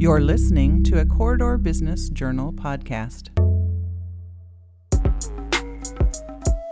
You're 0.00 0.20
listening 0.20 0.84
to 0.84 1.00
a 1.00 1.04
Corridor 1.04 1.58
Business 1.58 2.08
Journal 2.08 2.52
podcast. 2.52 3.30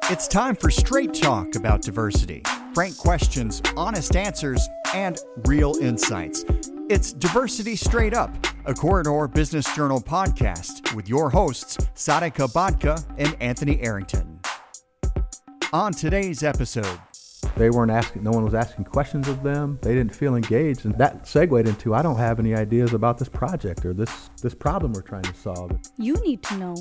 It's 0.09 0.29
time 0.29 0.55
for 0.55 0.71
straight 0.71 1.13
talk 1.13 1.57
about 1.57 1.83
diversity 1.83 2.45
frank 2.73 2.97
questions, 2.97 3.61
honest 3.77 4.15
answers, 4.15 4.69
and 4.95 5.19
real 5.45 5.75
insights. 5.81 6.45
It's 6.89 7.13
Diversity 7.13 7.75
Straight 7.75 8.15
Up, 8.15 8.33
a 8.65 8.73
Corridor 8.73 9.27
Business 9.27 9.75
Journal 9.75 10.01
podcast 10.01 10.95
with 10.95 11.09
your 11.09 11.29
hosts, 11.29 11.79
Sarika 11.97 12.47
Bhakta 12.55 13.03
and 13.19 13.37
Anthony 13.41 13.81
Arrington. 13.81 14.39
On 15.73 15.93
today's 15.93 16.45
episode, 16.45 17.01
they 17.57 17.71
weren't 17.71 17.91
asking, 17.91 18.23
no 18.23 18.31
one 18.31 18.45
was 18.45 18.55
asking 18.55 18.85
questions 18.85 19.29
of 19.29 19.43
them. 19.43 19.79
They 19.81 19.95
didn't 19.95 20.15
feel 20.15 20.37
engaged. 20.37 20.85
And 20.85 20.97
that 20.99 21.27
segued 21.27 21.67
into 21.67 21.95
I 21.95 22.03
don't 22.03 22.19
have 22.19 22.39
any 22.39 22.55
ideas 22.55 22.93
about 22.93 23.17
this 23.17 23.31
project 23.31 23.85
or 23.87 23.95
this, 23.95 24.31
this 24.43 24.55
problem 24.55 24.93
we're 24.93 25.01
trying 25.01 25.23
to 25.23 25.35
solve. 25.35 25.73
You 25.97 26.15
need 26.25 26.43
to 26.45 26.57
know 26.59 26.77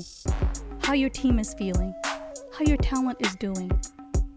how 0.82 0.92
your 0.92 1.08
team 1.08 1.38
is 1.38 1.54
feeling, 1.54 1.94
how 2.04 2.64
your 2.66 2.76
talent 2.76 3.16
is 3.20 3.34
doing. 3.36 3.70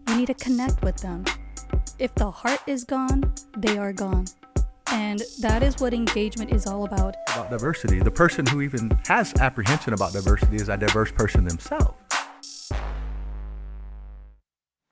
You 0.08 0.16
need 0.16 0.26
to 0.26 0.34
connect 0.34 0.82
with 0.82 0.96
them. 0.96 1.24
If 1.98 2.14
the 2.14 2.30
heart 2.30 2.60
is 2.66 2.84
gone, 2.84 3.32
they 3.58 3.76
are 3.76 3.92
gone. 3.92 4.24
And 4.92 5.22
that 5.40 5.62
is 5.62 5.78
what 5.78 5.92
engagement 5.92 6.52
is 6.52 6.66
all 6.66 6.84
about. 6.84 7.16
About 7.28 7.50
diversity. 7.50 8.00
The 8.00 8.10
person 8.10 8.46
who 8.46 8.62
even 8.62 8.90
has 9.06 9.34
apprehension 9.34 9.92
about 9.92 10.14
diversity 10.14 10.56
is 10.56 10.68
a 10.68 10.76
diverse 10.76 11.12
person 11.12 11.44
themselves. 11.44 11.94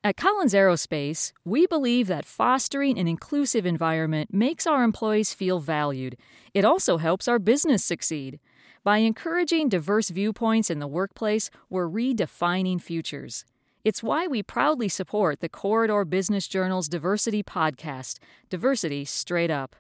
At 0.05 0.17
Collins 0.17 0.55
Aerospace, 0.55 1.33
we 1.45 1.67
believe 1.67 2.07
that 2.07 2.25
fostering 2.25 3.01
an 3.01 3.09
inclusive 3.09 3.67
environment 3.67 4.33
makes 4.33 4.65
our 4.65 4.85
employees 4.85 5.35
feel 5.35 5.59
valued. 5.59 6.17
It 6.55 6.65
also 6.65 6.99
helps 6.99 7.27
our 7.27 7.41
business 7.41 7.85
succeed. 7.85 8.39
By 8.85 8.99
encouraging 8.99 9.69
diverse 9.69 10.11
viewpoints 10.11 10.71
in 10.71 10.79
the 10.79 10.87
workplace, 10.87 11.51
we're 11.69 11.89
redefining 11.89 12.81
futures. 12.81 13.45
It's 13.83 14.01
why 14.01 14.29
we 14.29 14.41
proudly 14.41 14.89
support 14.89 15.41
the 15.41 15.49
Corridor 15.49 16.05
Business 16.05 16.47
Journal's 16.47 16.89
diversity 16.89 17.43
podcast, 17.43 18.19
Diversity 18.49 19.05
Straight 19.05 19.51
Up. 19.51 19.75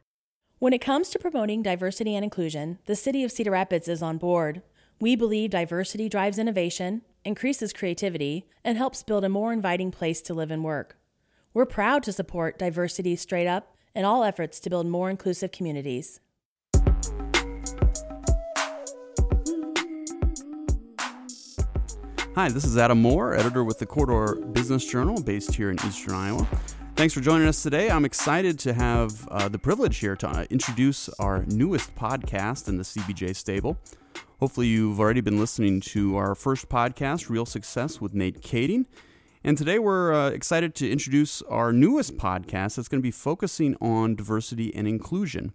When 0.58 0.72
it 0.72 0.80
comes 0.80 1.10
to 1.10 1.20
promoting 1.20 1.62
diversity 1.62 2.16
and 2.16 2.24
inclusion, 2.24 2.80
the 2.86 2.96
City 2.96 3.22
of 3.22 3.30
Cedar 3.30 3.52
Rapids 3.52 3.86
is 3.86 4.02
on 4.02 4.18
board. 4.18 4.62
We 5.00 5.14
believe 5.14 5.50
diversity 5.50 6.08
drives 6.08 6.40
innovation, 6.40 7.02
increases 7.24 7.72
creativity, 7.72 8.46
and 8.64 8.78
helps 8.78 9.02
build 9.02 9.24
a 9.24 9.28
more 9.28 9.52
inviting 9.52 9.90
place 9.90 10.20
to 10.22 10.34
live 10.34 10.50
and 10.50 10.64
work. 10.64 10.98
We're 11.54 11.66
proud 11.66 12.02
to 12.04 12.12
support 12.12 12.58
Diversity 12.58 13.16
Straight 13.16 13.46
Up 13.46 13.74
and 13.94 14.06
all 14.06 14.24
efforts 14.24 14.60
to 14.60 14.70
build 14.70 14.86
more 14.86 15.10
inclusive 15.10 15.52
communities. 15.52 16.20
Hi, 22.34 22.48
this 22.48 22.64
is 22.64 22.78
Adam 22.78 23.02
Moore, 23.02 23.34
editor 23.34 23.64
with 23.64 23.80
the 23.80 23.86
Corridor 23.86 24.40
Business 24.52 24.86
Journal, 24.86 25.20
based 25.20 25.54
here 25.54 25.70
in 25.70 25.76
Eastern 25.84 26.14
Iowa. 26.14 26.46
Thanks 26.94 27.12
for 27.12 27.20
joining 27.20 27.48
us 27.48 27.62
today. 27.62 27.90
I'm 27.90 28.04
excited 28.04 28.58
to 28.60 28.72
have 28.74 29.26
uh, 29.28 29.48
the 29.48 29.58
privilege 29.58 29.98
here 29.98 30.14
to 30.16 30.28
uh, 30.28 30.46
introduce 30.50 31.08
our 31.18 31.44
newest 31.46 31.94
podcast 31.96 32.68
in 32.68 32.76
the 32.76 32.84
CBJ 32.84 33.34
stable. 33.34 33.76
Hopefully, 34.40 34.68
you've 34.68 35.00
already 35.00 35.20
been 35.20 35.40
listening 35.40 35.80
to 35.80 36.16
our 36.16 36.32
first 36.36 36.68
podcast, 36.68 37.28
Real 37.28 37.44
Success 37.44 38.00
with 38.00 38.14
Nate 38.14 38.40
Kaeding. 38.40 38.86
And 39.42 39.58
today 39.58 39.80
we're 39.80 40.12
uh, 40.12 40.30
excited 40.30 40.76
to 40.76 40.88
introduce 40.88 41.42
our 41.42 41.72
newest 41.72 42.16
podcast 42.18 42.76
that's 42.76 42.86
going 42.86 43.00
to 43.00 43.02
be 43.02 43.10
focusing 43.10 43.74
on 43.80 44.14
diversity 44.14 44.72
and 44.76 44.86
inclusion. 44.86 45.52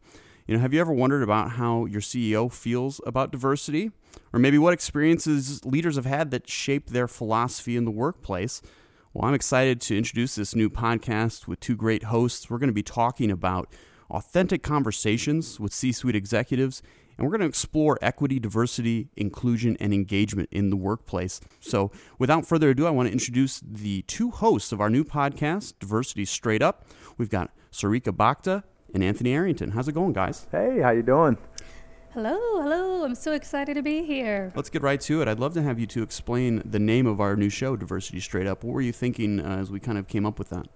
You 0.47 0.55
know, 0.55 0.59
have 0.59 0.73
you 0.73 0.81
ever 0.81 0.91
wondered 0.91 1.23
about 1.23 1.51
how 1.51 1.85
your 1.85 2.01
CEO 2.01 2.51
feels 2.51 2.99
about 3.05 3.31
diversity? 3.31 3.91
Or 4.33 4.39
maybe 4.41 4.57
what 4.57 4.73
experiences 4.73 5.63
leaders 5.63 5.95
have 5.95 6.05
had 6.05 6.31
that 6.31 6.49
shaped 6.49 6.89
their 6.89 7.07
philosophy 7.07 7.77
in 7.77 7.85
the 7.85 7.91
workplace? 7.91 8.61
Well, 9.13 9.23
I'm 9.23 9.33
excited 9.33 9.79
to 9.79 9.97
introduce 9.97 10.35
this 10.35 10.55
new 10.55 10.69
podcast 10.69 11.47
with 11.47 11.61
two 11.61 11.77
great 11.77 12.03
hosts. 12.03 12.49
We're 12.49 12.57
going 12.57 12.67
to 12.67 12.73
be 12.73 12.83
talking 12.83 13.31
about 13.31 13.69
authentic 14.11 14.61
conversations 14.61 15.57
with 15.57 15.73
C 15.73 15.93
suite 15.93 16.17
executives 16.17 16.83
and 17.17 17.25
we're 17.25 17.31
going 17.31 17.41
to 17.41 17.47
explore 17.47 17.97
equity, 18.01 18.39
diversity, 18.39 19.09
inclusion, 19.15 19.77
and 19.79 19.93
engagement 19.93 20.49
in 20.51 20.69
the 20.69 20.75
workplace. 20.75 21.41
So, 21.59 21.91
without 22.19 22.45
further 22.45 22.69
ado, 22.69 22.85
I 22.85 22.91
want 22.91 23.07
to 23.07 23.13
introduce 23.13 23.59
the 23.59 24.01
two 24.03 24.31
hosts 24.31 24.71
of 24.71 24.81
our 24.81 24.89
new 24.89 25.03
podcast, 25.03 25.73
Diversity 25.79 26.25
Straight 26.25 26.61
Up. 26.61 26.85
We've 27.17 27.29
got 27.29 27.51
Sarika 27.71 28.15
Bhakta 28.15 28.63
and 28.93 29.03
Anthony 29.03 29.33
Arrington. 29.33 29.71
How's 29.71 29.87
it 29.87 29.93
going, 29.93 30.13
guys? 30.13 30.47
Hey, 30.51 30.79
how 30.81 30.91
you 30.91 31.03
doing? 31.03 31.37
Hello, 32.13 32.37
hello. 32.61 33.03
I'm 33.03 33.15
so 33.15 33.31
excited 33.31 33.73
to 33.73 33.81
be 33.81 34.03
here. 34.03 34.51
Let's 34.55 34.69
get 34.69 34.83
right 34.83 35.01
to 35.01 35.23
it. 35.23 35.27
I'd 35.27 35.39
love 35.39 35.55
to 35.55 35.63
have 35.63 35.79
you 35.79 35.87
two 35.87 36.03
explain 36.03 36.61
the 36.63 36.77
name 36.77 37.07
of 37.07 37.19
our 37.19 37.35
new 37.35 37.49
show, 37.49 37.75
Diversity 37.75 38.19
Straight 38.19 38.45
Up. 38.45 38.63
What 38.63 38.73
were 38.73 38.81
you 38.81 38.91
thinking 38.91 39.39
uh, 39.39 39.57
as 39.57 39.71
we 39.71 39.79
kind 39.79 39.97
of 39.97 40.07
came 40.07 40.23
up 40.23 40.37
with 40.37 40.49
that? 40.49 40.67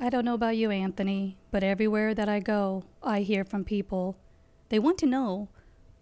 I 0.00 0.10
don't 0.10 0.24
know 0.24 0.34
about 0.34 0.56
you, 0.56 0.70
Anthony, 0.70 1.38
but 1.52 1.62
everywhere 1.62 2.12
that 2.12 2.28
I 2.28 2.40
go, 2.40 2.82
I 3.04 3.20
hear 3.20 3.44
from 3.44 3.64
people 3.64 4.18
they 4.68 4.78
want 4.78 4.98
to 4.98 5.06
know 5.06 5.48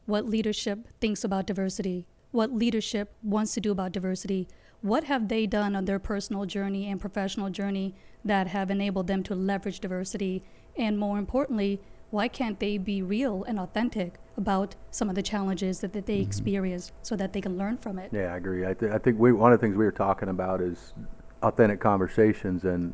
what 0.06 0.28
leadership 0.28 0.88
thinks 1.00 1.24
about 1.24 1.46
diversity, 1.46 2.06
what 2.30 2.52
leadership 2.52 3.14
wants 3.22 3.54
to 3.54 3.60
do 3.60 3.72
about 3.72 3.92
diversity. 3.92 4.48
What 4.80 5.04
have 5.04 5.28
they 5.28 5.46
done 5.46 5.74
on 5.74 5.86
their 5.86 5.98
personal 5.98 6.44
journey 6.44 6.90
and 6.90 7.00
professional 7.00 7.48
journey 7.48 7.94
that 8.24 8.48
have 8.48 8.70
enabled 8.70 9.06
them 9.06 9.22
to 9.24 9.34
leverage 9.34 9.80
diversity? 9.80 10.42
And 10.76 10.98
more 10.98 11.18
importantly, 11.18 11.80
why 12.10 12.28
can't 12.28 12.60
they 12.60 12.76
be 12.76 13.00
real 13.00 13.44
and 13.44 13.58
authentic 13.58 14.16
about 14.36 14.76
some 14.90 15.08
of 15.08 15.14
the 15.14 15.22
challenges 15.22 15.80
that, 15.80 15.92
that 15.94 16.06
they 16.06 16.18
mm-hmm. 16.18 16.28
experienced 16.28 16.92
so 17.02 17.16
that 17.16 17.32
they 17.32 17.40
can 17.40 17.56
learn 17.56 17.78
from 17.78 17.98
it? 17.98 18.10
Yeah, 18.12 18.34
I 18.34 18.36
agree. 18.36 18.66
I, 18.66 18.74
th- 18.74 18.92
I 18.92 18.98
think 18.98 19.18
we, 19.18 19.32
one 19.32 19.52
of 19.52 19.60
the 19.60 19.66
things 19.66 19.76
we 19.76 19.84
were 19.84 19.92
talking 19.92 20.28
about 20.28 20.60
is 20.60 20.92
authentic 21.42 21.80
conversations 21.80 22.64
and 22.64 22.92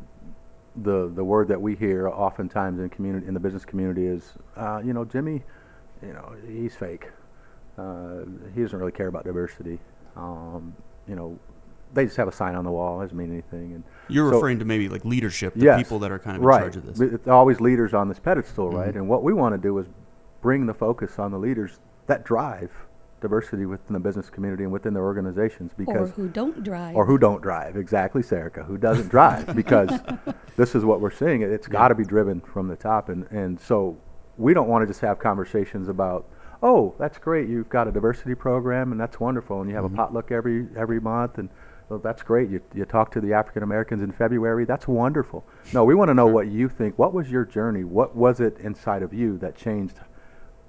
the 0.83 1.11
the 1.15 1.23
word 1.23 1.49
that 1.49 1.61
we 1.61 1.75
hear 1.75 2.07
oftentimes 2.07 2.79
in 2.79 2.89
community 2.89 3.27
in 3.27 3.33
the 3.33 3.39
business 3.39 3.65
community 3.65 4.05
is 4.05 4.33
uh, 4.55 4.81
you 4.83 4.93
know 4.93 5.03
Jimmy 5.03 5.43
you 6.01 6.13
know, 6.13 6.35
he's 6.47 6.75
fake. 6.75 7.09
Uh, 7.77 8.21
he 8.53 8.61
doesn't 8.61 8.77
really 8.77 8.91
care 8.91 9.07
about 9.07 9.23
diversity. 9.23 9.79
Um, 10.15 10.75
you 11.07 11.15
know, 11.15 11.39
they 11.93 12.05
just 12.05 12.17
have 12.17 12.27
a 12.27 12.31
sign 12.31 12.55
on 12.55 12.63
the 12.63 12.71
wall. 12.71 13.01
It 13.01 13.05
doesn't 13.05 13.17
mean 13.17 13.31
anything. 13.31 13.73
And 13.73 13.83
you're 14.07 14.29
so, 14.29 14.35
referring 14.35 14.59
to 14.59 14.65
maybe 14.65 14.89
like 14.89 15.05
leadership, 15.05 15.53
the 15.55 15.65
yes, 15.65 15.77
people 15.77 15.99
that 15.99 16.11
are 16.11 16.19
kind 16.19 16.37
of 16.37 16.43
right. 16.43 16.57
in 16.57 16.71
charge 16.71 16.75
of 16.77 16.85
this. 16.85 16.99
It's 16.99 17.27
always 17.27 17.59
leaders 17.59 17.93
on 17.93 18.07
this 18.07 18.19
pedestal, 18.19 18.67
mm-hmm. 18.67 18.77
right? 18.77 18.95
And 18.95 19.07
what 19.07 19.23
we 19.23 19.33
want 19.33 19.55
to 19.55 19.61
do 19.61 19.77
is 19.77 19.87
bring 20.41 20.65
the 20.65 20.73
focus 20.73 21.19
on 21.19 21.31
the 21.31 21.37
leaders 21.37 21.79
that 22.07 22.25
drive 22.25 22.71
diversity 23.21 23.65
within 23.67 23.93
the 23.93 23.99
business 23.99 24.29
community 24.29 24.63
and 24.63 24.73
within 24.73 24.93
their 24.95 25.03
organizations 25.03 25.71
because 25.77 26.09
or 26.09 26.13
who 26.13 26.27
don't 26.27 26.63
drive 26.63 26.95
or 26.95 27.05
who 27.05 27.19
don't 27.19 27.41
drive 27.41 27.77
exactly 27.77 28.23
Sarika 28.23 28.65
who 28.65 28.79
doesn't 28.79 29.09
drive 29.09 29.55
because 29.55 29.91
this 30.57 30.73
is 30.73 30.83
what 30.83 30.99
we're 30.99 31.11
seeing 31.11 31.43
it's 31.43 31.67
yeah. 31.67 31.71
got 31.71 31.87
to 31.89 31.95
be 31.95 32.03
driven 32.03 32.41
from 32.41 32.67
the 32.67 32.75
top 32.75 33.09
and 33.09 33.27
and 33.29 33.59
so 33.59 33.95
we 34.41 34.53
don't 34.53 34.67
want 34.67 34.83
to 34.83 34.87
just 34.87 35.01
have 35.01 35.19
conversations 35.19 35.87
about, 35.87 36.27
oh, 36.63 36.95
that's 36.99 37.17
great, 37.17 37.47
you've 37.47 37.69
got 37.69 37.87
a 37.87 37.91
diversity 37.91 38.35
program 38.35 38.91
and 38.91 38.99
that's 38.99 39.19
wonderful, 39.19 39.61
and 39.61 39.69
you 39.69 39.75
have 39.75 39.85
mm-hmm. 39.85 39.95
a 39.95 39.97
potluck 39.97 40.31
every 40.31 40.67
every 40.75 40.99
month, 40.99 41.37
and 41.37 41.49
well, 41.89 41.99
that's 41.99 42.23
great. 42.23 42.49
You 42.49 42.61
you 42.73 42.85
talk 42.85 43.11
to 43.11 43.21
the 43.21 43.33
African 43.33 43.63
Americans 43.63 44.01
in 44.01 44.11
February, 44.11 44.65
that's 44.65 44.87
wonderful. 44.87 45.45
No, 45.73 45.83
we 45.83 45.95
want 45.95 46.09
to 46.09 46.13
know 46.13 46.27
what 46.27 46.47
you 46.47 46.69
think. 46.69 46.97
What 46.97 47.13
was 47.13 47.29
your 47.29 47.45
journey? 47.45 47.83
What 47.83 48.15
was 48.15 48.39
it 48.39 48.57
inside 48.59 49.03
of 49.03 49.13
you 49.13 49.37
that 49.39 49.55
changed 49.55 49.99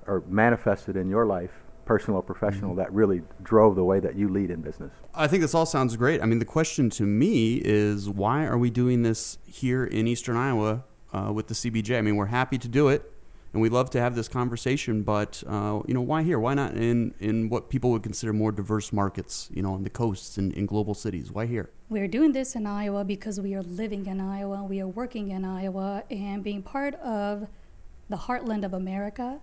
or 0.06 0.22
manifested 0.26 0.96
in 0.96 1.08
your 1.08 1.26
life? 1.26 1.50
personal 1.84 2.20
or 2.20 2.22
professional 2.22 2.70
mm-hmm. 2.70 2.78
that 2.78 2.92
really 2.92 3.22
drove 3.42 3.74
the 3.74 3.82
way 3.82 3.98
that 3.98 4.14
you 4.14 4.28
lead 4.28 4.50
in 4.50 4.60
business? 4.60 4.92
I 5.14 5.26
think 5.26 5.42
this 5.42 5.52
all 5.52 5.66
sounds 5.66 5.96
great. 5.96 6.22
I 6.22 6.26
mean, 6.26 6.38
the 6.38 6.44
question 6.44 6.90
to 6.90 7.02
me 7.02 7.56
is 7.56 8.08
why 8.08 8.44
are 8.44 8.56
we 8.56 8.70
doing 8.70 9.02
this 9.02 9.38
here 9.46 9.84
in 9.84 10.06
Eastern 10.06 10.36
Iowa 10.36 10.84
uh, 11.12 11.32
with 11.34 11.48
the 11.48 11.54
CBJ? 11.54 11.98
I 11.98 12.00
mean, 12.00 12.14
we're 12.14 12.26
happy 12.26 12.56
to 12.56 12.68
do 12.68 12.88
it 12.88 13.11
and 13.52 13.60
we 13.60 13.68
love 13.68 13.90
to 13.90 14.00
have 14.00 14.14
this 14.14 14.28
conversation. 14.28 15.02
But 15.02 15.42
uh, 15.46 15.80
you 15.86 15.94
know, 15.94 16.00
why 16.00 16.22
here? 16.22 16.38
Why 16.38 16.54
not 16.54 16.74
in 16.74 17.14
in 17.20 17.48
what 17.48 17.68
people 17.68 17.90
would 17.90 18.02
consider 18.02 18.32
more 18.32 18.52
diverse 18.52 18.92
markets? 18.92 19.48
You 19.52 19.62
know, 19.62 19.74
on 19.74 19.82
the 19.82 19.90
coasts 19.90 20.38
and 20.38 20.52
in 20.52 20.66
global 20.66 20.94
cities. 20.94 21.30
Why 21.30 21.46
here? 21.46 21.70
We're 21.88 22.08
doing 22.08 22.32
this 22.32 22.56
in 22.56 22.66
Iowa 22.66 23.04
because 23.04 23.40
we 23.40 23.54
are 23.54 23.62
living 23.62 24.06
in 24.06 24.20
Iowa. 24.20 24.64
We 24.64 24.80
are 24.80 24.88
working 24.88 25.30
in 25.30 25.44
Iowa, 25.44 26.04
and 26.10 26.42
being 26.42 26.62
part 26.62 26.94
of 26.96 27.48
the 28.08 28.16
heartland 28.16 28.64
of 28.64 28.74
America, 28.74 29.40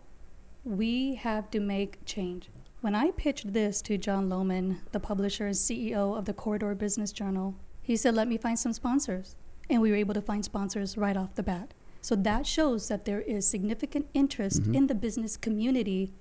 we 0.64 1.16
have 1.16 1.50
to 1.52 1.60
make 1.60 2.04
change. 2.06 2.50
When 2.82 2.96
I 2.96 3.12
pitched 3.12 3.54
this 3.54 3.82
to 3.84 3.98
John 3.98 4.30
Lohman, 4.30 4.80
the 4.92 5.00
publisher 5.00 5.48
and 5.48 5.56
CEO 5.56 6.18
of 6.18 6.26
the 6.26 6.34
Corridor 6.34 6.74
Business 6.76 7.12
Journal, 7.12 7.56
he 7.82 7.96
said, 7.96 8.16
"Let 8.16 8.28
me 8.28 8.38
find 8.38 8.58
some 8.58 8.74
sponsors," 8.74 9.36
and 9.70 9.82
we 9.82 9.92
were 9.92 9.98
able 9.98 10.14
to 10.14 10.22
find 10.22 10.44
sponsors 10.44 10.98
right 10.98 11.18
off 11.18 11.36
the 11.36 11.44
bat. 11.44 11.74
So 12.02 12.16
that 12.16 12.48
shows 12.48 12.88
that 12.88 13.06
there 13.06 13.22
is 13.22 13.48
significant 13.48 14.08
interest 14.14 14.64
mm-hmm. 14.64 14.76
in 14.76 14.88
the 14.88 14.96
business 14.96 15.38
community 15.38 16.14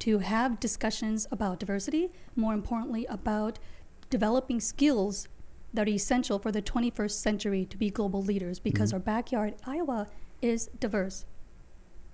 to 0.00 0.18
have 0.18 0.60
discussions 0.60 1.26
about 1.30 1.60
diversity, 1.60 2.10
more 2.36 2.52
importantly, 2.52 3.06
about 3.08 3.58
developing 4.10 4.60
skills 4.60 5.28
that 5.72 5.88
are 5.88 5.90
essential 5.90 6.38
for 6.38 6.52
the 6.52 6.62
21st 6.62 7.12
century 7.12 7.64
to 7.64 7.76
be 7.76 7.90
global 7.90 8.22
leaders 8.22 8.58
because 8.58 8.90
mm-hmm. 8.90 8.96
our 8.96 9.00
backyard, 9.00 9.54
Iowa, 9.66 10.08
is 10.42 10.68
diverse. 10.78 11.24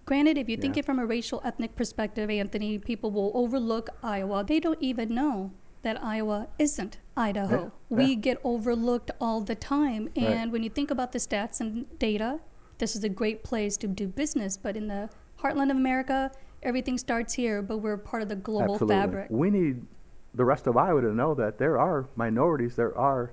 Granted, 0.07 0.39
if 0.39 0.49
you 0.49 0.57
think 0.57 0.77
Yeah. 0.77 0.81
it 0.81 0.87
from 0.87 0.99
a 0.99 1.07
racial 1.07 1.41
ethnic 1.45 1.77
perspective, 1.77 2.31
Anthony, 2.31 2.79
people 2.79 3.11
will 3.11 3.33
overlook 3.35 3.91
Iowa. 4.03 4.45
They 4.45 4.61
don't 4.61 4.81
even 4.81 5.15
know 5.15 5.53
that 5.83 6.03
Iowa 6.03 6.49
isn't 6.59 6.99
Idaho. 7.17 7.73
Yeah, 7.91 7.97
We 7.97 8.05
yeah. 8.07 8.15
get 8.15 8.39
overlooked 8.45 9.11
all 9.21 9.41
the 9.41 9.55
time. 9.55 10.09
Right. 10.17 10.27
And 10.27 10.53
when 10.53 10.63
you 10.63 10.71
think 10.71 10.91
about 10.91 11.13
the 11.13 11.19
stats 11.19 11.61
and 11.61 11.87
data, 11.99 12.41
this 12.81 12.97
is 12.97 13.05
a 13.05 13.09
great 13.09 13.45
place 13.45 13.77
to 13.77 13.87
do 13.87 14.09
business. 14.09 14.57
But 14.57 14.77
in 14.77 14.89
the 14.89 15.09
heartland 15.41 15.71
of 15.71 15.77
America, 15.77 16.33
everything 16.63 16.99
starts 16.99 17.35
here, 17.35 17.63
but 17.63 17.79
we're 17.79 17.97
part 17.97 18.23
of 18.23 18.29
the 18.29 18.37
global 18.37 18.75
Absolutely. 18.75 18.97
fabric. 18.97 19.27
We 19.31 19.51
need 19.51 19.87
the 20.35 20.45
rest 20.45 20.67
of 20.67 20.77
Iowa 20.77 21.03
to 21.03 21.15
know 21.15 21.35
that 21.35 21.59
there 21.59 21.79
are 21.79 22.09
minorities, 22.17 22.77
there 22.77 22.97
are 22.97 23.33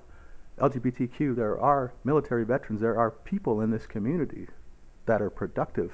LGBTQ, 0.59 1.35
there 1.35 1.59
are 1.59 1.93
military 2.03 2.45
veterans, 2.45 2.81
there 2.81 2.97
are 2.97 3.11
people 3.11 3.61
in 3.61 3.71
this 3.71 3.85
community 3.85 4.47
that 5.05 5.21
are 5.21 5.29
productive, 5.29 5.93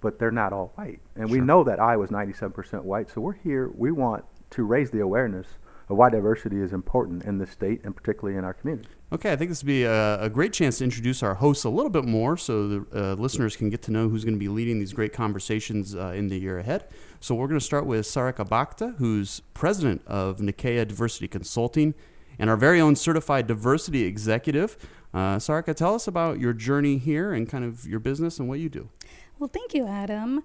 but 0.00 0.18
they're 0.18 0.30
not 0.30 0.52
all 0.52 0.72
white. 0.76 1.00
And 1.16 1.28
we 1.30 1.40
know 1.40 1.64
that 1.64 1.80
Iowa's 1.80 2.10
97% 2.10 2.82
white, 2.82 3.10
so 3.10 3.20
we're 3.20 3.32
here. 3.32 3.70
We 3.74 3.90
want 3.90 4.24
to 4.50 4.64
raise 4.64 4.90
the 4.90 5.00
awareness 5.00 5.46
of 5.46 5.67
why 5.96 6.10
diversity 6.10 6.60
is 6.60 6.72
important 6.72 7.24
in 7.24 7.38
this 7.38 7.50
state 7.50 7.80
and 7.84 7.96
particularly 7.96 8.38
in 8.38 8.44
our 8.44 8.52
community. 8.52 8.88
Okay, 9.10 9.32
I 9.32 9.36
think 9.36 9.50
this 9.50 9.62
would 9.62 9.68
be 9.68 9.84
a, 9.84 10.20
a 10.20 10.28
great 10.28 10.52
chance 10.52 10.78
to 10.78 10.84
introduce 10.84 11.22
our 11.22 11.34
hosts 11.34 11.64
a 11.64 11.70
little 11.70 11.90
bit 11.90 12.04
more 12.04 12.36
so 12.36 12.68
the 12.68 12.86
uh, 12.94 13.14
listeners 13.14 13.56
can 13.56 13.70
get 13.70 13.80
to 13.82 13.90
know 13.90 14.08
who's 14.08 14.24
going 14.24 14.34
to 14.34 14.38
be 14.38 14.48
leading 14.48 14.78
these 14.78 14.92
great 14.92 15.14
conversations 15.14 15.94
uh, 15.94 16.08
in 16.08 16.28
the 16.28 16.38
year 16.38 16.58
ahead. 16.58 16.84
So 17.20 17.34
we're 17.34 17.48
going 17.48 17.58
to 17.58 17.64
start 17.64 17.86
with 17.86 18.04
Sarika 18.04 18.46
Bhakta, 18.46 18.96
who's 18.98 19.40
president 19.54 20.02
of 20.06 20.38
Nikea 20.38 20.86
Diversity 20.86 21.26
Consulting 21.26 21.94
and 22.38 22.50
our 22.50 22.56
very 22.56 22.80
own 22.80 22.94
certified 22.94 23.46
diversity 23.46 24.04
executive. 24.04 24.76
Uh, 25.12 25.36
Sarika, 25.36 25.74
tell 25.74 25.94
us 25.94 26.06
about 26.06 26.38
your 26.38 26.52
journey 26.52 26.98
here 26.98 27.32
and 27.32 27.48
kind 27.48 27.64
of 27.64 27.86
your 27.86 27.98
business 27.98 28.38
and 28.38 28.48
what 28.48 28.58
you 28.58 28.68
do. 28.68 28.90
Well, 29.38 29.50
thank 29.52 29.72
you, 29.72 29.86
Adam. 29.86 30.44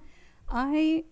I 0.50 1.04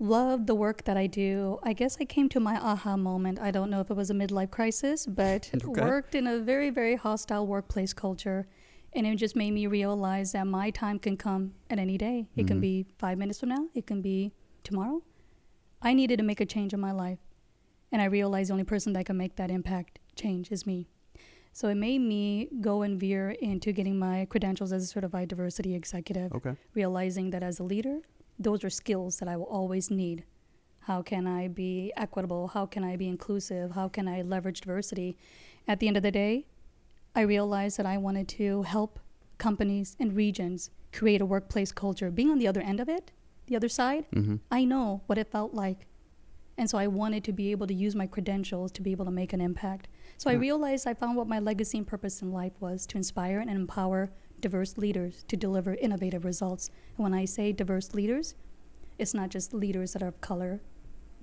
love 0.00 0.46
the 0.46 0.54
work 0.54 0.84
that 0.84 0.96
I 0.96 1.06
do. 1.06 1.58
I 1.62 1.72
guess 1.74 1.98
I 2.00 2.04
came 2.04 2.28
to 2.30 2.40
my 2.40 2.56
aha 2.56 2.96
moment. 2.96 3.38
I 3.38 3.50
don't 3.50 3.70
know 3.70 3.80
if 3.80 3.90
it 3.90 3.94
was 3.94 4.10
a 4.10 4.14
midlife 4.14 4.50
crisis, 4.50 5.06
but 5.06 5.50
Okay. 5.64 5.80
worked 5.80 6.14
in 6.14 6.26
a 6.26 6.38
very, 6.38 6.70
very 6.70 6.96
hostile 6.96 7.46
workplace 7.46 7.92
culture. 7.92 8.48
And 8.92 9.06
it 9.06 9.14
just 9.16 9.36
made 9.36 9.52
me 9.52 9.68
realize 9.68 10.32
that 10.32 10.46
my 10.46 10.70
time 10.70 10.98
can 10.98 11.16
come 11.16 11.54
at 11.68 11.78
any 11.78 11.96
day. 11.96 12.26
It 12.34 12.48
can 12.48 12.56
mm-hmm. 12.56 12.60
be 12.60 12.86
five 12.98 13.18
minutes 13.18 13.38
from 13.38 13.50
now, 13.50 13.68
it 13.74 13.86
can 13.86 14.02
be 14.02 14.32
tomorrow. 14.64 15.02
I 15.82 15.94
needed 15.94 16.16
to 16.18 16.24
make 16.24 16.40
a 16.40 16.46
change 16.46 16.74
in 16.74 16.80
my 16.80 16.92
life. 16.92 17.18
And 17.92 18.02
I 18.02 18.06
realized 18.06 18.48
the 18.48 18.54
only 18.54 18.64
person 18.64 18.92
that 18.94 19.06
can 19.06 19.16
make 19.16 19.36
that 19.36 19.50
impact 19.50 19.98
change 20.16 20.50
is 20.50 20.66
me. 20.66 20.88
So 21.52 21.68
it 21.68 21.74
made 21.74 22.00
me 22.00 22.48
go 22.60 22.82
and 22.82 22.98
veer 22.98 23.30
into 23.30 23.72
getting 23.72 23.98
my 23.98 24.26
credentials 24.26 24.72
as 24.72 24.84
a 24.84 24.86
certified 24.86 25.28
diversity 25.28 25.74
executive 25.74 26.32
Okay. 26.32 26.54
realizing 26.74 27.30
that 27.30 27.42
as 27.42 27.58
a 27.58 27.64
leader, 27.64 28.00
those 28.40 28.64
are 28.64 28.70
skills 28.70 29.18
that 29.18 29.28
I 29.28 29.36
will 29.36 29.44
always 29.44 29.90
need. 29.90 30.24
How 30.80 31.02
can 31.02 31.26
I 31.26 31.46
be 31.46 31.92
equitable? 31.96 32.48
How 32.48 32.66
can 32.66 32.82
I 32.82 32.96
be 32.96 33.06
inclusive? 33.06 33.72
How 33.72 33.86
can 33.86 34.08
I 34.08 34.22
leverage 34.22 34.62
diversity? 34.62 35.16
At 35.68 35.78
the 35.78 35.86
end 35.86 35.98
of 35.98 36.02
the 36.02 36.10
day, 36.10 36.46
I 37.14 37.20
realized 37.20 37.76
that 37.76 37.86
I 37.86 37.98
wanted 37.98 38.28
to 38.28 38.62
help 38.62 38.98
companies 39.36 39.94
and 40.00 40.16
regions 40.16 40.70
create 40.92 41.20
a 41.20 41.26
workplace 41.26 41.70
culture. 41.70 42.10
Being 42.10 42.30
on 42.30 42.38
the 42.38 42.48
other 42.48 42.60
end 42.60 42.80
of 42.80 42.88
it, 42.88 43.12
the 43.46 43.56
other 43.56 43.68
side, 43.68 44.06
mm-hmm. 44.14 44.36
I 44.50 44.64
know 44.64 45.02
what 45.06 45.18
it 45.18 45.30
felt 45.30 45.52
like. 45.52 45.86
And 46.56 46.68
so 46.68 46.78
I 46.78 46.86
wanted 46.86 47.24
to 47.24 47.32
be 47.32 47.50
able 47.50 47.66
to 47.66 47.74
use 47.74 47.94
my 47.94 48.06
credentials 48.06 48.72
to 48.72 48.82
be 48.82 48.92
able 48.92 49.04
to 49.04 49.10
make 49.10 49.32
an 49.32 49.40
impact. 49.40 49.88
So 50.18 50.30
I 50.30 50.34
realized 50.34 50.86
I 50.86 50.94
found 50.94 51.16
what 51.16 51.28
my 51.28 51.38
legacy 51.38 51.78
and 51.78 51.86
purpose 51.86 52.22
in 52.22 52.32
life 52.32 52.52
was 52.60 52.86
to 52.86 52.96
inspire 52.96 53.38
and 53.40 53.50
empower 53.50 54.10
diverse 54.40 54.78
leaders 54.78 55.24
to 55.28 55.36
deliver 55.36 55.74
innovative 55.74 56.24
results. 56.24 56.70
And 56.96 57.04
when 57.04 57.14
I 57.14 57.24
say 57.24 57.52
diverse 57.52 57.94
leaders, 57.94 58.34
it's 58.98 59.14
not 59.14 59.30
just 59.30 59.54
leaders 59.54 59.92
that 59.92 60.02
are 60.02 60.08
of 60.08 60.20
color. 60.20 60.60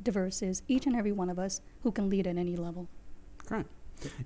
Diverse 0.01 0.41
is 0.41 0.61
each 0.67 0.85
and 0.85 0.95
every 0.95 1.11
one 1.11 1.29
of 1.29 1.39
us 1.39 1.61
who 1.83 1.91
can 1.91 2.09
lead 2.09 2.27
at 2.27 2.37
any 2.37 2.55
level. 2.55 2.87
Great. 3.45 3.65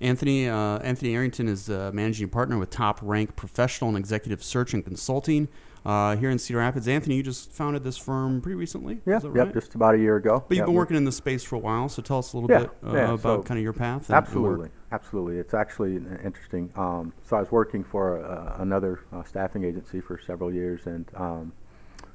Anthony 0.02 0.48
uh, 0.48 0.78
Anthony 0.80 1.14
Arrington 1.14 1.48
is 1.48 1.70
uh, 1.70 1.90
managing 1.94 2.28
partner 2.28 2.58
with 2.58 2.68
Top 2.68 2.98
Rank 3.00 3.36
Professional 3.36 3.88
and 3.88 3.96
Executive 3.96 4.42
Search 4.44 4.74
and 4.74 4.84
Consulting 4.84 5.48
uh, 5.86 6.14
here 6.16 6.28
in 6.28 6.38
Cedar 6.38 6.58
Rapids. 6.58 6.86
Anthony, 6.88 7.16
you 7.16 7.22
just 7.22 7.50
founded 7.52 7.82
this 7.82 7.96
firm 7.96 8.42
pretty 8.42 8.56
recently. 8.56 9.00
Yeah, 9.06 9.16
is 9.16 9.22
that 9.22 9.34
yep, 9.34 9.54
just 9.54 9.74
about 9.74 9.94
a 9.94 9.98
year 9.98 10.16
ago. 10.16 10.44
But 10.46 10.58
you've 10.58 10.66
been 10.66 10.74
working 10.74 10.96
in 10.98 11.06
this 11.06 11.16
space 11.16 11.42
for 11.42 11.56
a 11.56 11.58
while, 11.58 11.88
so 11.88 12.02
tell 12.02 12.18
us 12.18 12.34
a 12.34 12.36
little 12.36 12.50
Yeah, 12.50 12.66
bit 12.66 12.70
uh, 12.86 12.92
yeah, 12.94 13.12
about 13.14 13.22
so- 13.22 13.42
kind 13.44 13.58
of 13.58 13.64
your 13.64 13.72
path. 13.72 14.08
And, 14.08 14.16
and 14.16 14.26
Absolutely, 14.26 14.58
work. 14.64 14.72
Absolutely. 14.92 15.38
It's 15.38 15.54
actually 15.54 15.96
interesting. 16.24 16.70
Um, 16.76 17.12
so 17.24 17.36
I 17.36 17.40
was 17.40 17.50
working 17.50 17.82
for 17.82 18.24
uh, 18.24 18.62
another 18.62 19.00
uh, 19.12 19.24
staffing 19.24 19.64
agency 19.64 20.00
for 20.00 20.20
several 20.24 20.52
years, 20.52 20.86
and 20.86 21.06
um, 21.16 21.52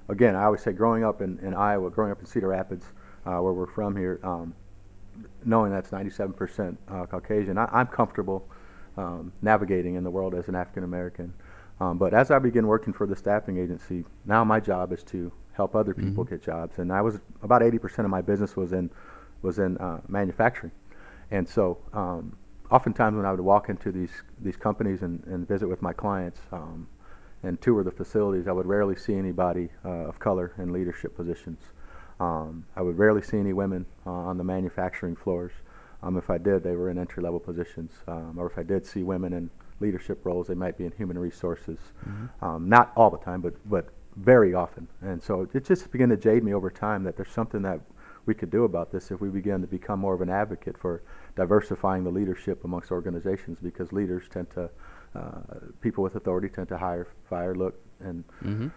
again, 0.10 0.36
I 0.36 0.46
always 0.46 0.62
say, 0.62 0.72
growing 0.72 1.04
up 1.04 1.22
in, 1.22 1.40
in 1.40 1.54
Iowa, 1.54 1.90
growing 1.90 2.12
up 2.12 2.20
in 2.20 2.26
Cedar 2.26 2.50
Rapids, 2.50 2.86
uh, 3.26 3.40
where 3.40 3.54
we're 3.54 3.68
from 3.68 3.96
here, 3.96 4.20
um, 4.24 4.54
knowing 5.44 5.72
that's 5.72 5.90
97% 5.90 6.78
uh, 6.88 7.06
Caucasian, 7.08 7.58
I, 7.58 7.66
I'm 7.72 7.88
comfortable 7.88 8.48
um, 8.96 9.32
navigating 9.42 9.96
in 9.96 10.04
the 10.04 10.12
world 10.12 10.36
as 10.36 10.48
an 10.48 10.56
African 10.56 10.84
American. 10.84 11.34
Um, 11.80 11.98
but 11.98 12.14
as 12.14 12.32
I 12.32 12.40
began 12.40 12.66
working 12.66 12.94
for 12.94 13.06
the 13.06 13.16
staffing 13.16 13.58
agency, 13.58 14.04
now 14.26 14.44
my 14.44 14.60
job 14.60 14.92
is 14.92 15.04
to 15.06 15.32
help 15.54 15.76
other 15.76 15.94
people 15.94 16.24
get 16.24 16.42
jobs, 16.42 16.80
and 16.80 16.92
I 16.92 17.02
was 17.02 17.20
about 17.44 17.62
80% 17.62 18.00
of 18.00 18.10
my 18.10 18.22
business 18.22 18.56
was 18.56 18.74
in 18.74 18.90
was 19.44 19.60
in 19.60 19.78
uh, 19.78 20.02
manufacturing, 20.08 20.72
and 21.30 21.48
so 21.48 21.78
um, 21.94 22.36
oftentimes 22.72 23.16
when 23.16 23.26
I 23.26 23.32
would 23.32 23.40
walk 23.40 23.70
into 23.70 23.92
these 23.92 24.12
these 24.42 24.58
companies 24.58 25.02
and, 25.02 25.24
and 25.26 25.48
visit 25.48 25.68
with 25.68 25.82
my 25.82 25.94
clients 25.94 26.40
um, 26.52 26.88
and 27.44 27.60
tour 27.62 27.84
the 27.84 27.92
facilities, 27.92 28.48
I 28.48 28.52
would 28.52 28.66
rarely 28.66 28.96
see 28.96 29.16
anybody 29.16 29.70
uh, 29.86 29.90
of 29.90 30.20
color 30.20 30.54
in 30.58 30.74
leadership 30.74 31.16
positions. 31.16 31.60
Um, 32.20 32.66
I 32.76 32.82
would 32.82 32.98
rarely 32.98 33.22
see 33.22 33.38
any 33.38 33.54
women 33.54 33.86
uh, 34.06 34.12
on 34.12 34.38
the 34.38 34.44
manufacturing 34.44 35.16
floors. 35.16 35.52
Um, 36.02 36.18
if 36.18 36.30
I 36.30 36.38
did, 36.38 36.64
they 36.64 36.76
were 36.76 36.90
in 36.90 36.98
entry 36.98 37.24
level 37.24 37.40
positions, 37.40 37.92
um, 38.08 38.38
or 38.38 38.48
if 38.48 38.58
I 38.58 38.64
did 38.64 38.86
see 38.86 39.04
women 39.04 39.34
in 39.34 39.50
leadership 39.80 40.26
roles, 40.26 40.48
they 40.48 40.56
might 40.56 40.78
be 40.78 40.86
in 40.86 40.92
human 40.92 41.18
resources. 41.18 41.78
Um, 42.42 42.70
not 42.70 42.92
all 42.96 43.10
the 43.10 43.18
time, 43.20 43.42
but 43.42 43.54
but 43.70 43.90
very 44.16 44.54
often. 44.54 44.88
And 45.02 45.22
so 45.22 45.48
it 45.54 45.64
just 45.64 45.92
began 45.92 46.10
to 46.10 46.18
jade 46.18 46.44
me 46.44 46.54
over 46.54 46.72
time 46.72 47.04
that 47.04 47.16
there's 47.16 47.30
something 47.32 47.62
that 47.62 47.80
we 48.26 48.34
could 48.34 48.50
do 48.50 48.64
about 48.66 48.92
this 48.92 49.12
if 49.12 49.22
we 49.22 49.30
begin 49.30 49.62
to 49.62 49.68
become 49.68 50.00
more 50.00 50.14
of 50.14 50.22
an 50.22 50.30
advocate 50.30 50.78
for 50.78 51.02
diversifying 51.38 52.04
the 52.04 52.10
leadership 52.10 52.64
amongst 52.66 52.92
organizations 52.92 53.60
because 53.62 53.94
leaders 53.94 54.24
tend 54.30 54.50
to, 54.52 54.70
uh, 55.16 55.42
people 55.80 56.04
with 56.04 56.16
authority 56.16 56.50
tend 56.50 56.68
to 56.68 56.78
hire, 56.78 57.08
fire, 57.30 57.56
look, 57.56 57.76
and 58.02 58.24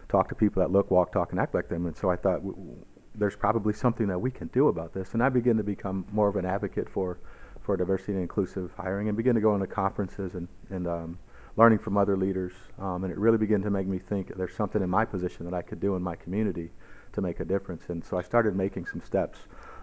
talk 0.09 0.29
to 0.29 0.35
people 0.35 0.61
that 0.63 0.71
look, 0.71 0.91
walk, 0.91 1.11
talk, 1.13 1.33
and 1.33 1.41
act 1.41 1.55
like 1.55 1.69
them. 1.69 1.87
And 1.87 1.97
so 1.97 2.11
I 2.11 2.17
thought 2.17 2.37
w- 2.37 2.55
w- 2.55 2.85
there's 3.15 3.35
probably 3.37 3.73
something 3.73 4.07
that 4.07 4.19
we 4.19 4.31
can 4.31 4.49
do 4.49 4.69
about 4.69 4.93
this. 4.95 5.15
And 5.15 5.23
I 5.23 5.29
began 5.29 5.57
to 5.57 5.65
become 5.65 6.07
more 6.13 6.29
of 6.29 6.37
an 6.37 6.45
advocate 6.47 6.89
for, 6.89 7.19
for 7.61 7.77
diversity 7.77 8.13
and 8.13 8.23
inclusive 8.23 8.71
hiring 8.77 9.09
and 9.09 9.17
begin 9.17 9.35
to 9.35 9.41
go 9.41 9.55
into 9.55 9.67
conferences 9.67 10.35
and, 10.35 10.47
and 10.71 10.87
um, 10.87 11.19
learning 11.57 11.79
from 11.81 11.97
other 11.97 12.17
leaders. 12.17 12.53
Um, 12.79 13.05
and 13.05 13.13
it 13.13 13.19
really 13.19 13.39
began 13.39 13.63
to 13.63 13.71
make 13.71 13.87
me 13.87 13.99
think 13.99 14.37
there's 14.37 14.55
something 14.55 14.83
in 14.83 14.89
my 14.89 15.05
position 15.05 15.45
that 15.47 15.55
I 15.55 15.63
could 15.63 15.81
do 15.81 15.97
in 15.97 16.03
my 16.03 16.15
community 16.15 16.71
to 17.13 17.21
make 17.21 17.41
a 17.41 17.45
difference. 17.45 17.83
And 17.89 18.05
so 18.05 18.17
I 18.17 18.23
started 18.23 18.55
making 18.55 18.87
some 18.87 19.03
steps. 19.03 19.39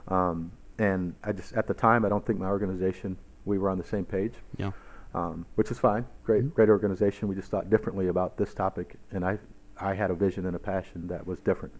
Um, 0.07 0.51
and 0.79 1.15
I 1.23 1.31
just, 1.31 1.53
at 1.53 1.67
the 1.67 1.73
time, 1.73 2.05
I 2.05 2.09
don't 2.09 2.25
think 2.25 2.39
my 2.39 2.47
organization, 2.47 3.17
we 3.45 3.57
were 3.57 3.69
on 3.69 3.77
the 3.77 3.83
same 3.83 4.05
page, 4.05 4.33
Yeah. 4.57 4.71
um, 5.13 5.45
which 5.55 5.71
is 5.71 5.79
fine. 5.79 6.05
Great, 6.23 6.53
great 6.53 6.69
organization. 6.69 7.27
We 7.27 7.35
just 7.35 7.49
thought 7.49 7.69
differently 7.69 8.07
about 8.07 8.37
this 8.37 8.53
topic. 8.53 8.95
And 9.11 9.25
I, 9.25 9.39
I 9.79 9.93
had 9.95 10.11
a 10.11 10.15
vision 10.15 10.45
and 10.45 10.55
a 10.55 10.59
passion 10.59 11.07
that 11.07 11.25
was 11.25 11.39
different. 11.39 11.73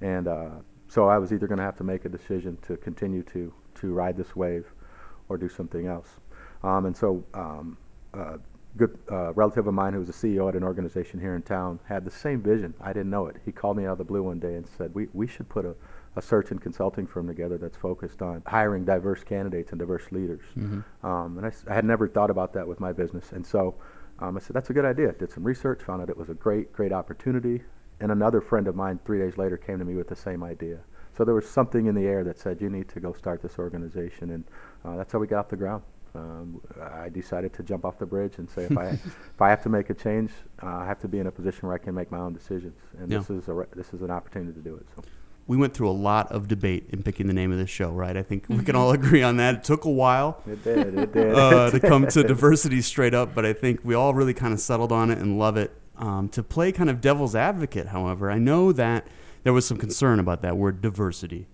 And 0.00 0.28
uh, 0.28 0.50
so 0.88 1.08
I 1.08 1.18
was 1.18 1.32
either 1.32 1.46
going 1.46 1.58
to 1.58 1.64
have 1.64 1.76
to 1.78 1.84
make 1.84 2.04
a 2.04 2.08
decision 2.08 2.58
to 2.62 2.76
continue 2.76 3.22
to, 3.24 3.52
to 3.76 3.92
ride 3.92 4.16
this 4.16 4.36
wave 4.36 4.66
or 5.28 5.36
do 5.38 5.48
something 5.48 5.86
else. 5.86 6.20
Um, 6.62 6.86
and 6.86 6.96
so 6.96 7.24
um, 7.34 7.76
a 8.14 8.38
good 8.76 8.96
uh, 9.10 9.32
relative 9.32 9.66
of 9.66 9.74
mine 9.74 9.92
who 9.94 9.98
was 10.00 10.08
a 10.08 10.12
CEO 10.12 10.48
at 10.48 10.54
an 10.54 10.62
organization 10.62 11.18
here 11.18 11.34
in 11.34 11.42
town 11.42 11.80
had 11.88 12.04
the 12.04 12.10
same 12.10 12.42
vision. 12.42 12.74
I 12.80 12.92
didn't 12.92 13.10
know 13.10 13.26
it. 13.26 13.36
He 13.44 13.50
called 13.52 13.76
me 13.76 13.86
out 13.86 13.92
of 13.92 13.98
the 13.98 14.04
blue 14.04 14.22
one 14.22 14.38
day 14.38 14.54
and 14.54 14.66
said, 14.66 14.94
we, 14.94 15.08
we 15.12 15.26
should 15.26 15.48
put 15.48 15.64
a, 15.64 15.74
a 16.16 16.22
search 16.22 16.50
and 16.50 16.60
consulting 16.60 17.06
firm 17.06 17.26
together 17.28 17.58
that's 17.58 17.76
focused 17.76 18.22
on 18.22 18.42
hiring 18.46 18.84
diverse 18.84 19.22
candidates 19.22 19.70
and 19.70 19.78
diverse 19.78 20.10
leaders. 20.10 20.42
Um, 21.02 21.38
and 21.38 21.46
I, 21.46 21.52
I 21.70 21.74
had 21.74 21.84
never 21.84 22.08
thought 22.08 22.30
about 22.30 22.52
that 22.54 22.66
with 22.66 22.80
my 22.80 22.92
business. 22.92 23.32
And 23.32 23.46
so 23.46 23.74
um, 24.18 24.36
I 24.36 24.40
said, 24.40 24.54
that's 24.54 24.70
a 24.70 24.72
good 24.72 24.86
idea. 24.86 25.12
Did 25.12 25.30
some 25.30 25.44
research, 25.44 25.82
found 25.82 26.00
out 26.02 26.08
it 26.08 26.16
was 26.16 26.30
a 26.30 26.34
great, 26.34 26.72
great 26.72 26.92
opportunity. 26.92 27.62
And 28.00 28.10
another 28.10 28.40
friend 28.40 28.66
of 28.66 28.74
mine 28.74 28.98
three 29.04 29.18
days 29.18 29.36
later 29.36 29.56
came 29.56 29.78
to 29.78 29.84
me 29.84 29.94
with 29.94 30.08
the 30.08 30.16
same 30.16 30.42
idea. 30.42 30.78
So 31.16 31.24
there 31.24 31.34
was 31.34 31.48
something 31.48 31.86
in 31.86 31.94
the 31.94 32.06
air 32.06 32.24
that 32.24 32.38
said, 32.38 32.60
you 32.60 32.68
need 32.70 32.88
to 32.90 33.00
go 33.00 33.12
start 33.12 33.42
this 33.42 33.58
organization. 33.58 34.30
And 34.30 34.44
uh, 34.84 34.96
that's 34.96 35.12
how 35.12 35.18
we 35.18 35.26
got 35.26 35.40
off 35.40 35.48
the 35.48 35.56
ground. 35.56 35.82
Um, 36.14 36.62
I 36.80 37.10
decided 37.10 37.52
to 37.54 37.62
jump 37.62 37.84
off 37.84 37.98
the 37.98 38.06
bridge 38.06 38.34
and 38.38 38.48
say, 38.48 38.64
if 38.64 38.76
I, 38.78 38.86
if 39.34 39.40
I 39.40 39.50
have 39.50 39.62
to 39.64 39.68
make 39.68 39.90
a 39.90 39.94
change, 39.94 40.30
uh, 40.62 40.66
I 40.66 40.86
have 40.86 40.98
to 41.00 41.08
be 41.08 41.18
in 41.18 41.26
a 41.26 41.30
position 41.30 41.68
where 41.68 41.74
I 41.74 41.78
can 41.78 41.94
make 41.94 42.10
my 42.10 42.18
own 42.18 42.32
decisions. 42.32 42.78
And 42.98 43.10
Yeah. 43.10 43.18
this, 43.18 43.28
is 43.30 43.48
a, 43.48 43.52
re- 43.52 43.66
this 43.74 43.92
is 43.92 44.00
an 44.00 44.10
opportunity 44.10 44.52
to 44.54 44.60
do 44.60 44.76
it. 44.76 44.86
So. 44.96 45.02
We 45.46 45.56
went 45.56 45.74
through 45.74 45.88
a 45.88 45.92
lot 45.92 46.32
of 46.32 46.48
debate 46.48 46.86
in 46.90 47.02
picking 47.02 47.28
the 47.28 47.32
name 47.32 47.52
of 47.52 47.58
this 47.58 47.70
show, 47.70 47.90
right? 47.90 48.16
I 48.16 48.22
think 48.22 48.46
we 48.48 48.64
can 48.64 48.74
all 48.74 48.90
agree 49.00 49.22
on 49.22 49.36
that. 49.36 49.54
It 49.56 49.64
took 49.64 49.84
a 49.84 49.90
while. 49.90 50.42
It 50.46 50.64
did. 50.64 50.98
It 50.98 51.12
did. 51.14 51.34
uh, 51.34 51.70
to 51.70 51.78
come 51.80 52.06
to 52.08 52.22
diversity 52.26 52.82
straight 52.82 53.14
up, 53.14 53.34
but 53.34 53.46
I 53.46 53.52
think 53.52 53.80
we 53.84 53.94
all 53.94 54.12
really 54.12 54.34
kind 54.34 54.52
of 54.52 54.60
settled 54.60 54.90
on 54.92 55.10
it 55.10 55.18
and 55.18 55.38
love 55.38 55.56
it. 55.56 55.72
Um, 55.98 56.28
to 56.30 56.42
play 56.42 56.72
kind 56.72 56.90
of 56.90 57.00
devil's 57.00 57.34
advocate, 57.34 57.86
however, 57.88 58.30
I 58.30 58.38
know 58.38 58.72
that 58.72 59.06
there 59.44 59.52
was 59.52 59.64
some 59.66 59.78
concern 59.78 60.18
about 60.18 60.42
that 60.42 60.56
word 60.56 60.80
diversity. 60.82 61.46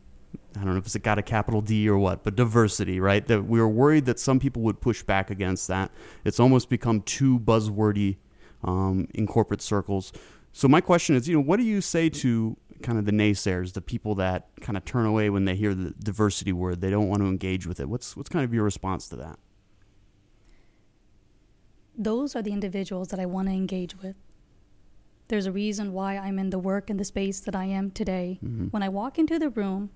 I 0.57 0.65
don't 0.65 0.73
know 0.73 0.79
if 0.79 0.87
it's 0.87 0.97
got 0.97 1.19
a 1.19 1.23
capital 1.23 1.61
D 1.61 1.89
or 1.89 1.99
what, 1.99 2.25
but 2.25 2.37
diversity, 2.37 3.01
right? 3.01 3.27
That 3.27 3.45
we 3.45 3.61
were 3.61 3.69
worried 3.69 4.07
that 4.07 4.19
some 4.19 4.41
people 4.41 4.63
would 4.63 4.81
push 4.81 5.03
back 5.03 5.31
against 5.31 5.69
that. 5.69 5.91
It's 6.25 6.41
almost 6.41 6.69
become 6.69 7.03
too 7.03 7.39
buzzwordy 7.39 8.17
um, 8.65 9.09
in 9.15 9.27
corporate 9.27 9.63
circles. 9.63 10.13
So 10.53 10.69
my 10.69 10.81
question 10.81 11.17
is, 11.17 11.29
you 11.29 11.37
know, 11.37 11.43
what 11.43 11.57
do 11.59 11.65
you 11.65 11.81
say 11.81 12.09
to 12.11 12.57
kind 12.83 12.99
of 12.99 13.05
the 13.05 13.13
naysayers, 13.13 13.73
the 13.73 13.81
people 13.81 14.15
that 14.17 14.49
kind 14.61 14.77
of 14.77 14.85
turn 14.85 15.07
away 15.07 15.31
when 15.31 15.45
they 15.45 15.55
hear 15.55 15.75
the 15.75 15.91
diversity 16.03 16.53
word? 16.53 16.81
They 16.81 16.91
don't 16.91 17.09
want 17.09 17.23
to 17.23 17.29
engage 17.29 17.67
with 17.67 17.81
it. 17.81 17.89
What's 17.89 18.17
what's 18.17 18.29
kind 18.29 18.45
of 18.45 18.53
your 18.53 18.65
response 18.65 19.09
to 19.09 19.17
that? 19.17 19.39
Those 21.97 22.35
are 22.35 22.43
the 22.43 22.53
individuals 22.53 23.09
that 23.09 23.21
I 23.21 23.27
want 23.27 23.49
to 23.49 23.55
engage 23.55 23.97
with. 24.03 24.17
There's 25.29 25.47
a 25.47 25.53
reason 25.53 25.93
why 25.93 26.17
I'm 26.17 26.39
in 26.39 26.51
the 26.51 26.59
work 26.59 26.91
and 26.91 26.99
the 26.99 27.05
space 27.05 27.41
that 27.41 27.55
I 27.55 27.65
am 27.65 27.91
today. 27.91 28.39
Mm-hmm. 28.45 28.67
When 28.67 28.83
I 28.83 28.89
walk 28.89 29.19
into 29.19 29.39
the 29.39 29.51
room 29.51 29.91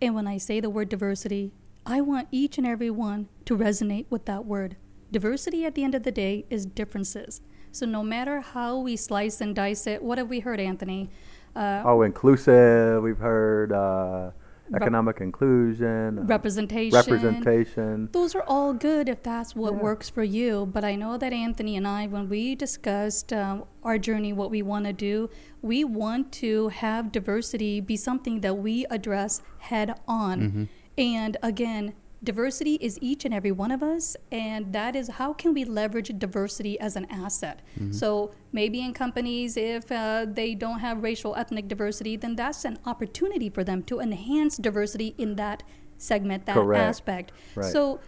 and 0.00 0.14
when 0.14 0.26
I 0.26 0.38
say 0.38 0.60
the 0.60 0.70
word 0.70 0.88
diversity, 0.88 1.52
I 1.84 2.00
want 2.00 2.28
each 2.30 2.58
and 2.58 2.66
every 2.66 2.90
one 2.90 3.28
to 3.46 3.56
resonate 3.56 4.06
with 4.10 4.26
that 4.26 4.44
word. 4.44 4.76
Diversity 5.10 5.64
at 5.64 5.74
the 5.74 5.84
end 5.84 5.94
of 5.94 6.04
the 6.04 6.12
day 6.12 6.44
is 6.48 6.64
differences. 6.64 7.40
So 7.72 7.86
no 7.86 8.02
matter 8.02 8.40
how 8.40 8.78
we 8.78 8.96
slice 8.96 9.40
and 9.40 9.54
dice 9.54 9.86
it, 9.86 10.02
what 10.02 10.18
have 10.18 10.28
we 10.28 10.40
heard, 10.40 10.60
Anthony? 10.60 11.10
Uh, 11.54 11.82
Oh, 11.84 12.02
inclusive. 12.02 13.02
We've 13.02 13.18
heard 13.18 13.72
uh, 13.72 14.30
Rep- 14.70 14.82
economic 14.82 15.20
inclusion, 15.20 16.18
uh, 16.18 16.22
representation. 16.22 16.96
representation. 16.96 18.08
Those 18.12 18.34
are 18.34 18.44
all 18.46 18.72
good 18.72 19.08
if 19.08 19.22
that's 19.22 19.54
what 19.54 19.74
Yeah. 19.74 19.80
works 19.80 20.08
for 20.08 20.22
you. 20.24 20.66
But 20.72 20.82
I 20.84 20.94
know 20.96 21.18
that 21.18 21.32
Anthony 21.32 21.76
and 21.76 21.86
I, 21.86 22.06
when 22.06 22.28
we 22.28 22.54
discussed 22.54 23.32
um, 23.34 23.64
our 23.82 23.98
journey, 23.98 24.32
what 24.32 24.50
we 24.50 24.62
want 24.62 24.86
to 24.86 24.92
do, 24.94 25.28
we 25.60 25.84
want 25.84 26.32
to 26.32 26.68
have 26.68 27.12
diversity 27.12 27.80
be 27.80 27.96
something 27.96 28.40
that 28.40 28.54
we 28.56 28.86
address 28.90 29.42
head 29.58 29.94
on. 30.08 30.68
And 30.96 31.36
again, 31.42 31.92
diversity 32.24 32.74
is 32.76 32.98
each 33.00 33.24
and 33.24 33.34
every 33.34 33.52
one 33.52 33.70
of 33.70 33.82
us, 33.82 34.16
and 34.30 34.72
that 34.72 34.94
is 34.94 35.08
how 35.08 35.32
can 35.32 35.52
we 35.54 35.64
leverage 35.64 36.10
diversity 36.18 36.78
as 36.78 36.96
an 36.96 37.06
asset. 37.10 37.62
So 37.90 38.32
maybe 38.52 38.80
in 38.80 38.92
companies, 38.92 39.56
if 39.56 39.90
uh, 39.90 40.26
they 40.28 40.54
don't 40.54 40.78
have 40.78 41.02
racial 41.02 41.34
ethnic 41.34 41.68
diversity, 41.68 42.16
then 42.16 42.36
that's 42.36 42.64
an 42.64 42.78
opportunity 42.86 43.50
for 43.50 43.64
them 43.64 43.82
to 43.84 44.00
enhance 44.00 44.56
diversity 44.56 45.14
in 45.18 45.36
that 45.36 45.62
segment, 45.98 46.46
that 46.46 46.54
Correct. 46.54 46.80
aspect. 46.80 47.32
Right. 47.56 47.72
So 47.72 48.00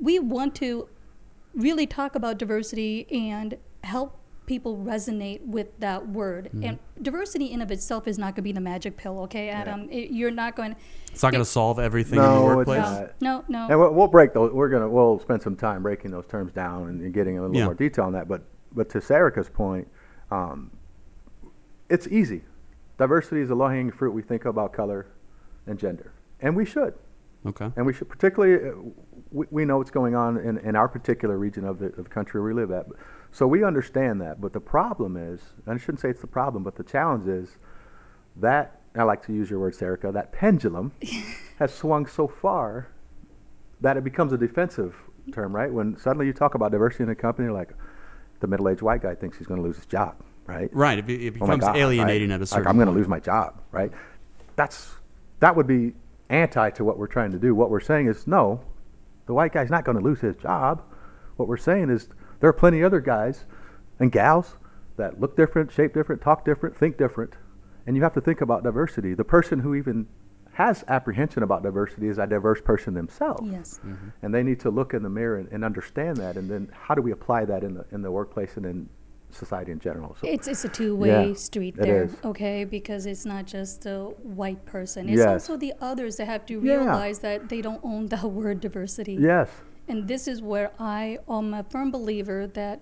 we 0.00 0.18
want 0.18 0.54
to 0.56 0.88
really 1.54 1.86
talk 1.86 2.14
about 2.14 2.38
diversity 2.38 3.06
and 3.10 3.56
help 3.84 4.19
people 4.50 4.76
resonate 4.78 5.40
with 5.46 5.68
that 5.78 6.08
word. 6.08 6.46
Mm-hmm. 6.46 6.64
And 6.64 6.78
diversity 7.00 7.52
in 7.52 7.62
of 7.62 7.70
itself 7.70 8.08
is 8.08 8.18
not 8.18 8.34
going 8.34 8.34
to 8.34 8.42
be 8.42 8.50
the 8.50 8.60
magic 8.60 8.96
pill, 8.96 9.20
okay, 9.20 9.48
Adam? 9.48 9.88
It, 9.88 10.10
you're 10.10 10.32
not 10.32 10.56
going. 10.56 10.74
It's 11.12 11.22
not 11.22 11.30
going 11.30 11.44
to 11.44 11.48
solve 11.48 11.78
everything 11.78 12.18
in 12.18 12.24
No, 12.24 12.34
the 12.34 12.46
it's 12.46 12.56
workplace. 12.56 12.82
not. 12.82 13.20
No, 13.20 13.44
no, 13.46 13.68
And 13.70 13.78
we'll, 13.78 13.94
we'll 13.94 14.08
break 14.08 14.34
those. 14.34 14.52
We're 14.52 14.68
gonna 14.68 14.88
we'll 14.88 15.20
spend 15.20 15.40
some 15.40 15.54
time 15.54 15.84
breaking 15.84 16.10
those 16.10 16.26
terms 16.26 16.52
down 16.52 16.88
and, 16.88 17.00
and 17.00 17.14
getting 17.14 17.38
a 17.38 17.42
little 17.42 17.56
Yeah. 17.56 17.66
more 17.66 17.74
detail 17.74 18.06
on 18.06 18.12
that. 18.14 18.26
But 18.26 18.42
but 18.72 18.88
to 18.90 18.98
Sarika's 18.98 19.48
point, 19.48 19.86
um, 20.32 20.72
it's 21.88 22.08
easy. 22.08 22.42
Diversity 22.98 23.42
is 23.42 23.50
a 23.50 23.54
low 23.54 23.68
hanging 23.68 23.92
fruit. 23.92 24.10
We 24.10 24.22
think 24.22 24.46
about 24.46 24.72
color 24.72 25.06
and 25.68 25.78
gender, 25.78 26.12
and 26.40 26.56
we 26.56 26.64
should. 26.64 26.94
Okay. 27.46 27.70
And 27.76 27.86
we 27.86 27.92
should 27.94 28.08
particularly, 28.08 28.68
uh, 28.68 28.72
we, 29.30 29.46
we 29.50 29.64
know 29.64 29.78
what's 29.78 29.90
going 29.90 30.14
on 30.14 30.36
in, 30.38 30.58
in 30.58 30.76
our 30.76 30.88
particular 30.88 31.38
region 31.38 31.64
of 31.64 31.78
the, 31.78 31.86
of 31.86 32.04
the 32.04 32.10
country 32.10 32.42
we 32.42 32.52
live 32.52 32.70
at. 32.70 32.86
So 33.32 33.46
we 33.46 33.64
understand 33.64 34.20
that. 34.20 34.40
But 34.40 34.52
the 34.52 34.60
problem 34.60 35.16
is, 35.16 35.40
and 35.66 35.74
I 35.74 35.78
shouldn't 35.78 36.00
say 36.00 36.10
it's 36.10 36.20
the 36.20 36.26
problem, 36.26 36.62
but 36.62 36.76
the 36.76 36.84
challenge 36.84 37.28
is 37.28 37.56
that, 38.36 38.80
I 38.96 39.04
like 39.04 39.24
to 39.26 39.32
use 39.32 39.48
your 39.48 39.60
word, 39.60 39.74
Sarika, 39.74 40.12
that 40.12 40.32
pendulum 40.32 40.92
has 41.58 41.72
swung 41.72 42.06
so 42.06 42.26
far 42.26 42.88
that 43.80 43.96
it 43.96 44.04
becomes 44.04 44.32
a 44.32 44.38
defensive 44.38 44.96
term, 45.32 45.54
right? 45.54 45.72
When 45.72 45.96
suddenly 45.96 46.26
you 46.26 46.32
talk 46.32 46.54
about 46.54 46.72
diversity 46.72 47.04
in 47.04 47.10
a 47.10 47.14
company, 47.14 47.48
like 47.50 47.70
the 48.40 48.46
middle 48.46 48.68
aged 48.68 48.82
white 48.82 49.02
guy 49.02 49.14
thinks 49.14 49.38
he's 49.38 49.46
going 49.46 49.60
to 49.60 49.66
lose 49.66 49.76
his 49.76 49.86
job, 49.86 50.16
right? 50.46 50.68
Right. 50.72 50.98
It, 50.98 51.06
be- 51.06 51.26
it 51.26 51.34
Oh 51.40 51.46
my 51.46 51.56
God, 51.56 51.76
alienating 51.76 52.30
right? 52.30 52.40
at 52.42 52.42
a 52.42 52.54
Like. 52.54 52.66
I'm 52.66 52.76
going 52.76 52.88
to 52.88 52.92
lose 52.92 53.08
my 53.08 53.20
job, 53.20 53.60
right? 53.70 53.92
That's 54.56 54.90
that 55.38 55.54
would 55.56 55.66
be 55.66 55.94
anti 56.28 56.70
to 56.70 56.84
what 56.84 56.98
we're 56.98 57.06
trying 57.06 57.32
to 57.32 57.38
do. 57.38 57.54
What 57.54 57.70
we're 57.70 57.80
saying 57.80 58.08
is 58.08 58.26
no, 58.26 58.60
the 59.26 59.34
white 59.34 59.52
guy's 59.52 59.70
not 59.70 59.84
going 59.84 59.96
to 59.96 60.02
lose 60.02 60.20
his 60.20 60.36
job. 60.36 60.82
What 61.36 61.48
we're 61.48 61.56
saying 61.56 61.90
is 61.90 62.08
there 62.40 62.50
are 62.50 62.54
plenty 62.54 62.80
of 62.80 62.86
other 62.86 63.00
guys 63.00 63.44
and 63.98 64.10
gals 64.10 64.56
that 64.96 65.20
look 65.20 65.36
different, 65.36 65.70
shape 65.72 65.94
different, 65.94 66.20
talk 66.20 66.44
different, 66.44 66.76
think 66.76 66.96
different, 66.98 67.34
and 67.86 67.96
you 67.96 68.02
have 68.02 68.14
to 68.14 68.20
think 68.20 68.40
about 68.40 68.62
diversity. 68.62 69.14
The 69.14 69.24
person 69.24 69.60
who 69.60 69.74
even 69.74 70.06
has 70.52 70.84
apprehension 70.88 71.42
about 71.42 71.62
diversity 71.62 72.08
is 72.08 72.18
a 72.18 72.26
diverse 72.26 72.60
person 72.60 72.92
themselves 72.92 73.48
Yes. 73.50 73.80
Mm-hmm. 73.86 74.08
and 74.22 74.34
they 74.34 74.42
need 74.42 74.58
to 74.60 74.70
look 74.70 74.92
in 74.94 75.02
the 75.02 75.08
mirror 75.08 75.38
and, 75.38 75.48
and 75.52 75.64
understand 75.64 76.18
that 76.18 76.36
and 76.36 76.50
then 76.50 76.70
how 76.72 76.94
do 76.94 77.00
we 77.00 77.12
apply 77.12 77.44
that 77.46 77.62
in 77.62 77.74
the 77.74 77.84
in 77.92 78.02
the 78.02 78.10
workplace 78.10 78.56
and 78.56 78.66
in 78.66 78.88
society 79.30 79.70
in 79.70 79.78
general 79.78 80.16
so 80.20 80.26
It's, 80.28 80.48
it's 80.48 80.64
a 80.64 80.68
two 80.68 80.96
way 80.96 81.28
Yeah, 81.30 81.34
street 81.34 81.76
it 81.78 81.82
there, 81.82 82.04
is. 82.04 82.16
okay? 82.24 82.64
Because 82.64 83.06
it's 83.06 83.24
not 83.24 83.46
just 83.46 83.82
the 83.82 84.12
white 84.22 84.66
person, 84.66 85.08
it's 85.08 85.18
Yes. 85.18 85.28
also 85.48 85.56
the 85.56 85.72
others 85.80 86.16
that 86.16 86.26
have 86.26 86.44
to 86.46 86.54
Yeah. 86.60 86.78
realize 86.78 87.20
that 87.20 87.48
they 87.48 87.62
don't 87.62 87.80
own 87.84 88.06
the 88.08 88.26
word 88.38 88.60
diversity. 88.60 89.14
yes 89.14 89.48
And 89.90 90.06
this 90.06 90.28
is 90.28 90.40
where 90.40 90.70
I 90.78 91.18
am 91.28 91.52
a 91.52 91.64
firm 91.64 91.90
believer 91.90 92.46
that 92.46 92.80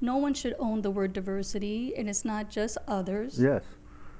no 0.00 0.16
one 0.16 0.34
should 0.34 0.56
own 0.58 0.82
the 0.82 0.90
word 0.90 1.12
diversity, 1.12 1.94
and 1.96 2.08
it's 2.08 2.24
not 2.24 2.50
just 2.50 2.76
others. 2.88 3.38
yes 3.40 3.62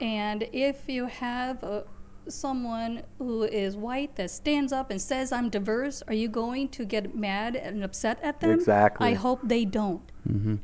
And 0.01 0.49
if 0.53 0.89
you 0.89 1.07
have 1.07 1.65
uh 1.65 1.83
someone 2.29 3.03
who 3.19 3.43
is 3.43 3.77
white 3.77 4.15
that 4.17 4.31
stands 4.31 4.73
up 4.73 4.91
and 4.93 5.01
says, 5.01 5.33
I'm 5.33 5.49
diverse, 5.49 5.97
are 6.07 6.15
you 6.15 6.29
going 6.29 6.69
to 6.77 6.85
get 6.85 7.17
mad 7.17 7.57
and 7.57 7.83
upset 7.83 8.19
at 8.23 8.41
them? 8.41 8.51
Exactly. 8.53 9.09
I 9.09 9.15
hope 9.15 9.41
they 9.43 9.65
don't. 9.65 10.05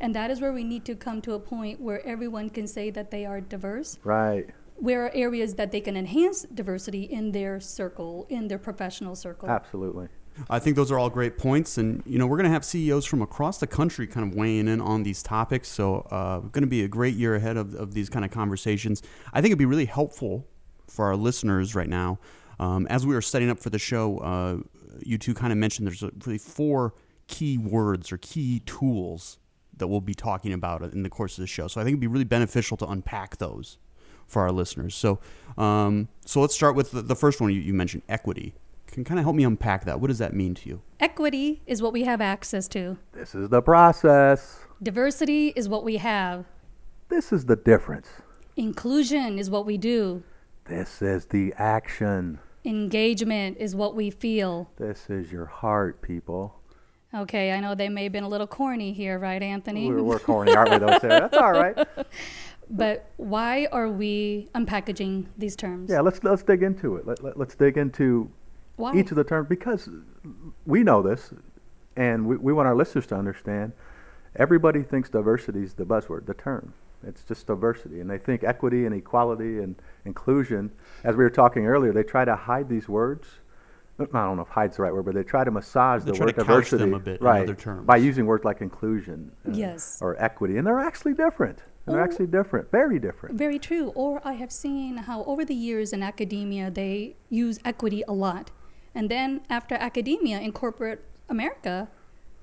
And 0.04 0.14
that 0.14 0.30
is 0.30 0.40
where 0.40 0.52
we 0.52 0.62
need 0.72 0.84
to 0.84 0.94
come 0.94 1.18
to 1.22 1.32
a 1.32 1.40
point 1.40 1.80
where 1.80 2.00
everyone 2.06 2.50
can 2.50 2.66
say 2.68 2.90
that 2.90 3.10
they 3.10 3.24
are 3.26 3.40
diverse. 3.40 3.98
right 4.04 4.46
Where 4.76 5.00
are 5.06 5.12
areas 5.26 5.54
that 5.54 5.72
they 5.72 5.80
can 5.80 5.96
enhance 5.96 6.38
diversity 6.60 7.04
in 7.18 7.32
their 7.32 7.58
circle, 7.58 8.26
in 8.28 8.46
their 8.50 8.58
professional 8.68 9.16
circle? 9.16 9.48
absolutely 9.48 10.08
I 10.50 10.58
think 10.58 10.76
those 10.76 10.90
are 10.90 10.98
all 10.98 11.10
great 11.10 11.38
points, 11.38 11.78
and 11.78 12.02
you 12.06 12.18
know 12.18 12.26
we're 12.26 12.36
going 12.36 12.48
to 12.48 12.52
have 12.52 12.64
CEOs 12.64 13.04
from 13.04 13.22
across 13.22 13.58
the 13.58 13.66
country 13.66 14.06
kind 14.06 14.28
of 14.28 14.36
weighing 14.36 14.68
in 14.68 14.80
on 14.80 15.02
these 15.02 15.22
topics. 15.22 15.68
So, 15.68 16.00
uh, 16.10 16.40
going 16.40 16.62
to 16.62 16.68
be 16.68 16.82
a 16.82 16.88
great 16.88 17.14
year 17.14 17.34
ahead 17.34 17.56
of, 17.56 17.74
of 17.74 17.94
these 17.94 18.08
kind 18.08 18.24
of 18.24 18.30
conversations. 18.30 19.02
I 19.32 19.40
think 19.40 19.50
it'd 19.50 19.58
be 19.58 19.64
really 19.64 19.86
helpful 19.86 20.46
for 20.88 21.06
our 21.06 21.16
listeners 21.16 21.74
right 21.74 21.88
now. 21.88 22.18
Um, 22.58 22.86
as 22.88 23.06
we 23.06 23.14
were 23.14 23.22
setting 23.22 23.50
up 23.50 23.60
for 23.60 23.70
the 23.70 23.78
show, 23.78 24.18
uh, 24.18 24.56
you 25.00 25.18
two 25.18 25.34
kind 25.34 25.52
of 25.52 25.58
mentioned 25.58 25.86
there's 25.86 26.02
really 26.24 26.38
four 26.38 26.94
key 27.28 27.58
words 27.58 28.12
or 28.12 28.18
key 28.18 28.60
tools 28.60 29.38
that 29.76 29.88
we'll 29.88 30.00
be 30.00 30.14
talking 30.14 30.52
about 30.52 30.82
in 30.82 31.02
the 31.02 31.10
course 31.10 31.36
of 31.36 31.42
the 31.42 31.46
show. 31.46 31.68
So, 31.68 31.80
I 31.80 31.84
think 31.84 31.94
it'd 31.94 32.00
be 32.00 32.06
really 32.06 32.24
beneficial 32.24 32.76
to 32.78 32.86
unpack 32.86 33.38
those 33.38 33.78
for 34.26 34.42
our 34.42 34.52
listeners. 34.52 34.94
So, 34.94 35.20
um, 35.56 36.08
so 36.24 36.40
let's 36.40 36.54
start 36.54 36.74
with 36.74 36.90
the, 36.90 37.02
the 37.02 37.16
first 37.16 37.40
one 37.40 37.52
you, 37.52 37.60
you 37.60 37.72
mentioned, 37.72 38.02
equity. 38.08 38.54
Can 38.96 39.04
kind 39.04 39.20
of 39.20 39.26
help 39.26 39.36
me 39.36 39.44
unpack 39.44 39.84
that. 39.84 40.00
What 40.00 40.06
does 40.08 40.16
that 40.20 40.32
mean 40.32 40.54
to 40.54 40.68
you? 40.70 40.80
Equity 41.00 41.60
is 41.66 41.82
what 41.82 41.92
we 41.92 42.04
have 42.04 42.22
access 42.22 42.66
to. 42.68 42.96
this 43.12 43.34
is 43.34 43.50
the 43.50 43.60
process 43.60 44.60
Diversity 44.82 45.48
is 45.54 45.68
what 45.68 45.84
we 45.84 45.98
have. 45.98 46.46
this 47.10 47.30
is 47.30 47.44
the 47.44 47.56
difference 47.56 48.08
Inclusion 48.56 49.38
is 49.38 49.50
what 49.50 49.66
we 49.66 49.76
do. 49.76 50.22
this 50.64 51.02
is 51.02 51.26
the 51.26 51.52
action 51.58 52.38
Engagement 52.64 53.58
is 53.60 53.76
what 53.76 53.94
we 53.94 54.08
feel. 54.10 54.70
this 54.78 55.10
is 55.10 55.30
your 55.30 55.44
heart 55.44 56.00
people 56.00 56.58
Okay, 57.14 57.52
I 57.52 57.60
know 57.60 57.74
they 57.74 57.90
may 57.90 58.04
have 58.04 58.12
been 58.12 58.24
a 58.24 58.28
little 58.28 58.46
corny 58.46 58.94
here, 58.94 59.18
right, 59.18 59.42
Anthony? 59.42 59.90
we're, 59.90 60.02
we're 60.02 60.18
corny 60.18 60.54
aren't 60.56 60.70
we 60.70 60.78
though 60.78 60.98
Sarah? 61.00 61.20
that's 61.20 61.36
all 61.36 61.52
right 61.52 61.76
But 62.70 63.10
why 63.18 63.68
are 63.72 63.90
we 63.90 64.48
unpackaging 64.54 65.26
these 65.36 65.54
terms? 65.54 65.90
yeah 65.90 66.00
let's 66.00 66.24
let's 66.24 66.42
dig 66.42 66.62
into 66.62 66.96
it 66.96 67.06
Let, 67.06 67.22
let, 67.22 67.38
let's 67.38 67.54
dig 67.54 67.76
into 67.76 68.30
Why? 68.76 68.94
each 68.94 69.10
of 69.10 69.16
the 69.16 69.24
terms 69.24 69.48
because 69.48 69.88
we 70.66 70.82
know 70.82 71.02
this 71.02 71.32
and 71.96 72.26
we, 72.26 72.36
we 72.36 72.52
want 72.52 72.66
our 72.68 72.74
listeners 72.74 73.06
to 73.08 73.14
understand 73.16 73.72
everybody 74.34 74.82
thinks 74.82 75.08
diversity 75.08 75.62
is 75.62 75.74
the 75.74 75.84
buzzword 75.84 76.26
the 76.26 76.34
term 76.34 76.74
it's 77.06 77.22
just 77.24 77.46
diversity 77.46 78.00
and 78.00 78.10
they 78.10 78.18
think 78.18 78.44
equity 78.44 78.84
and 78.86 78.94
equality 78.94 79.58
and 79.60 79.76
inclusion 80.04 80.70
as 81.04 81.16
we 81.16 81.24
were 81.24 81.30
talking 81.30 81.66
earlier 81.66 81.92
they 81.92 82.02
try 82.02 82.24
to 82.24 82.36
hide 82.36 82.68
these 82.68 82.88
words 82.88 83.26
i 83.98 84.04
don't 84.04 84.36
know 84.36 84.42
if 84.42 84.48
hide's 84.48 84.76
the 84.76 84.82
right 84.82 84.92
word 84.92 85.04
but 85.06 85.14
they 85.14 85.22
try 85.22 85.42
to 85.44 85.50
massage 85.50 86.02
They 86.04 86.10
the 86.10 86.16
try 86.18 86.26
word 86.26 86.36
diversity 86.36 86.84
them 86.84 86.94
a 86.94 86.98
bit 86.98 87.20
in 87.20 87.26
right 87.26 87.44
other 87.44 87.54
terms. 87.54 87.86
by 87.86 87.96
using 87.96 88.26
words 88.26 88.44
like 88.44 88.60
inclusion 88.60 89.32
uh, 89.48 89.52
Yes. 89.52 89.98
or 90.02 90.22
equity 90.22 90.58
and 90.58 90.66
they're 90.66 90.80
actually 90.80 91.14
different 91.14 91.60
they're 91.86 92.00
Oh. 92.00 92.04
actually 92.04 92.26
different 92.26 92.70
very 92.70 92.98
different 92.98 93.36
Very 93.36 93.58
true. 93.60 93.92
Or 93.94 94.20
I 94.24 94.32
have 94.32 94.50
seen 94.50 94.96
how 94.96 95.22
over 95.24 95.44
the 95.44 95.54
years 95.54 95.92
in 95.92 96.02
academia 96.02 96.68
they 96.68 97.14
use 97.30 97.60
equity 97.64 98.02
a 98.08 98.12
lot. 98.12 98.50
And 98.96 99.10
then 99.10 99.42
after 99.50 99.74
academia 99.76 100.40
in 100.40 100.50
corporate 100.52 101.00
America, 101.28 101.88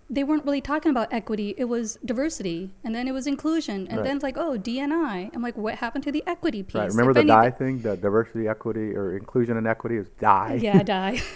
they 0.10 0.24
weren't 0.24 0.45
really 0.45 0.62
talking 0.62 0.91
about 0.91 1.12
equity. 1.12 1.55
It 1.57 1.65
was 1.65 1.98
diversity, 2.05 2.69
and 2.83 2.93
then 2.93 3.07
it 3.07 3.13
was 3.13 3.25
inclusion, 3.25 3.88
and 3.88 3.98
Right. 3.98 4.03
then 4.05 4.15
it's 4.17 4.24
like, 4.24 4.38
oh, 4.38 4.57
DNI. 4.57 5.31
I'm 5.33 5.41
like, 5.41 5.57
what 5.57 5.75
happened 5.75 6.03
to 6.03 6.12
the 6.12 6.24
equity 6.27 6.62
piece? 6.62 6.75
Right. 6.75 6.89
Remember 6.89 7.12
If 7.12 7.15
the 7.15 7.22
anything- 7.33 7.41
die 7.43 7.50
thing? 7.51 7.81
The 7.81 7.98
diversity, 7.98 8.48
equity, 8.48 8.95
or 8.95 9.17
inclusion 9.17 9.57
and 9.57 9.65
equity 9.65 9.98
is 9.98 10.07
die. 10.19 10.60
Yeah, 10.62 10.83
die. 10.83 11.22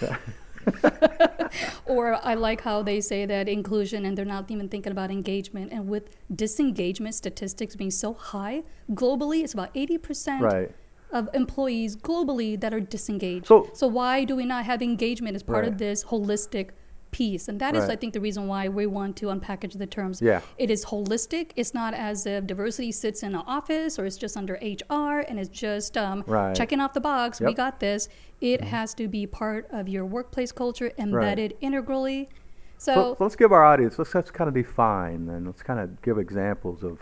or 1.86 2.20
I 2.24 2.34
like 2.36 2.62
how 2.62 2.84
they 2.84 3.00
say 3.02 3.26
that 3.26 3.48
inclusion 3.48 4.06
and 4.06 4.18
they're 4.18 4.26
not 4.26 4.52
even 4.52 4.68
thinking 4.70 4.92
about 4.92 5.10
engagement. 5.12 5.72
And 5.72 5.88
with 5.88 6.16
disengagement 6.34 7.16
statistics 7.16 7.76
being 7.76 7.90
so 7.92 8.14
high 8.14 8.64
globally, 8.92 9.44
it's 9.44 9.54
about 9.54 9.74
80% 9.74 10.42
Right. 10.42 10.72
Of 11.12 11.30
employees 11.34 11.96
globally 11.96 12.60
that 12.60 12.74
are 12.74 12.80
disengaged. 12.80 13.48
So- 13.48 13.88
why 13.88 14.24
do 14.24 14.36
we 14.36 14.46
not 14.46 14.66
have 14.66 14.82
engagement 14.82 15.36
as 15.36 15.44
part 15.44 15.66
of 15.66 15.78
this 15.78 16.04
holistic 16.06 16.70
piece? 17.12 17.48
And 17.48 17.60
that 17.62 17.76
is, 17.76 17.84
Right. 17.84 17.92
I 17.92 17.96
think, 17.96 18.14
the 18.14 18.20
reason 18.20 18.48
why 18.48 18.68
we 18.68 18.86
want 18.86 19.16
to 19.18 19.28
unpackage 19.28 19.78
the 19.78 19.86
terms. 19.88 20.22
Yeah. 20.22 20.42
It 20.58 20.70
is 20.70 20.86
holistic. 20.86 21.52
It's 21.56 21.74
not 21.74 21.94
as 21.94 22.26
if 22.26 22.46
diversity 22.46 22.92
sits 22.92 23.24
in 23.24 23.34
an 23.36 23.44
office 23.48 23.98
or 23.98 24.06
it's 24.06 24.18
just 24.18 24.36
under 24.36 24.56
HR 24.62 25.20
and 25.28 25.40
it's 25.40 25.50
just 25.50 25.98
um, 25.98 26.24
Right. 26.28 26.54
checking 26.56 26.80
off 26.82 26.94
the 26.94 27.00
box. 27.02 27.40
We 27.40 27.54
got 27.54 27.80
this. 27.80 28.10
It 28.42 28.62
has 28.62 28.94
to 28.96 29.08
be 29.08 29.26
part 29.26 29.68
of 29.72 29.88
your 29.88 30.06
workplace 30.06 30.52
culture, 30.52 30.92
embedded 30.98 31.56
integrally. 31.62 32.30
So, 32.78 32.94
So, 32.94 33.16
so 33.18 33.24
let's 33.24 33.36
give 33.36 33.52
our 33.52 33.64
audience, 33.64 33.98
let's, 33.98 34.14
let's 34.14 34.30
kind 34.30 34.48
of 34.50 34.54
define 34.54 35.30
and 35.30 35.48
let's 35.48 35.64
kind 35.64 35.80
of 35.80 36.00
give 36.04 36.20
examples 36.20 36.84
of 36.84 37.00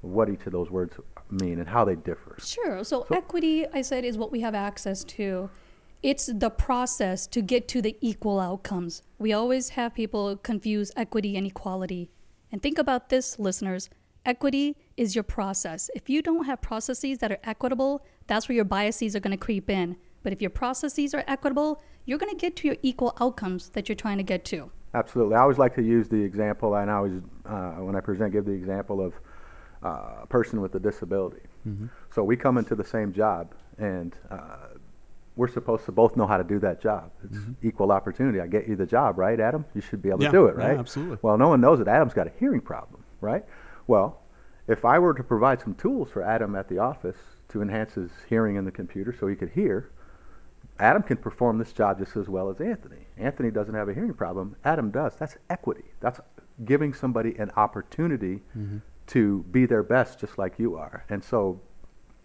what 0.00 0.28
each 0.30 0.46
of 0.46 0.52
those 0.52 0.70
words 0.70 0.96
mean 1.30 1.58
and 1.58 1.68
how 1.68 1.84
they 1.84 1.96
differ. 1.96 2.36
Sure. 2.42 2.84
So, 2.84 3.06
equity, 3.12 3.66
I 3.72 3.82
said, 3.82 4.04
is 4.04 4.16
what 4.16 4.30
we 4.30 4.40
have 4.40 4.54
access 4.54 5.04
to. 5.04 5.50
It's 6.02 6.26
the 6.26 6.50
process 6.50 7.26
to 7.28 7.42
get 7.42 7.66
to 7.68 7.82
the 7.82 7.96
equal 8.00 8.38
outcomes. 8.38 9.02
We 9.18 9.32
always 9.32 9.70
have 9.70 9.94
people 9.94 10.36
confuse 10.36 10.92
equity 10.96 11.36
and 11.36 11.46
equality. 11.46 12.10
And 12.52 12.62
think 12.62 12.78
about 12.78 13.08
this, 13.08 13.38
listeners. 13.38 13.90
Equity 14.24 14.76
is 14.96 15.14
your 15.14 15.24
process. 15.24 15.90
If 15.94 16.08
you 16.08 16.22
don't 16.22 16.44
have 16.44 16.60
processes 16.60 17.18
that 17.18 17.32
are 17.32 17.38
equitable, 17.42 18.04
that's 18.26 18.48
where 18.48 18.56
your 18.56 18.64
biases 18.64 19.16
are 19.16 19.20
going 19.20 19.36
to 19.36 19.44
creep 19.44 19.68
in. 19.68 19.96
But 20.22 20.32
if 20.32 20.40
your 20.40 20.50
processes 20.50 21.14
are 21.14 21.24
equitable, 21.26 21.82
you're 22.04 22.18
going 22.18 22.30
to 22.30 22.36
get 22.36 22.54
to 22.56 22.68
your 22.68 22.76
equal 22.82 23.16
outcomes 23.20 23.70
that 23.70 23.88
you're 23.88 23.96
trying 23.96 24.18
to 24.18 24.22
get 24.22 24.44
to. 24.46 24.70
Absolutely. 24.94 25.34
I 25.34 25.40
always 25.40 25.58
like 25.58 25.74
to 25.74 25.82
use 25.82 26.08
the 26.08 26.20
example, 26.20 26.74
and 26.76 26.90
I 26.90 26.94
always, 26.94 27.20
uh, 27.44 27.70
when 27.72 27.96
I 27.96 28.00
present, 28.00 28.32
give 28.32 28.44
the 28.44 28.52
example 28.52 29.00
of 29.04 29.14
uh, 29.82 30.22
a 30.22 30.26
person 30.28 30.60
with 30.60 30.74
a 30.74 30.80
disability. 30.80 31.42
So 32.14 32.24
we 32.24 32.34
come 32.36 32.56
into 32.56 32.74
the 32.74 32.84
same 32.84 33.12
job, 33.12 33.52
and 33.76 34.16
uh, 34.30 34.38
we're 35.36 35.48
supposed 35.48 35.84
to 35.84 35.92
both 35.92 36.16
know 36.16 36.26
how 36.26 36.38
to 36.38 36.44
do 36.44 36.58
that 36.60 36.80
job. 36.80 37.10
It's 37.24 37.36
equal 37.62 37.92
opportunity. 37.92 38.40
I 38.40 38.46
get 38.46 38.66
you 38.66 38.74
the 38.74 38.86
job, 38.86 39.18
right, 39.18 39.38
Adam? 39.38 39.66
You 39.74 39.82
should 39.82 40.00
be 40.00 40.08
able 40.08 40.22
Yeah, 40.22 40.30
to 40.30 40.32
do 40.38 40.46
it, 40.46 40.54
yeah, 40.58 40.66
right? 40.68 40.78
absolutely. 40.78 41.18
Well, 41.20 41.36
no 41.36 41.48
one 41.50 41.60
knows 41.60 41.78
that 41.80 41.88
Adam's 41.88 42.14
got 42.14 42.26
a 42.26 42.32
hearing 42.40 42.62
problem, 42.62 43.04
right? 43.20 43.44
Well, 43.86 44.22
if 44.66 44.86
I 44.86 44.98
were 44.98 45.12
to 45.12 45.22
provide 45.22 45.60
some 45.60 45.74
tools 45.74 46.10
for 46.10 46.22
Adam 46.22 46.54
at 46.56 46.68
the 46.68 46.78
office 46.78 47.18
to 47.50 47.60
enhance 47.60 47.92
his 47.94 48.10
hearing 48.28 48.56
in 48.56 48.64
the 48.64 48.70
computer 48.72 49.14
so 49.18 49.26
he 49.26 49.36
could 49.36 49.50
hear, 49.50 49.90
Adam 50.78 51.02
can 51.02 51.18
perform 51.18 51.58
this 51.58 51.72
job 51.74 51.98
just 51.98 52.16
as 52.16 52.28
well 52.30 52.48
as 52.48 52.60
Anthony. 52.60 53.06
Anthony 53.18 53.50
doesn't 53.50 53.74
have 53.74 53.88
a 53.90 53.94
hearing 53.94 54.14
problem. 54.14 54.56
Adam 54.64 54.90
does. 54.90 55.14
That's 55.18 55.36
equity. 55.50 55.84
That's 56.00 56.18
giving 56.64 56.94
somebody 56.94 57.34
an 57.36 57.50
opportunity 57.56 58.40
to 59.08 59.44
be 59.50 59.66
their 59.66 59.82
best 59.82 60.20
just 60.20 60.38
like 60.38 60.58
you 60.58 60.76
are. 60.76 61.04
And 61.08 61.22
so 61.22 61.60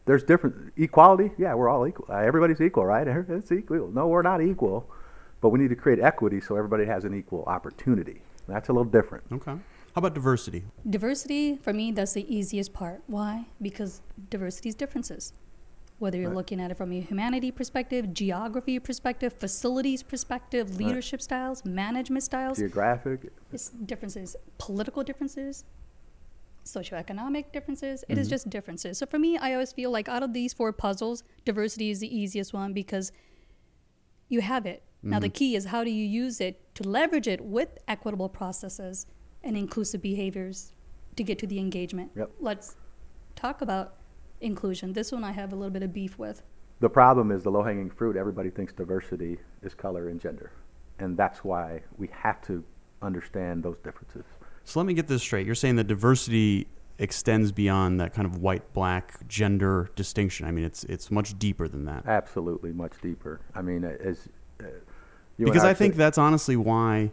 there's 0.05 0.23
different 0.23 0.73
equality. 0.77 1.31
Yeah, 1.37 1.53
we're 1.55 1.69
all 1.69 1.87
equal. 1.87 2.05
Uh, 2.09 2.17
everybody's 2.17 2.61
equal, 2.61 2.85
right? 2.85 3.07
It's 3.29 3.51
equal. 3.51 3.89
No, 3.91 4.07
we're 4.07 4.21
not 4.21 4.41
equal, 4.41 4.89
but 5.41 5.49
we 5.49 5.59
need 5.59 5.69
to 5.69 5.75
create 5.75 5.99
equity 5.99 6.39
so 6.41 6.55
everybody 6.55 6.85
has 6.85 7.05
an 7.05 7.13
equal 7.13 7.43
opportunity. 7.45 8.21
That's 8.47 8.69
a 8.69 8.73
little 8.73 8.91
different. 8.91 9.23
Okay. 9.31 9.51
How 9.51 9.99
about 9.99 10.13
diversity? 10.15 10.63
Diversity, 10.89 11.55
for 11.55 11.71
me, 11.71 11.91
that's 11.91 12.13
the 12.13 12.25
easiest 12.35 12.73
part. 12.73 13.01
Why? 13.07 13.45
Because 13.61 14.01
diversity 14.29 14.69
is 14.69 14.75
differences. 14.75 15.33
Whether 15.99 16.17
you're 16.17 16.29
Right. 16.31 16.35
looking 16.37 16.59
at 16.59 16.71
it 16.71 16.75
from 16.75 16.91
a 16.91 16.99
humanity 16.99 17.51
perspective, 17.51 18.13
geography 18.13 18.79
perspective, 18.79 19.31
facilities 19.33 20.01
perspective, 20.03 20.75
leadership 20.77 21.22
styles, 21.22 21.63
management 21.63 22.24
styles, 22.24 22.57
Geographic. 22.57 23.31
it's 23.53 23.69
differences, 23.69 24.35
political 24.57 25.03
differences, 25.03 25.63
socioeconomic 26.63 27.51
differences. 27.51 28.03
It 28.09 28.17
is 28.17 28.27
mm-hmm. 28.27 28.33
just 28.33 28.49
differences. 28.49 28.97
So 28.97 29.05
for 29.05 29.19
me, 29.19 29.37
I 29.37 29.53
always 29.53 29.73
feel 29.73 29.91
like 29.91 30.07
out 30.07 30.23
of 30.23 30.33
these 30.33 30.53
four 30.53 30.71
puzzles, 30.71 31.23
diversity 31.45 31.89
is 31.89 31.99
the 31.99 32.15
easiest 32.15 32.53
one 32.53 32.73
because 32.73 33.11
you 34.29 34.41
have 34.41 34.65
it. 34.65 34.83
Now 35.05 35.19
the 35.19 35.27
mm-hmm. 35.27 35.33
key 35.33 35.55
is 35.55 35.65
how 35.65 35.83
do 35.83 35.89
you 35.89 36.05
use 36.05 36.39
it 36.39 36.73
to 36.75 36.83
leverage 36.83 37.27
it 37.27 37.41
with 37.41 37.77
equitable 37.89 38.29
processes 38.29 39.05
and 39.43 39.57
inclusive 39.57 40.01
behaviors 40.01 40.71
to 41.17 41.23
get 41.23 41.37
to 41.39 41.47
the 41.47 41.59
engagement. 41.59 42.11
Yep. 42.15 42.31
Let's 42.39 42.77
talk 43.35 43.61
about 43.61 43.95
inclusion. 44.39 44.93
This 44.93 45.11
one 45.11 45.23
I 45.23 45.31
have 45.31 45.51
a 45.51 45.55
little 45.55 45.71
bit 45.71 45.83
of 45.83 45.93
beef 45.93 46.17
with. 46.17 46.41
The 46.79 46.89
problem 46.89 47.31
is 47.31 47.43
the 47.43 47.51
low 47.51 47.63
hanging 47.63 47.89
fruit. 47.89 48.15
Everybody 48.15 48.49
thinks 48.49 48.73
diversity 48.73 49.37
is 49.61 49.73
color 49.73 50.09
and 50.09 50.19
gender. 50.19 50.51
And 50.99 51.17
that's 51.17 51.43
why 51.43 51.81
we 51.97 52.09
have 52.13 52.41
to 52.43 52.63
understand 53.01 53.63
those 53.63 53.77
differences. 53.83 54.25
So 54.65 54.79
let 54.79 54.85
me 54.85 54.93
get 54.93 55.07
this 55.07 55.21
straight. 55.21 55.45
You're 55.45 55.55
saying 55.55 55.75
that 55.75 55.87
diversity 55.87 56.67
extends 56.99 57.51
beyond 57.51 57.99
that 57.99 58.13
kind 58.13 58.25
of 58.25 58.37
white 58.37 58.73
black 58.73 59.27
gender 59.27 59.89
distinction. 59.95 60.45
I 60.45 60.51
mean, 60.51 60.63
it's 60.63 60.83
it's 60.85 61.11
much 61.11 61.37
deeper 61.37 61.67
than 61.67 61.85
that. 61.85 62.05
Absolutely, 62.05 62.71
much 62.71 62.93
deeper. 63.01 63.41
I 63.55 63.61
mean, 63.61 63.83
as 63.83 64.29
uh, 64.61 64.67
because 65.37 65.63
I 65.63 65.73
think 65.73 65.95
that's 65.95 66.17
honestly 66.17 66.55
why 66.55 67.11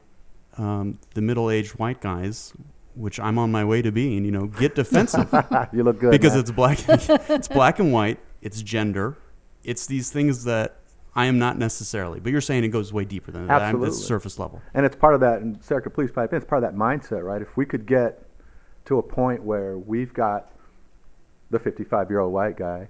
um, 0.58 0.98
the 1.14 1.22
middle-aged 1.22 1.72
white 1.72 2.00
guys, 2.00 2.52
which 2.94 3.18
I'm 3.18 3.38
on 3.38 3.50
my 3.50 3.64
way 3.64 3.82
to 3.82 3.90
being, 3.90 4.24
you 4.24 4.30
know, 4.30 4.46
get 4.46 4.74
defensive 4.74 5.28
you 5.72 5.82
look 5.82 6.00
good 6.00 6.10
because 6.10 6.32
man. 6.32 6.40
it's 6.40 6.50
black. 6.50 6.78
it's 6.88 7.48
black 7.48 7.78
and 7.78 7.92
white. 7.92 8.20
It's 8.42 8.62
gender. 8.62 9.18
It's 9.62 9.86
these 9.86 10.10
things 10.10 10.44
that 10.44 10.80
I 11.14 11.27
am 11.27 11.38
not 11.38 11.59
necessarily. 11.59 12.20
But 12.20 12.33
you're 12.33 12.40
saying 12.40 12.64
it 12.64 12.68
goes 12.68 12.92
way 12.92 13.05
deeper 13.05 13.33
than 13.33 13.46
that. 13.46 13.62
Absolutely. 13.62 13.88
It's 13.88 14.05
surface 14.05 14.38
level. 14.38 14.62
And 14.75 14.87
it's 14.87 14.96
part 14.96 15.14
of 15.14 15.20
that, 15.20 15.40
and 15.40 15.62
Sarah, 15.62 15.83
could 15.83 15.94
please 15.94 16.11
pipe 16.11 16.33
in, 16.33 16.37
it's 16.37 16.46
part 16.46 16.62
of 16.62 16.70
that 16.70 16.79
mindset, 16.79 17.25
right? 17.25 17.42
If 17.42 17.57
we 17.57 17.66
could 17.66 17.87
get 17.87 18.25
to 18.85 18.99
a 18.99 19.03
point 19.03 19.42
where 19.42 19.79
we've 19.79 20.14
got 20.14 20.53
the 21.51 21.59
55 21.59 22.11
year 22.11 22.20
old 22.20 22.33
white 22.33 22.57
guy 22.57 22.88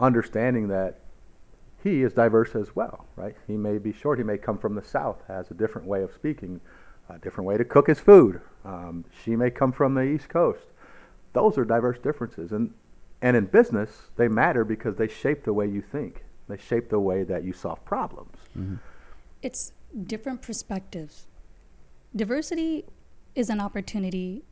understanding 0.00 0.68
that 0.68 1.00
he 1.82 2.02
is 2.02 2.12
diverse 2.12 2.54
as 2.54 2.74
well, 2.74 3.06
right? 3.16 3.36
He 3.46 3.56
may 3.56 3.78
be 3.78 3.92
short, 3.92 4.18
he 4.18 4.24
may 4.24 4.38
come 4.38 4.58
from 4.58 4.74
the 4.74 4.82
South, 4.82 5.22
has 5.28 5.50
a 5.50 5.54
different 5.54 5.86
way 5.86 6.02
of 6.02 6.12
speaking, 6.12 6.60
a 7.08 7.18
different 7.18 7.46
way 7.46 7.56
to 7.56 7.64
cook 7.64 7.86
his 7.86 8.00
food. 8.00 8.40
Um, 8.64 9.04
she 9.24 9.36
may 9.36 9.50
come 9.50 9.72
from 9.72 9.94
the 9.94 10.02
East 10.02 10.28
Coast. 10.28 10.66
Those 11.32 11.56
are 11.56 11.64
diverse 11.64 11.98
differences. 11.98 12.52
And, 12.52 12.74
and 13.22 13.36
in 13.36 13.46
business, 13.46 14.10
they 14.16 14.28
matter 14.28 14.64
because 14.64 14.96
they 14.96 15.08
shape 15.08 15.44
the 15.44 15.52
way 15.52 15.66
you 15.66 15.80
think, 15.80 16.24
they 16.50 16.58
shape 16.58 16.88
the 16.90 17.00
way 17.00 17.22
that 17.24 17.44
you 17.44 17.52
solve 17.52 17.84
problems. 17.84 18.36
It's 19.42 19.72
different 20.06 20.42
perspectives. 20.42 21.26
Diversity 22.14 22.84
is 23.34 23.48
an 23.50 23.60
opportunity. 23.60 24.44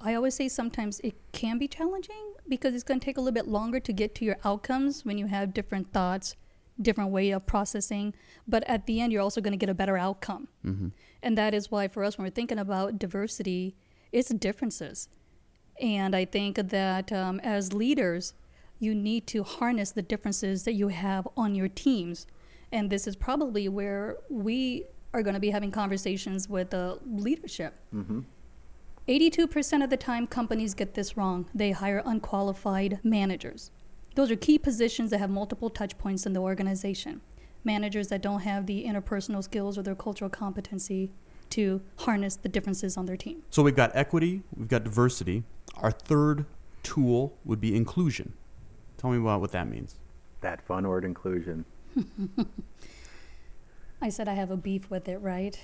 I 0.00 0.14
always 0.14 0.34
say 0.34 0.48
sometimes 0.48 1.00
it 1.00 1.14
can 1.32 1.58
be 1.58 1.68
challenging 1.68 2.34
because 2.48 2.74
it's 2.74 2.82
going 2.84 3.00
to 3.00 3.04
take 3.04 3.16
a 3.16 3.20
little 3.20 3.34
bit 3.34 3.48
longer 3.48 3.80
to 3.80 3.92
get 3.92 4.14
to 4.16 4.24
your 4.24 4.36
outcomes 4.44 5.04
when 5.04 5.18
you 5.18 5.26
have 5.26 5.54
different 5.54 5.92
thoughts, 5.92 6.34
different 6.80 7.10
way 7.10 7.30
of 7.30 7.46
processing. 7.46 8.14
But 8.48 8.64
at 8.66 8.86
the 8.86 9.00
end, 9.00 9.12
you're 9.12 9.22
also 9.22 9.40
going 9.40 9.52
to 9.52 9.58
get 9.58 9.68
a 9.68 9.74
better 9.74 9.96
outcome. 9.96 10.48
And 11.22 11.38
that 11.38 11.54
is 11.54 11.70
why, 11.70 11.86
for 11.88 12.02
us, 12.02 12.16
when 12.16 12.24
we're 12.24 12.30
thinking 12.30 12.58
about 12.58 12.98
diversity, 12.98 13.76
it's 14.10 14.30
differences. 14.30 15.08
And 15.80 16.16
I 16.16 16.24
think 16.24 16.56
that 16.56 17.12
um, 17.12 17.38
as 17.40 17.72
leaders, 17.72 18.34
you 18.80 18.94
need 18.94 19.26
to 19.28 19.44
harness 19.44 19.92
the 19.92 20.02
differences 20.02 20.64
that 20.64 20.72
you 20.72 20.88
have 20.88 21.28
on 21.36 21.54
your 21.54 21.68
teams. 21.68 22.26
And 22.72 22.90
this 22.90 23.06
is 23.06 23.14
probably 23.14 23.68
where 23.68 24.16
we 24.28 24.86
are 25.12 25.22
going 25.22 25.34
to 25.34 25.40
be 25.40 25.50
having 25.50 25.70
conversations 25.70 26.48
with 26.48 26.70
the 26.70 26.98
leadership. 27.06 27.78
Mm-hmm. 27.94 28.20
82% 29.08 29.84
of 29.84 29.90
the 29.90 29.96
time, 29.96 30.26
companies 30.26 30.74
get 30.74 30.94
this 30.94 31.16
wrong. 31.16 31.46
They 31.54 31.72
hire 31.72 32.02
unqualified 32.04 33.00
managers. 33.02 33.70
Those 34.14 34.30
are 34.30 34.36
key 34.36 34.58
positions 34.58 35.10
that 35.10 35.18
have 35.18 35.30
multiple 35.30 35.68
touch 35.68 35.98
points 35.98 36.26
in 36.26 36.32
the 36.32 36.40
organization. 36.40 37.20
Managers 37.64 38.08
that 38.08 38.22
don't 38.22 38.40
have 38.40 38.66
the 38.66 38.84
interpersonal 38.84 39.42
skills 39.42 39.76
or 39.76 39.82
their 39.82 39.94
cultural 39.94 40.30
competency 40.30 41.10
to 41.50 41.82
harness 41.96 42.36
the 42.36 42.48
differences 42.48 42.96
on 42.96 43.06
their 43.06 43.16
team. 43.16 43.42
So 43.50 43.62
we've 43.62 43.76
got 43.76 43.90
equity, 43.94 44.42
we've 44.56 44.68
got 44.68 44.84
diversity. 44.84 45.42
Our 45.76 45.90
third 45.90 46.46
tool 46.82 47.36
would 47.44 47.60
be 47.60 47.74
inclusion. 47.74 48.34
Tell 49.00 49.10
me 49.10 49.16
about 49.16 49.40
what 49.40 49.52
that 49.52 49.66
means. 49.66 49.94
That 50.42 50.60
fun 50.60 50.86
word 50.86 51.06
inclusion. 51.06 51.64
I 54.02 54.10
said 54.10 54.28
I 54.28 54.34
have 54.34 54.50
a 54.50 54.58
beef 54.58 54.90
with 54.90 55.08
it, 55.08 55.16
right? 55.18 55.58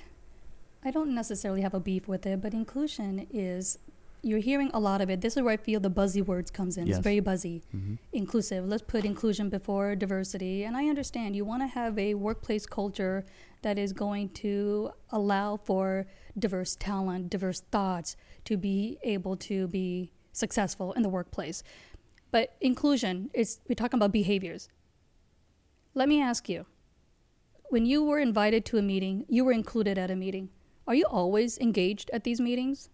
I 0.82 0.90
don't 0.90 1.14
necessarily 1.14 1.60
have 1.60 1.74
a 1.74 1.80
beef 1.80 2.08
with 2.08 2.24
it, 2.24 2.40
but 2.40 2.54
inclusion 2.54 3.26
is 3.30 3.78
you're 4.22 4.38
hearing 4.38 4.70
a 4.72 4.80
lot 4.80 5.02
of 5.02 5.10
it. 5.10 5.20
This 5.20 5.36
is 5.36 5.42
where 5.42 5.52
I 5.52 5.58
feel 5.58 5.80
the 5.80 5.90
buzzy 5.90 6.22
words 6.22 6.50
comes 6.50 6.78
in. 6.78 6.86
Yes. 6.86 6.96
It's 6.96 7.04
very 7.04 7.20
buzzy. 7.20 7.62
Mm-hmm. 7.76 7.96
Inclusive. 8.14 8.66
Let's 8.66 8.82
put 8.82 9.04
inclusion 9.04 9.50
before 9.50 9.94
diversity. 9.94 10.64
And 10.64 10.74
I 10.74 10.88
understand 10.88 11.36
you 11.36 11.44
want 11.44 11.62
to 11.62 11.66
have 11.66 11.98
a 11.98 12.14
workplace 12.14 12.64
culture 12.64 13.26
that 13.60 13.78
is 13.78 13.92
going 13.92 14.30
to 14.30 14.92
allow 15.10 15.58
for 15.58 16.06
diverse 16.38 16.74
talent, 16.74 17.28
diverse 17.28 17.60
thoughts 17.70 18.16
to 18.46 18.56
be 18.56 18.98
able 19.02 19.36
to 19.36 19.68
be 19.68 20.10
successful 20.32 20.92
in 20.94 21.02
the 21.02 21.08
workplace. 21.08 21.62
But 22.36 22.54
inclusion 22.60 23.30
is 23.32 23.60
we're 23.66 23.76
talking 23.76 23.96
about 23.96 24.12
behaviors. 24.12 24.68
Let 25.94 26.06
me 26.06 26.20
ask 26.20 26.50
you. 26.50 26.66
When 27.70 27.86
you 27.86 28.04
were 28.04 28.18
invited 28.18 28.66
to 28.66 28.76
a 28.76 28.82
meeting, 28.82 29.24
you 29.26 29.42
were 29.42 29.52
included 29.52 29.96
at 29.96 30.10
a 30.10 30.16
meeting. 30.16 30.50
Are 30.86 30.94
you 30.94 31.06
always 31.06 31.56
engaged 31.56 32.10
at 32.12 32.24
these 32.24 32.38
meetings? 32.38 32.90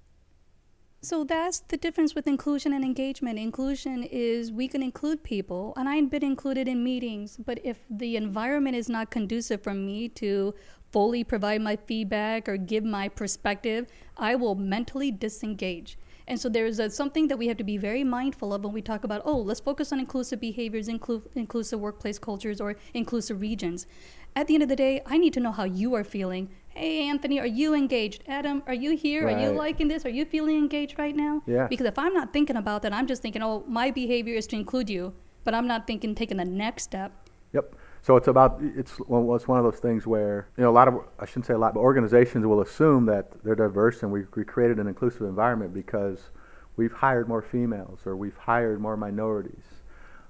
So 1.00 1.24
that's 1.24 1.58
the 1.58 1.76
difference 1.76 2.14
with 2.14 2.28
inclusion 2.28 2.72
and 2.72 2.84
engagement. 2.84 3.36
Inclusion 3.36 4.04
is 4.04 4.52
we 4.52 4.68
can 4.68 4.80
include 4.80 5.24
people, 5.24 5.72
and 5.76 5.88
I've 5.88 6.08
been 6.08 6.22
included 6.22 6.68
in 6.68 6.84
meetings, 6.84 7.36
but 7.36 7.58
if 7.64 7.80
the 7.90 8.14
environment 8.14 8.76
is 8.76 8.88
not 8.88 9.10
conducive 9.10 9.60
for 9.60 9.74
me 9.74 10.08
to 10.22 10.54
fully 10.92 11.24
provide 11.24 11.62
my 11.62 11.74
feedback 11.74 12.48
or 12.48 12.56
give 12.56 12.84
my 12.84 13.08
perspective, 13.08 13.88
I 14.16 14.36
will 14.36 14.54
mentally 14.54 15.10
disengage. 15.10 15.98
And 16.28 16.40
so 16.40 16.48
there's 16.48 16.78
a, 16.78 16.90
something 16.90 17.28
that 17.28 17.36
we 17.36 17.48
have 17.48 17.56
to 17.56 17.64
be 17.64 17.76
very 17.76 18.04
mindful 18.04 18.52
of 18.54 18.64
when 18.64 18.72
we 18.72 18.82
talk 18.82 19.04
about, 19.04 19.22
oh, 19.24 19.36
let's 19.36 19.60
focus 19.60 19.92
on 19.92 19.98
inclusive 19.98 20.40
behaviors, 20.40 20.88
inclu- 20.88 21.26
inclusive 21.34 21.80
workplace 21.80 22.18
cultures, 22.18 22.60
or 22.60 22.76
inclusive 22.94 23.40
regions. 23.40 23.86
At 24.34 24.46
the 24.46 24.54
end 24.54 24.62
of 24.62 24.68
the 24.68 24.76
day, 24.76 25.02
I 25.04 25.18
need 25.18 25.32
to 25.34 25.40
know 25.40 25.52
how 25.52 25.64
you 25.64 25.94
are 25.94 26.04
feeling. 26.04 26.48
Hey, 26.68 27.06
Anthony, 27.06 27.38
are 27.38 27.46
you 27.46 27.74
engaged? 27.74 28.24
Adam, 28.26 28.62
are 28.66 28.72
you 28.74 28.96
here? 28.96 29.28
Are 29.28 29.38
you 29.38 29.50
liking 29.50 29.88
this? 29.88 30.06
Are 30.06 30.10
you 30.10 30.24
feeling 30.24 30.56
engaged 30.56 30.98
right 30.98 31.14
now? 31.14 31.42
Yeah. 31.46 31.66
Because 31.66 31.86
if 31.86 31.98
I'm 31.98 32.14
not 32.14 32.32
thinking 32.32 32.56
about 32.56 32.80
that, 32.82 32.94
I'm 32.94 33.06
just 33.06 33.20
thinking, 33.20 33.42
oh, 33.42 33.62
my 33.68 33.90
behavior 33.90 34.34
is 34.34 34.46
to 34.48 34.56
include 34.56 34.88
you, 34.88 35.12
but 35.44 35.54
I'm 35.54 35.66
not 35.66 35.86
thinking 35.86 36.14
taking 36.14 36.38
the 36.38 36.46
next 36.46 36.84
step. 36.84 37.12
Yep. 37.52 37.74
So 38.02 38.16
it's 38.16 38.26
about 38.26 38.60
it's 38.60 38.98
well, 39.06 39.34
it's 39.36 39.46
one 39.46 39.58
of 39.58 39.64
those 39.64 39.80
things 39.80 40.06
where 40.06 40.48
you 40.56 40.64
know 40.64 40.70
a 40.70 40.72
lot 40.72 40.88
of 40.88 41.04
I 41.20 41.24
shouldn't 41.24 41.46
say 41.46 41.54
a 41.54 41.58
lot, 41.58 41.74
but 41.74 41.80
organizations 41.80 42.44
will 42.44 42.60
assume 42.60 43.06
that 43.06 43.30
they're 43.44 43.54
diverse 43.54 44.02
and 44.02 44.10
we, 44.10 44.24
we 44.34 44.44
created 44.44 44.78
an 44.78 44.88
inclusive 44.88 45.22
environment 45.22 45.72
because 45.72 46.30
we've 46.76 46.92
hired 46.92 47.28
more 47.28 47.42
females 47.42 48.00
or 48.04 48.16
we've 48.16 48.36
hired 48.36 48.80
more 48.80 48.96
minorities. 48.96 49.64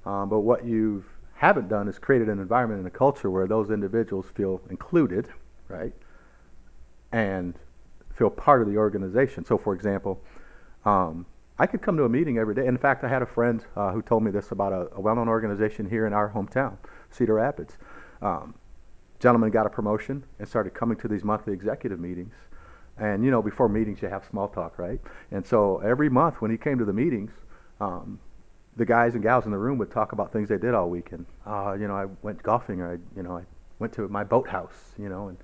Um, 0.04 0.28
but 0.28 0.40
what 0.40 0.66
you 0.66 1.04
haven't 1.34 1.68
done 1.68 1.88
is 1.88 1.98
created 1.98 2.28
an 2.28 2.38
environment 2.38 2.78
and 2.78 2.86
a 2.86 2.90
culture 2.90 3.30
where 3.30 3.46
those 3.46 3.70
individuals 3.70 4.26
feel 4.34 4.60
included, 4.68 5.28
right, 5.68 5.92
and 7.10 7.54
feel 8.14 8.30
part 8.30 8.60
of 8.60 8.68
the 8.68 8.76
organization. 8.76 9.44
So, 9.44 9.56
for 9.56 9.74
example, 9.74 10.20
um, 10.84 11.26
I 11.58 11.66
could 11.66 11.82
come 11.82 11.96
to 11.96 12.04
a 12.04 12.08
meeting 12.08 12.38
every 12.38 12.54
day. 12.54 12.66
In 12.66 12.78
fact, 12.78 13.04
I 13.04 13.08
had 13.08 13.22
a 13.22 13.26
friend 13.26 13.64
uh, 13.76 13.92
who 13.92 14.02
told 14.02 14.22
me 14.22 14.30
this 14.30 14.52
about 14.52 14.72
a, 14.72 14.88
a 14.94 15.00
well-known 15.00 15.28
organization 15.28 15.88
here 15.88 16.06
in 16.06 16.12
our 16.12 16.30
hometown, 16.30 16.76
Cedar 17.10 17.34
Rapids. 17.34 17.76
Um, 18.20 18.54
gentleman 19.20 19.50
got 19.50 19.66
a 19.66 19.70
promotion 19.70 20.24
and 20.38 20.48
started 20.48 20.74
coming 20.74 20.96
to 20.98 21.08
these 21.08 21.22
monthly 21.22 21.52
executive 21.52 22.00
meetings. 22.00 22.34
And 22.98 23.24
you 23.24 23.30
know, 23.30 23.42
before 23.42 23.68
meetings, 23.68 24.02
you 24.02 24.08
have 24.08 24.24
small 24.28 24.48
talk, 24.48 24.78
right? 24.78 25.00
And 25.30 25.46
so 25.46 25.78
every 25.78 26.08
month 26.08 26.40
when 26.40 26.50
he 26.50 26.56
came 26.56 26.78
to 26.78 26.84
the 26.84 26.92
meetings, 26.92 27.32
um, 27.80 28.18
the 28.76 28.84
guys 28.84 29.14
and 29.14 29.22
gals 29.22 29.44
in 29.44 29.50
the 29.50 29.58
room 29.58 29.78
would 29.78 29.90
talk 29.90 30.12
about 30.12 30.32
things 30.32 30.48
they 30.48 30.58
did 30.58 30.74
all 30.74 30.88
weekend. 30.90 31.26
Uh, 31.46 31.76
you 31.78 31.86
know, 31.86 31.94
I 31.94 32.06
went 32.22 32.42
golfing, 32.42 32.80
or 32.80 32.92
I, 32.94 32.98
you 33.16 33.22
know, 33.22 33.36
I 33.36 33.42
went 33.78 33.92
to 33.94 34.08
my 34.08 34.24
boathouse, 34.24 34.92
you 34.98 35.08
know, 35.08 35.28
and 35.28 35.38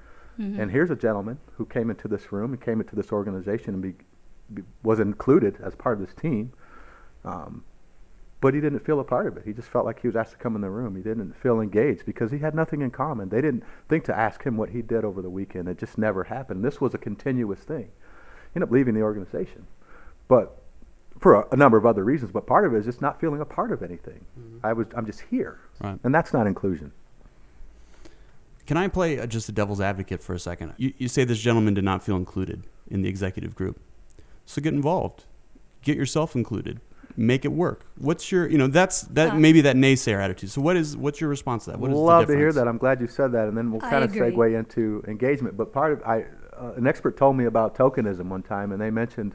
and 0.61 0.71
here's 0.71 0.90
a 0.90 0.97
gentleman 0.97 1.37
who 1.57 1.66
came 1.66 1.90
into 1.90 2.07
this 2.07 2.31
room 2.33 2.53
and 2.53 2.61
came 2.62 2.81
into 2.81 2.94
this 2.94 3.11
organization 3.11 3.75
and 3.75 3.83
be, 3.83 3.94
was 4.83 5.01
included 5.01 5.57
as 5.63 5.75
part 5.75 6.01
of 6.01 6.07
this 6.07 6.15
team. 6.15 6.53
Um, 7.25 7.65
but 8.41 8.55
he 8.55 8.61
didn't 8.61 8.81
feel 8.87 9.01
a 9.01 9.05
part 9.05 9.27
of 9.27 9.37
it. 9.37 9.43
He 9.45 9.53
just 9.53 9.69
felt 9.69 9.85
like 9.85 10.01
he 10.01 10.07
was 10.07 10.15
asked 10.15 10.31
to 10.31 10.39
come 10.39 10.55
in 10.55 10.61
the 10.61 10.71
room. 10.71 10.95
He 10.95 11.03
didn't 11.03 11.33
feel 11.37 11.61
engaged 11.61 12.07
because 12.07 12.31
he 12.31 12.39
had 12.39 12.55
nothing 12.55 12.83
in 12.83 12.91
common. 12.93 13.31
They 13.31 13.41
didn't 13.41 13.65
think 13.89 14.05
to 14.05 14.17
ask 14.17 14.45
him 14.45 14.57
what 14.57 14.71
he 14.71 14.81
did 14.81 15.05
over 15.05 15.21
the 15.23 15.29
weekend. 15.31 15.67
It 15.69 15.77
just 15.77 15.99
never 15.99 16.23
happened. 16.25 16.65
This 16.65 16.81
was 16.81 16.95
a 16.95 16.99
continuous 16.99 17.59
thing. 17.61 17.89
He 17.89 18.57
ended 18.57 18.69
up 18.69 18.73
leaving 18.73 18.95
the 18.95 19.03
organization, 19.03 19.67
but 20.29 20.63
for 21.19 21.35
a, 21.35 21.49
a 21.51 21.57
number 21.57 21.77
of 21.77 21.85
other 21.85 22.05
reasons. 22.05 22.31
But 22.31 22.47
part 22.47 22.65
of 22.65 22.75
it 22.75 22.79
is 22.79 22.85
just 22.85 23.03
not 23.03 23.21
feeling 23.21 23.41
a 23.41 23.45
part 23.45 23.73
of 23.73 23.83
anything. 23.83 24.25
I 24.63 24.73
was, 24.73 24.87
I'm 24.97 25.05
just 25.05 25.23
here, 25.23 25.59
Right. 25.81 25.99
and 26.05 26.15
that's 26.15 26.33
not 26.33 26.47
inclusion. 26.47 26.93
Can 28.67 28.77
I 28.77 28.87
play 28.87 29.19
uh, 29.19 29.27
just 29.27 29.49
a 29.49 29.53
devil's 29.53 29.81
advocate 29.81 30.23
for 30.23 30.35
a 30.35 30.39
second? 30.39 30.75
You, 30.77 30.93
you 30.97 31.09
say 31.09 31.25
this 31.25 31.39
gentleman 31.41 31.75
did 31.75 31.85
not 31.85 32.05
feel 32.05 32.17
included 32.17 32.63
in 32.89 33.03
the 33.03 33.09
executive 33.09 33.55
group. 33.57 33.81
So 34.49 34.63
get 34.63 34.73
involved. 34.73 35.27
Get 35.83 35.97
yourself 35.99 36.35
included. 36.35 36.81
Make 37.19 37.45
it 37.45 37.53
work. 37.53 37.85
What's 37.99 38.33
your, 38.33 38.49
you 38.49 38.57
know, 38.57 38.67
that's 38.67 39.03
that 39.03 39.33
Uh, 39.33 39.35
maybe 39.35 39.61
that 39.61 39.77
naysayer 39.77 40.19
attitude. 40.23 40.51
So 40.51 40.63
what 40.63 40.77
is 40.77 40.97
what's 40.97 41.21
your 41.21 41.29
response 41.29 41.65
to 41.67 41.73
that? 41.73 41.81
What 41.81 41.91
is 41.91 41.97
the 41.97 42.03
Love 42.03 42.27
to 42.29 42.37
hear 42.37 42.53
that. 42.53 42.67
I'm 42.67 42.79
glad 42.79 43.01
you 43.03 43.09
said 43.09 43.31
that, 43.33 43.47
and 43.49 43.57
then 43.57 43.71
we'll 43.71 43.85
I 43.85 43.91
kind 43.91 44.05
of 44.05 44.11
agree. 44.15 44.31
segue 44.33 44.59
into 44.59 45.05
engagement. 45.07 45.57
But 45.59 45.73
part 45.73 45.93
of 45.93 46.03
I, 46.05 46.25
uh, 46.57 46.73
an 46.77 46.87
expert 46.87 47.17
told 47.19 47.37
me 47.37 47.45
about 47.45 47.77
tokenism 47.77 48.27
one 48.31 48.43
time, 48.43 48.73
and 48.73 48.81
they 48.81 48.91
mentioned, 48.91 49.35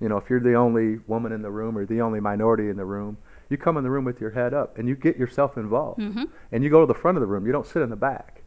you 0.00 0.08
know, 0.08 0.16
if 0.16 0.28
you're 0.28 0.40
the 0.40 0.54
only 0.54 0.98
woman 1.06 1.30
in 1.32 1.40
the 1.42 1.50
room 1.50 1.78
or 1.78 1.86
the 1.86 2.00
only 2.00 2.18
minority 2.18 2.68
in 2.68 2.76
the 2.76 2.84
room, 2.84 3.16
you 3.50 3.56
come 3.56 3.76
in 3.76 3.84
the 3.84 3.90
room 3.90 4.04
with 4.04 4.20
your 4.20 4.30
head 4.30 4.52
up 4.54 4.76
and 4.78 4.88
you 4.88 4.96
get 4.96 5.16
yourself 5.16 5.56
involved, 5.56 6.00
Mm-hmm. 6.00 6.24
and 6.52 6.64
you 6.64 6.70
go 6.70 6.80
to 6.80 6.86
the 6.86 6.98
front 6.98 7.16
of 7.16 7.20
the 7.20 7.26
room. 7.28 7.46
You 7.46 7.52
don't 7.52 7.66
sit 7.66 7.82
in 7.82 7.90
the 7.90 7.96
back, 8.10 8.42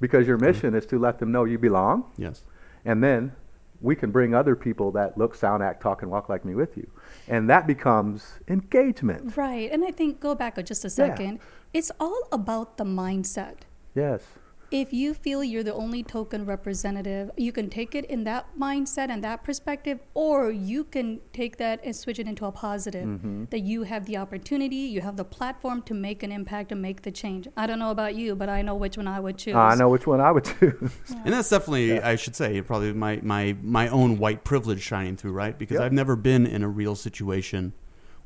because 0.00 0.26
your 0.26 0.36
mission 0.38 0.74
is 0.74 0.84
to 0.86 0.98
let 0.98 1.18
them 1.20 1.30
know 1.32 1.44
you 1.44 1.58
belong, 1.58 2.04
Yes. 2.18 2.42
and 2.84 3.02
then 3.02 3.32
we 3.80 3.94
can 3.94 4.10
bring 4.10 4.34
other 4.34 4.56
people 4.56 4.90
that 4.92 5.16
look, 5.16 5.34
sound, 5.34 5.62
act, 5.62 5.82
talk, 5.82 6.02
and 6.02 6.10
walk 6.10 6.28
like 6.28 6.44
me 6.44 6.54
with 6.54 6.76
you, 6.76 6.90
and 7.28 7.48
that 7.48 7.66
becomes 7.66 8.38
engagement. 8.48 9.36
Right. 9.36 9.70
And 9.70 9.84
I 9.84 9.90
think, 9.90 10.20
go 10.20 10.34
back 10.34 10.62
just 10.64 10.84
a 10.84 10.90
second. 10.90 11.40
It's 11.72 11.92
all 12.00 12.28
about 12.32 12.76
the 12.76 12.84
mindset. 12.84 13.56
Yes. 13.94 14.22
If 14.70 14.92
you 14.92 15.14
feel 15.14 15.42
you're 15.42 15.62
the 15.62 15.72
only 15.72 16.02
token 16.02 16.44
representative, 16.44 17.30
you 17.38 17.52
can 17.52 17.70
take 17.70 17.94
it 17.94 18.04
in 18.04 18.24
that 18.24 18.46
mindset 18.58 19.08
and 19.08 19.24
that 19.24 19.42
perspective, 19.42 19.98
or 20.12 20.50
you 20.50 20.84
can 20.84 21.20
take 21.32 21.56
that 21.56 21.80
and 21.82 21.96
switch 21.96 22.18
it 22.18 22.26
into 22.26 22.44
a 22.44 22.52
positive. 22.52 23.06
Mm-hmm. 23.06 23.44
That 23.50 23.60
you 23.60 23.84
have 23.84 24.04
the 24.04 24.18
opportunity, 24.18 24.76
you 24.76 25.00
have 25.00 25.16
the 25.16 25.24
platform 25.24 25.80
to 25.82 25.94
make 25.94 26.22
an 26.22 26.30
impact 26.30 26.70
and 26.70 26.82
make 26.82 27.02
the 27.02 27.10
change. 27.10 27.48
I 27.56 27.66
don't 27.66 27.78
know 27.78 27.90
about 27.90 28.14
you, 28.14 28.36
but 28.36 28.50
I 28.50 28.60
know 28.60 28.74
which 28.74 28.98
one 28.98 29.08
I 29.08 29.20
would 29.20 29.38
choose. 29.38 29.54
I 29.54 29.74
know 29.74 29.88
which 29.88 30.06
one 30.06 30.20
I 30.20 30.30
would 30.30 30.44
choose. 30.60 30.92
And 31.24 31.32
that's 31.32 31.48
definitely, 31.48 32.00
I 32.02 32.16
should 32.16 32.36
say, 32.36 32.60
probably 32.60 32.92
my, 32.92 33.20
my, 33.22 33.56
my 33.62 33.88
own 33.88 34.18
white 34.18 34.44
privilege 34.44 34.82
shining 34.82 35.16
through, 35.16 35.32
right? 35.32 35.58
Because 35.58 35.76
Yep. 35.76 35.82
I've 35.84 35.92
never 35.92 36.16
been 36.16 36.46
in 36.46 36.62
a 36.62 36.68
real 36.68 36.94
situation 36.94 37.72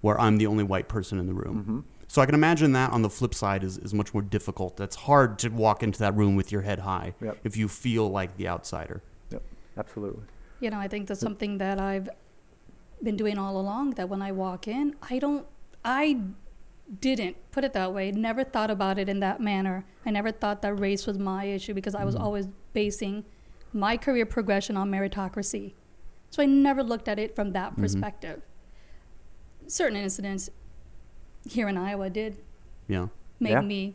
where 0.01 0.19
I'm 0.21 0.39
the 0.39 0.47
only 0.47 0.65
white 0.65 0.89
person 0.89 1.19
in 1.19 1.27
the 1.27 1.35
room. 1.35 1.61
Mm-hmm. 1.61 1.81
So 2.13 2.21
I 2.21 2.27
can 2.27 2.35
imagine 2.35 2.73
that 2.73 2.91
on 2.91 3.01
the 3.01 3.09
flip 3.09 3.33
side 3.33 3.65
is, 3.65 3.79
is 3.79 3.95
much 3.95 4.13
more 4.13 4.23
difficult. 4.23 4.77
That's 4.77 4.97
hard 4.97 5.39
to 5.39 5.49
walk 5.49 5.83
into 5.83 5.99
that 6.01 6.15
room 6.15 6.37
with 6.37 6.53
your 6.53 6.61
head 6.61 6.81
high 6.81 7.15
Yep. 7.23 7.39
if 7.43 7.57
you 7.57 7.69
feel 7.69 8.07
like 8.07 8.37
the 8.37 8.49
outsider. 8.49 9.03
yep, 9.31 9.43
absolutely. 9.79 10.25
You 10.61 10.69
know, 10.69 10.79
I 10.79 10.89
think 10.89 11.09
that's 11.09 11.21
something 11.21 11.57
that 11.57 11.81
I've 11.81 12.11
been 13.03 13.17
doing 13.17 13.39
all 13.39 13.59
along. 13.59 13.93
That 13.93 14.11
when 14.11 14.21
I 14.21 14.31
walk 14.31 14.69
in, 14.69 14.95
I 15.01 15.19
don't, 15.21 15.47
I 15.87 16.21
didn't 17.01 17.37
put 17.51 17.65
it 17.65 17.73
that 17.73 17.95
way. 17.95 18.13
Never 18.13 18.45
thought 18.45 18.71
about 18.71 18.99
it 18.99 19.09
in 19.09 19.21
that 19.21 19.41
manner. 19.41 19.87
I 20.05 20.11
never 20.11 20.33
thought 20.33 20.61
that 20.61 20.75
race 20.75 21.07
was 21.07 21.19
my 21.19 21.47
issue 21.47 21.73
because 21.73 21.95
I 21.95 22.05
was 22.05 22.15
mm-hmm. 22.15 22.25
always 22.25 22.47
basing 22.75 23.25
my 23.73 23.97
career 23.97 24.27
progression 24.27 24.77
on 24.77 24.91
meritocracy. 24.91 25.73
So 26.29 26.43
I 26.43 26.45
never 26.45 26.83
looked 26.83 27.09
at 27.09 27.19
it 27.19 27.35
from 27.35 27.53
that 27.53 27.73
mm-hmm. 27.73 27.81
perspective. 27.81 28.43
Certain 29.67 29.97
incidents 29.97 30.51
here 31.49 31.69
in 31.69 31.77
Iowa 31.77 32.11
did 32.11 32.39
Yeah. 32.89 33.09
make 33.41 33.53
Yeah. 33.53 33.61
me 33.61 33.95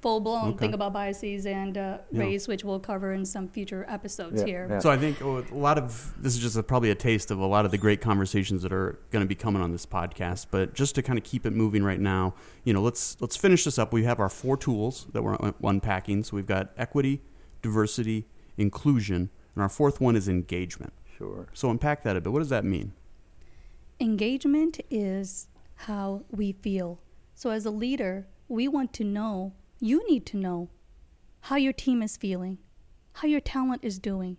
full 0.00 0.20
blown 0.20 0.50
Okay. 0.50 0.58
think 0.58 0.74
about 0.74 0.92
biases 0.92 1.46
and 1.46 1.78
uh, 1.78 1.98
Yeah. 2.12 2.20
race, 2.20 2.46
which 2.46 2.62
we'll 2.62 2.78
cover 2.78 3.14
in 3.14 3.24
some 3.24 3.48
future 3.48 3.86
episodes 3.88 4.40
Yeah, 4.42 4.46
here. 4.46 4.66
yeah. 4.70 4.78
So 4.80 4.90
I 4.90 4.98
think 4.98 5.20
a 5.22 5.26
lot 5.54 5.78
of 5.78 6.12
this 6.22 6.34
is 6.34 6.40
just 6.40 6.56
a, 6.58 6.62
probably 6.62 6.90
a 6.90 6.94
taste 6.94 7.30
of 7.30 7.38
a 7.38 7.46
lot 7.46 7.64
of 7.64 7.70
the 7.70 7.78
great 7.78 8.02
conversations 8.02 8.60
that 8.64 8.72
are 8.72 8.98
going 9.10 9.24
to 9.24 9.26
be 9.26 9.34
coming 9.34 9.62
on 9.62 9.72
this 9.72 9.86
podcast. 9.86 10.48
But 10.50 10.74
just 10.74 10.94
to 10.96 11.02
kind 11.02 11.18
of 11.18 11.24
keep 11.24 11.46
it 11.46 11.54
moving 11.54 11.82
right 11.82 11.98
now, 12.00 12.34
you 12.64 12.74
know, 12.74 12.82
let's 12.82 13.18
let's 13.22 13.34
finish 13.36 13.64
this 13.64 13.78
up. 13.78 13.94
We 13.94 14.04
have 14.04 14.20
our 14.20 14.28
four 14.28 14.58
tools 14.58 15.06
that 15.14 15.22
we're 15.22 15.38
un- 15.40 15.54
unpacking. 15.62 16.22
So 16.24 16.36
we've 16.36 16.44
got 16.46 16.72
equity, 16.76 17.22
diversity, 17.62 18.26
inclusion, 18.58 19.30
and 19.54 19.62
our 19.62 19.70
fourth 19.70 20.02
one 20.02 20.16
is 20.16 20.28
engagement. 20.28 20.92
Sure. 21.16 21.46
So 21.54 21.70
unpack 21.70 22.02
that 22.02 22.14
a 22.14 22.20
bit. 22.20 22.30
What 22.30 22.40
does 22.40 22.50
that 22.50 22.64
mean? 22.66 22.92
Engagement 24.00 24.80
is 24.90 25.48
how 25.76 26.24
we 26.30 26.52
feel. 26.52 27.00
So, 27.34 27.50
as 27.50 27.66
a 27.66 27.70
leader, 27.70 28.26
we 28.48 28.68
want 28.68 28.92
to 28.94 29.04
know, 29.04 29.54
you 29.80 30.06
need 30.08 30.26
to 30.26 30.36
know 30.36 30.70
how 31.42 31.56
your 31.56 31.72
team 31.72 32.02
is 32.02 32.16
feeling, 32.16 32.58
how 33.14 33.28
your 33.28 33.40
talent 33.40 33.84
is 33.84 33.98
doing. 33.98 34.38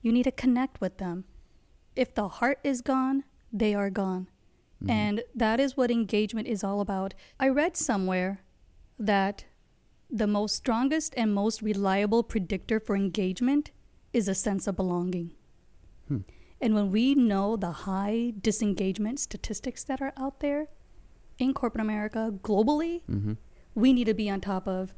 You 0.00 0.12
need 0.12 0.24
to 0.24 0.32
connect 0.32 0.80
with 0.80 0.98
them. 0.98 1.24
If 1.94 2.14
the 2.14 2.28
heart 2.28 2.58
is 2.64 2.80
gone, 2.80 3.24
they 3.52 3.74
are 3.74 3.90
gone. 3.90 4.28
Mm-hmm. 4.82 4.90
And 4.90 5.22
that 5.34 5.60
is 5.60 5.76
what 5.76 5.90
engagement 5.90 6.48
is 6.48 6.64
all 6.64 6.80
about. 6.80 7.14
I 7.38 7.48
read 7.48 7.76
somewhere 7.76 8.40
that 8.98 9.44
the 10.10 10.26
most 10.26 10.56
strongest 10.56 11.14
and 11.16 11.34
most 11.34 11.62
reliable 11.62 12.22
predictor 12.22 12.80
for 12.80 12.96
engagement 12.96 13.70
is 14.12 14.28
a 14.28 14.34
sense 14.34 14.66
of 14.66 14.76
belonging. 14.76 15.32
Hmm. 16.08 16.18
And 16.62 16.74
when 16.74 16.92
we 16.92 17.16
know 17.16 17.56
the 17.56 17.72
high 17.72 18.34
disengagement 18.40 19.18
statistics 19.18 19.82
that 19.84 20.00
are 20.00 20.12
out 20.16 20.38
there 20.38 20.68
in 21.38 21.52
corporate 21.54 21.82
America 21.82 22.32
globally, 22.40 23.02
Mm-hmm. 23.10 23.32
we 23.74 23.92
need 23.92 24.04
to 24.04 24.14
be 24.14 24.30
on 24.30 24.40
top 24.40 24.68
of 24.68 24.94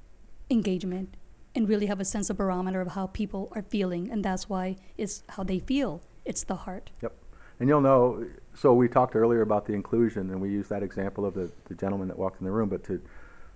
engagement 0.50 1.16
and 1.54 1.66
really 1.68 1.86
have 1.86 2.00
a 2.00 2.04
sense 2.04 2.28
of 2.28 2.36
barometer 2.36 2.82
of 2.82 2.88
how 2.88 3.06
people 3.06 3.50
are 3.52 3.62
feeling. 3.62 4.10
And 4.10 4.22
that's 4.22 4.46
why 4.48 4.76
it's 4.98 5.22
how 5.30 5.42
they 5.42 5.58
feel. 5.58 6.02
It's 6.26 6.44
the 6.44 6.56
heart. 6.56 6.90
Yep. 7.00 7.14
And 7.60 7.68
you'll 7.68 7.80
know, 7.80 8.26
so 8.52 8.74
we 8.74 8.88
talked 8.88 9.16
earlier 9.16 9.40
about 9.40 9.64
the 9.64 9.72
inclusion, 9.72 10.30
and 10.30 10.40
we 10.42 10.50
used 10.50 10.68
that 10.70 10.82
example 10.82 11.24
of 11.24 11.34
the, 11.34 11.50
the 11.66 11.74
gentleman 11.74 12.08
that 12.08 12.18
walked 12.18 12.40
in 12.40 12.44
the 12.44 12.50
room, 12.50 12.68
but 12.68 12.82
to, 12.84 13.00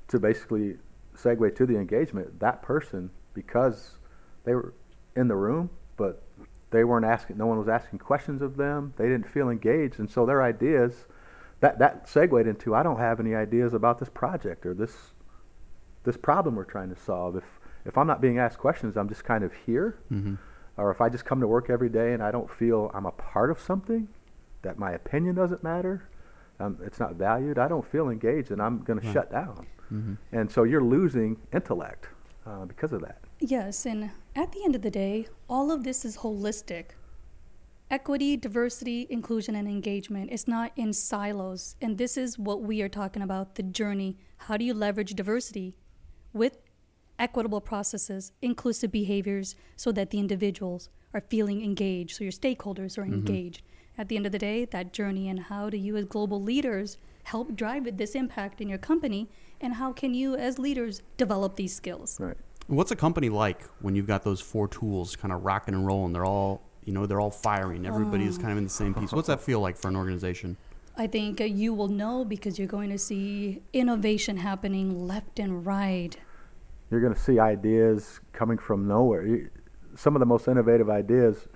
to 0.07 0.18
basically 0.21 0.77
segue 1.16 1.55
to 1.57 1.66
the 1.66 1.77
engagement, 1.77 2.38
that 2.38 2.62
person, 2.62 3.11
because 3.35 3.97
they 4.44 4.55
were 4.55 4.73
in 5.16 5.27
the 5.27 5.35
room, 5.35 5.68
but 5.97 6.23
they 6.70 6.85
weren't 6.85 7.07
asking, 7.07 7.38
no 7.38 7.46
one 7.46 7.59
was 7.59 7.68
asking 7.68 7.98
questions 7.98 8.42
of 8.42 8.57
them, 8.57 8.92
they 8.96 9.04
didn't 9.09 9.28
feel 9.28 9.48
engaged, 9.48 9.98
and 9.98 10.11
so 10.11 10.26
their 10.26 10.42
ideas, 10.42 11.07
that, 11.61 11.78
that 11.78 12.09
segued 12.09 12.46
into, 12.46 12.74
I 12.74 12.83
don't 12.83 12.98
have 12.98 13.20
any 13.20 13.35
ideas 13.35 13.74
about 13.74 13.98
this 13.98 14.09
project 14.09 14.66
or 14.66 14.74
this, 14.74 14.94
this 16.04 16.16
problem 16.16 16.54
we're 16.57 16.64
trying 16.64 16.90
to 16.90 16.96
solve. 17.00 17.37
If, 17.37 17.44
if 17.85 17.96
I'm 17.96 18.07
not 18.07 18.20
being 18.20 18.38
asked 18.38 18.59
questions, 18.59 18.96
I'm 18.96 19.09
just 19.09 19.24
kind 19.24 19.44
of 19.44 19.52
here 19.66 19.98
Mm-hmm. 20.12 20.35
or 20.76 20.90
if 20.90 21.00
I 21.00 21.09
just 21.09 21.24
come 21.24 21.40
to 21.40 21.46
work 21.48 21.70
every 21.70 21.88
day 21.88 22.12
and 22.12 22.22
I 22.22 22.31
don't 22.31 22.50
feel 22.50 22.90
I'm 22.94 23.07
a 23.07 23.12
part 23.12 23.50
of 23.50 23.59
something, 23.59 24.09
that 24.62 24.78
my 24.78 24.92
opinion 24.92 25.35
doesn't 25.35 25.62
matter, 25.62 26.09
um, 26.61 26.78
it's 26.85 26.98
not 27.00 27.14
valued, 27.14 27.59
I 27.59 27.68
don't 27.68 27.87
feel 27.87 28.09
engaged, 28.11 28.50
and 28.50 28.61
I'm 28.61 28.83
going 28.83 29.00
to 29.00 29.12
shut 29.12 29.31
down. 29.31 29.66
Mm-hmm. 29.92 30.14
And 30.33 30.50
so 30.50 30.64
you're 30.64 30.83
losing 30.83 31.37
intellect 31.52 32.09
uh, 32.46 32.64
because 32.64 32.92
of 32.92 33.00
that. 33.02 33.20
Yes, 33.40 33.87
and 33.87 34.11
at 34.35 34.53
the 34.53 34.64
end 34.64 34.74
of 34.74 34.83
the 34.83 34.90
day, 34.90 35.29
all 35.48 35.70
of 35.70 35.85
this 35.85 36.05
is 36.05 36.18
holistic. 36.18 36.90
Equity, 37.90 38.37
diversity, 38.37 39.07
inclusion, 39.09 39.55
and 39.55 39.66
engagement 39.66 40.31
is 40.31 40.46
not 40.46 40.72
in 40.77 40.92
silos. 40.92 41.77
And 41.81 41.96
this 41.96 42.16
is 42.16 42.38
what 42.38 42.62
we 42.62 42.83
are 42.83 42.88
talking 42.88 43.22
about 43.22 43.55
the 43.55 43.62
journey. 43.62 44.18
How 44.37 44.57
do 44.57 44.64
you 44.64 44.74
leverage 44.74 45.14
diversity 45.14 45.74
with 46.35 46.59
equitable 47.18 47.61
processes, 47.61 48.33
inclusive 48.42 48.92
behaviors, 48.92 49.55
so 49.77 49.90
that 49.92 50.11
the 50.11 50.18
individuals 50.18 50.90
are 51.14 51.22
feeling 51.22 51.64
engaged, 51.64 52.16
so 52.16 52.24
your 52.24 52.33
stakeholders 52.33 52.98
are 52.98 53.05
mm-hmm. 53.05 53.14
engaged? 53.14 53.62
At 53.96 54.09
the 54.09 54.16
end 54.16 54.27
of 54.27 54.33
the 54.33 54.38
day, 54.38 54.64
that 54.66 54.92
journey, 54.92 55.29
and 55.29 55.40
how 55.40 55.70
do 55.70 55.77
you, 55.77 55.96
as 55.96 56.05
global 56.05 56.42
leaders, 56.42 56.98
help 57.24 57.57
drive 57.57 57.96
this 57.96 58.14
impact 58.14 58.61
in 58.61 58.68
your 58.68 58.79
company? 58.79 59.31
And 59.61 59.74
how 59.74 59.92
can 59.92 60.12
you, 60.12 60.37
as 60.37 60.59
leaders, 60.59 61.03
develop 61.16 61.57
these 61.57 61.74
skills? 61.74 62.20
Right. 62.20 62.37
What's 62.68 62.90
a 62.90 62.96
company 62.96 63.31
like 63.31 63.62
when 63.81 63.94
you've 63.96 64.07
got 64.07 64.22
those 64.24 64.40
four 64.40 64.68
tools 64.68 65.16
kind 65.16 65.33
of 65.33 65.44
rocking 65.44 65.74
and 65.74 65.87
rolling? 65.87 66.12
They're 66.12 66.26
all, 66.26 66.61
you 66.85 66.92
know, 66.92 67.07
they're 67.07 67.20
all 67.20 67.31
firing. 67.31 67.87
Everybody 67.87 68.24
is 68.24 68.37
kind 68.37 68.52
of 68.52 68.59
in 68.59 68.64
the 68.64 68.70
same 68.70 68.94
piece. 68.94 69.11
What's 69.12 69.28
that 69.28 69.40
feel 69.40 69.61
like 69.61 69.76
for 69.76 69.88
an 69.88 69.96
organization? 69.96 70.57
I 70.96 71.07
think 71.07 71.40
uh, 71.40 71.44
you 71.44 71.72
will 71.72 71.88
know 71.88 72.24
because 72.26 72.59
you're 72.59 72.68
going 72.68 72.90
to 72.90 72.98
see 72.98 73.62
innovation 73.72 74.37
happening 74.37 75.07
left 75.07 75.38
and 75.38 75.64
right. 75.64 76.14
You're 76.90 77.00
going 77.00 77.14
to 77.14 77.20
see 77.20 77.38
ideas 77.38 78.20
coming 78.33 78.59
from 78.59 78.87
nowhere. 78.87 79.50
Some 79.96 80.14
of 80.14 80.20
the 80.20 80.26
most 80.26 80.46
innovative 80.46 80.90
ideas 80.90 81.48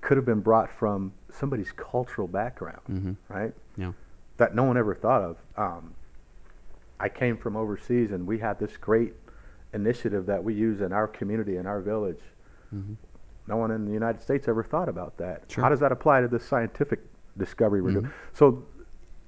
could 0.00 0.16
have 0.16 0.26
been 0.26 0.40
brought 0.40 0.70
from 0.70 1.12
somebody's 1.30 1.70
cultural 1.72 2.26
background, 2.26 2.80
Mm-hmm. 2.90 3.12
right? 3.32 3.52
Yeah. 3.76 3.92
that 4.38 4.54
no 4.56 4.64
one 4.64 4.76
ever 4.76 4.94
thought 4.94 5.22
of. 5.22 5.36
Um, 5.56 5.94
I 6.98 7.08
came 7.08 7.36
from 7.36 7.56
overseas, 7.56 8.10
and 8.10 8.26
we 8.26 8.38
had 8.38 8.58
this 8.58 8.76
great 8.76 9.14
initiative 9.72 10.26
that 10.26 10.42
we 10.42 10.54
use 10.54 10.80
in 10.80 10.92
our 10.92 11.06
community, 11.06 11.56
in 11.56 11.66
our 11.66 11.80
village. 11.80 12.20
Mm-hmm. 12.74 12.94
No 13.46 13.56
one 13.56 13.70
in 13.70 13.84
the 13.86 13.92
United 13.92 14.20
States 14.20 14.46
ever 14.48 14.62
thought 14.62 14.88
about 14.88 15.16
that. 15.18 15.44
Sure. 15.48 15.62
How 15.64 15.70
does 15.70 15.80
that 15.80 15.92
apply 15.92 16.20
to 16.20 16.28
this 16.28 16.44
scientific 16.44 17.00
discovery 17.36 17.80
we're 17.80 17.90
Mhm. 17.90 17.94
doing? 18.02 18.10
So, 18.32 18.64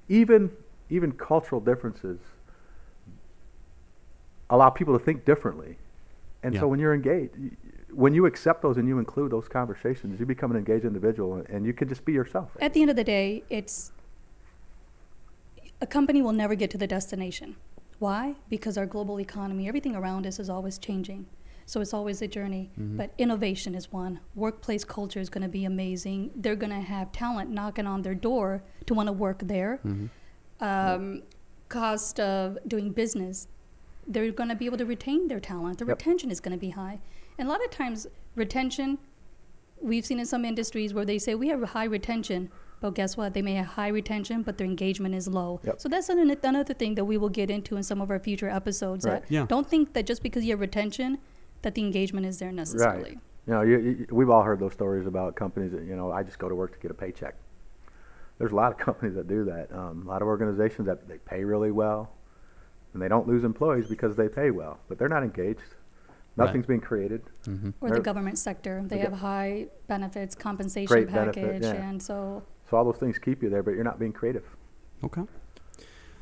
even 0.09 0.51
even 0.93 1.13
cultural 1.13 1.61
differences 1.61 2.19
allow 4.51 4.69
people 4.71 4.99
to 4.99 5.05
think 5.05 5.25
differently, 5.25 5.79
and 6.43 6.53
Yeah. 6.55 6.61
so 6.61 6.69
when 6.69 6.81
you're 6.81 6.93
engaged, 6.95 7.33
when 7.93 8.13
you 8.13 8.27
accept 8.27 8.63
those 8.63 8.77
and 8.77 8.89
you 8.89 8.99
include 8.99 9.31
those 9.31 9.47
conversations, 9.49 10.19
you 10.19 10.27
become 10.27 10.51
an 10.51 10.57
engaged 10.57 10.85
individual, 10.85 11.45
and 11.49 11.65
you 11.65 11.73
can 11.73 11.89
just 11.89 12.05
be 12.05 12.13
yourself. 12.13 12.57
At 12.61 12.73
the 12.73 12.81
end 12.83 12.91
of 12.91 12.97
the 12.97 13.05
day, 13.05 13.45
it's 13.51 13.93
a 15.81 15.87
company 15.87 16.21
will 16.23 16.33
never 16.33 16.55
get 16.57 16.71
to 16.73 16.79
the 16.79 16.87
destination. 16.89 17.55
Why? 18.01 18.35
Because 18.49 18.77
our 18.77 18.87
global 18.87 19.21
economy, 19.21 19.69
everything 19.69 19.95
around 19.95 20.27
us 20.27 20.39
is 20.41 20.49
always 20.51 20.79
changing. 20.79 21.27
So 21.67 21.81
it's 21.81 21.95
always 21.95 22.21
a 22.23 22.27
journey. 22.27 22.71
But 22.77 23.13
innovation 23.19 23.75
is 23.77 23.93
one. 23.93 24.19
Workplace 24.35 24.85
culture 24.85 25.21
is 25.21 25.29
going 25.29 25.43
to 25.43 25.49
be 25.49 25.65
amazing. 25.67 26.31
They're 26.35 26.57
going 26.57 26.73
to 26.73 26.81
have 26.81 27.13
talent 27.13 27.51
knocking 27.51 27.87
on 27.87 28.03
their 28.03 28.15
door 28.15 28.65
to 28.87 28.95
want 28.95 29.07
to 29.07 29.13
work 29.13 29.41
there. 29.45 29.81
Um, 30.61 31.23
cost 31.69 32.19
of 32.19 32.59
doing 32.67 32.91
business, 32.91 33.47
they're 34.07 34.33
going 34.33 34.49
to 34.49 34.57
be 34.57 34.67
able 34.67 34.79
to 34.79 34.87
retain 34.87 35.29
their 35.29 35.39
talent. 35.41 35.79
The 35.79 35.85
Yep. 35.87 35.99
retention 35.99 36.31
is 36.31 36.41
going 36.41 36.53
to 36.53 36.59
be 36.59 36.71
high. 36.71 37.01
And 37.39 37.47
a 37.49 37.51
lot 37.51 37.65
of 37.65 37.71
times, 37.71 38.07
retention, 38.35 38.99
we've 39.81 40.05
seen 40.05 40.19
in 40.19 40.27
some 40.27 40.45
industries 40.45 40.93
where 40.93 41.05
they 41.05 41.19
say 41.19 41.35
we 41.35 41.49
have 41.49 41.63
a 41.63 41.67
high 41.67 41.85
retention, 41.85 42.51
but 42.81 42.95
guess 42.95 43.17
what? 43.17 43.35
They 43.35 43.43
may 43.43 43.55
have 43.55 43.67
high 43.67 43.89
retention, 43.89 44.43
but 44.43 44.57
their 44.59 44.67
engagement 44.67 45.15
is 45.15 45.29
low. 45.29 45.61
Yep. 45.65 45.81
So 45.81 45.89
that's 45.89 46.09
an, 46.09 46.19
another 46.43 46.75
thing 46.75 46.95
that 46.95 47.05
we 47.05 47.19
will 47.19 47.29
get 47.29 47.51
into 47.51 47.77
in 47.77 47.83
some 47.83 48.01
of 48.01 48.11
our 48.11 48.19
future 48.19 48.49
episodes. 48.49 49.05
Right. 49.05 49.21
That 49.23 49.31
Yeah. 49.31 49.47
Don't 49.47 49.69
think 49.69 49.93
that 49.93 50.07
just 50.07 50.23
because 50.23 50.45
you 50.45 50.51
have 50.53 50.61
retention, 50.61 51.19
that 51.63 51.75
the 51.75 51.83
engagement 51.83 52.27
is 52.27 52.39
there 52.39 52.53
necessarily. 52.53 53.19
You 53.47 53.53
know, 53.55 53.63
you, 53.63 53.79
you, 53.79 54.07
we've 54.11 54.31
all 54.31 54.43
heard 54.43 54.61
those 54.61 54.73
stories 54.73 55.07
about 55.07 55.35
companies 55.35 55.73
that 55.73 55.85
you 55.85 55.97
know 55.97 56.11
I 56.11 56.23
just 56.23 56.39
go 56.39 56.49
to 56.49 56.55
work 56.55 56.73
to 56.73 56.79
get 56.79 56.91
a 56.91 56.95
paycheck. 56.95 57.35
There's 58.39 58.53
a 58.53 58.57
lot 58.57 58.73
of 58.73 58.79
companies 58.87 59.15
that 59.17 59.29
do 59.29 59.45
that. 59.45 59.71
Um, 59.73 60.03
a 60.07 60.09
lot 60.09 60.23
of 60.23 60.29
organizations 60.29 60.87
that 60.87 61.07
they 61.09 61.19
pay 61.19 61.45
really 61.45 61.71
well, 61.71 62.11
and 62.95 63.03
they 63.03 63.09
don't 63.09 63.29
lose 63.29 63.45
employees 63.45 63.87
because 63.89 64.17
they 64.17 64.29
pay 64.29 64.51
well, 64.51 64.79
but 64.89 64.99
they're 64.99 65.09
not 65.09 65.23
engaged. 65.23 65.61
Right. 66.37 66.47
Nothing's 66.47 66.67
being 66.67 66.81
created. 66.81 67.23
Mm-hmm. 67.45 67.71
Or 67.81 67.89
the 67.89 67.95
They're- 67.97 68.03
government 68.03 68.39
sector, 68.39 68.83
they 68.87 68.97
The 68.99 69.03
have 69.03 69.13
high 69.15 69.67
benefits, 69.89 70.35
compensation 70.35 70.87
Great 70.87 71.11
benefit, 71.13 71.45
package, 71.45 71.63
yeah. 71.65 71.89
and 71.91 72.01
so 72.03 72.43
So 72.71 72.77
all 72.77 72.85
those 72.85 72.97
things 72.97 73.19
keep 73.19 73.43
you 73.43 73.51
there, 73.51 73.65
but 73.65 73.73
you're 73.73 73.85
not 73.85 73.99
being 73.99 74.13
creative. 74.13 74.45
Okay. 75.03 75.23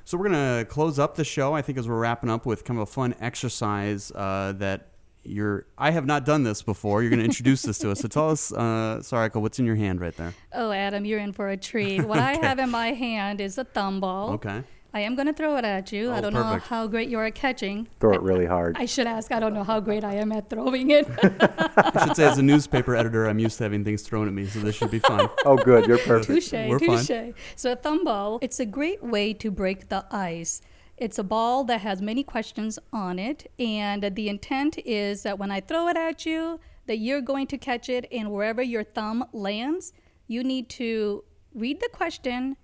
So 0.04 0.16
we're 0.16 0.30
going 0.30 0.58
to 0.58 0.64
close 0.64 0.98
up 0.98 1.14
the 1.16 1.24
show, 1.24 1.52
I 1.52 1.60
think, 1.60 1.76
as 1.76 1.86
we're 1.86 1.98
wrapping 1.98 2.30
up 2.30 2.46
with 2.46 2.64
kind 2.64 2.80
of 2.80 2.88
a 2.88 2.90
fun 2.90 3.14
exercise 3.20 4.10
uh, 4.12 4.54
that 4.56 4.88
you're. 5.22 5.66
I 5.76 5.90
have 5.90 6.06
not 6.06 6.24
done 6.24 6.44
this 6.44 6.62
before. 6.62 7.02
You're 7.02 7.10
going 7.10 7.20
to 7.20 7.26
introduce 7.26 7.60
this 7.60 7.76
to 7.80 7.90
us. 7.90 8.00
So 8.00 8.08
tell 8.08 8.30
us, 8.30 8.50
uh, 8.50 9.00
Sarika, 9.02 9.38
what's 9.38 9.58
in 9.58 9.66
your 9.66 9.76
hand 9.76 10.00
right 10.00 10.16
there? 10.16 10.32
Oh, 10.54 10.72
Adam, 10.72 11.04
you're 11.04 11.18
in 11.18 11.32
for 11.32 11.50
a 11.50 11.58
treat. 11.58 12.02
What 12.06 12.20
I 12.20 12.36
have 12.36 12.58
in 12.58 12.70
my 12.70 12.92
hand 12.92 13.42
is 13.42 13.58
a 13.58 13.64
thumb 13.64 14.00
ball. 14.00 14.30
Okay. 14.30 14.62
I 14.98 15.02
am 15.02 15.14
going 15.14 15.26
to 15.28 15.32
throw 15.32 15.56
it 15.56 15.64
at 15.64 15.92
you. 15.92 16.10
Oh, 16.10 16.14
I 16.14 16.20
don't 16.20 16.32
perfect. 16.32 16.68
know 16.68 16.76
how 16.76 16.88
great 16.88 17.08
you 17.08 17.20
are 17.20 17.26
at 17.26 17.36
catching. 17.36 17.86
Throw 18.00 18.14
it 18.14 18.20
really 18.20 18.46
hard. 18.46 18.76
I 18.76 18.84
should 18.84 19.06
ask. 19.06 19.30
I 19.30 19.38
don't 19.38 19.54
know 19.54 19.62
how 19.62 19.78
great 19.78 20.02
I 20.02 20.14
am 20.14 20.32
at 20.32 20.50
throwing 20.50 20.90
it. 20.90 21.06
I 21.22 22.04
should 22.04 22.16
say, 22.16 22.26
as 22.26 22.38
a 22.38 22.42
newspaper 22.42 22.96
editor, 22.96 23.26
I'm 23.28 23.38
used 23.38 23.58
to 23.58 23.62
having 23.62 23.84
things 23.84 24.02
thrown 24.02 24.26
at 24.26 24.34
me, 24.34 24.46
so 24.46 24.58
this 24.58 24.74
should 24.74 24.90
be 24.90 24.98
fun. 24.98 25.30
oh, 25.44 25.56
good, 25.56 25.86
you're 25.86 25.98
perfect. 25.98 26.26
touche, 26.26 26.52
We're 26.52 26.80
fine. 26.80 27.04
touche. 27.04 27.34
So 27.54 27.70
a 27.72 27.76
thumb 27.76 28.02
ball, 28.02 28.40
it's 28.42 28.58
a 28.58 28.66
great 28.66 29.00
way 29.00 29.32
to 29.34 29.52
break 29.52 29.88
the 29.88 30.04
ice. 30.10 30.62
It's 30.96 31.16
a 31.16 31.22
ball 31.22 31.62
that 31.64 31.82
has 31.82 32.02
many 32.02 32.24
questions 32.24 32.80
on 32.92 33.20
it, 33.20 33.48
and 33.56 34.02
the 34.02 34.28
intent 34.28 34.78
is 34.84 35.22
that 35.22 35.38
when 35.38 35.52
I 35.52 35.60
throw 35.60 35.86
it 35.86 35.96
at 35.96 36.26
you, 36.26 36.58
that 36.86 36.98
you're 36.98 37.20
going 37.20 37.46
to 37.46 37.56
catch 37.56 37.88
it, 37.88 38.08
and 38.10 38.32
wherever 38.32 38.62
your 38.62 38.82
thumb 38.82 39.26
lands, 39.32 39.92
you 40.26 40.42
need 40.42 40.68
to 40.70 41.22
read 41.54 41.78
the 41.78 41.88
question, 41.92 42.56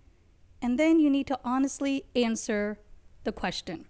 and 0.64 0.78
then 0.78 0.98
you 0.98 1.10
need 1.10 1.26
to 1.26 1.38
honestly 1.44 2.06
answer 2.16 2.78
the 3.24 3.32
question. 3.32 3.84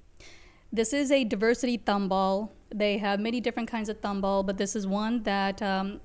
This 0.72 0.92
is 0.92 1.12
a 1.12 1.22
diversity 1.22 1.76
thumb 1.76 2.08
ball. 2.08 2.52
They 2.74 2.98
have 2.98 3.20
many 3.20 3.40
different 3.40 3.70
kinds 3.70 3.88
of 3.88 4.00
thumb 4.00 4.20
ball, 4.20 4.42
but 4.42 4.58
this 4.58 4.74
is 4.74 4.84
one 4.84 5.22
that 5.22 5.62
um, 5.62 6.00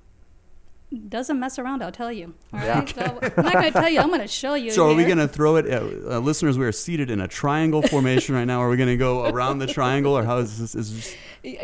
doesn't 1.07 1.39
mess 1.39 1.59
around. 1.59 1.83
I'll 1.83 1.91
tell 1.91 2.11
you. 2.11 2.33
All 2.51 2.59
right. 2.59 2.89
So 2.89 3.01
I'm 3.37 3.43
not 3.45 3.53
going 3.53 3.65
to 3.65 3.71
tell 3.71 3.89
you. 3.89 3.99
I'm 3.99 4.07
going 4.07 4.21
to 4.21 4.27
show 4.27 4.55
you. 4.55 4.71
So 4.71 4.89
are 4.89 4.95
we 4.95 5.05
going 5.05 5.19
to 5.19 5.27
throw 5.27 5.55
it? 5.57 5.65
Uh, 5.69 6.15
uh, 6.15 6.19
listeners, 6.19 6.57
we 6.57 6.65
are 6.65 6.71
seated 6.71 7.11
in 7.11 7.21
a 7.21 7.27
triangle 7.27 7.81
formation 7.83 8.33
right 8.33 8.45
now. 8.45 8.59
Are 8.59 8.69
we 8.69 8.77
going 8.77 8.89
to 8.89 8.97
go 8.97 9.25
around 9.25 9.59
the 9.59 9.67
triangle, 9.67 10.17
or 10.17 10.23
how 10.23 10.37
is 10.39 10.57
this? 10.57 10.73
Is 10.73 10.95
this 10.95 11.15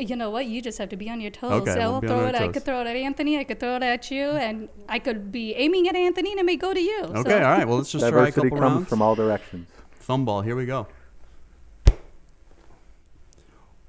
You 0.08 0.16
know 0.16 0.30
what? 0.30 0.46
You 0.46 0.62
just 0.62 0.78
have 0.78 0.90
to 0.90 0.96
be 0.96 1.10
on 1.10 1.22
your 1.22 1.32
toes. 1.32 1.62
Okay, 1.64 1.74
So 1.74 1.78
we'll 1.80 1.94
I'll 1.96 2.02
be 2.02 2.08
on 2.08 2.14
throw 2.14 2.24
our 2.24 2.30
it. 2.30 2.36
I 2.36 2.48
could 2.50 2.64
throw 2.64 2.82
it 2.82 2.88
at 2.88 2.96
Anthony. 2.96 3.40
I 3.40 3.44
could 3.46 3.60
throw 3.60 3.76
it 3.78 3.84
at 3.84 4.12
you, 4.12 4.26
and 4.30 4.70
I 4.88 5.00
could 5.00 5.32
be 5.32 5.56
aiming 5.56 5.88
at 5.88 5.96
Anthony, 5.96 6.32
and 6.32 6.40
it 6.40 6.46
may 6.46 6.56
go 6.56 6.74
to 6.74 6.80
you. 6.80 7.00
okay? 7.04 7.30
So- 7.32 7.36
All 7.38 7.42
right. 7.52 7.68
Well, 7.68 7.78
let's 7.78 7.92
just 7.92 8.08
try 8.08 8.10
a 8.10 8.26
Diversity 8.26 8.50
couple 8.50 8.60
comes 8.60 8.74
rounds. 8.76 8.90
from 8.90 9.02
all 9.02 9.16
directions. 9.16 9.68
Thumb 10.02 10.24
ball. 10.26 10.42
Here 10.42 10.56
we 10.56 10.68
go. 10.68 10.88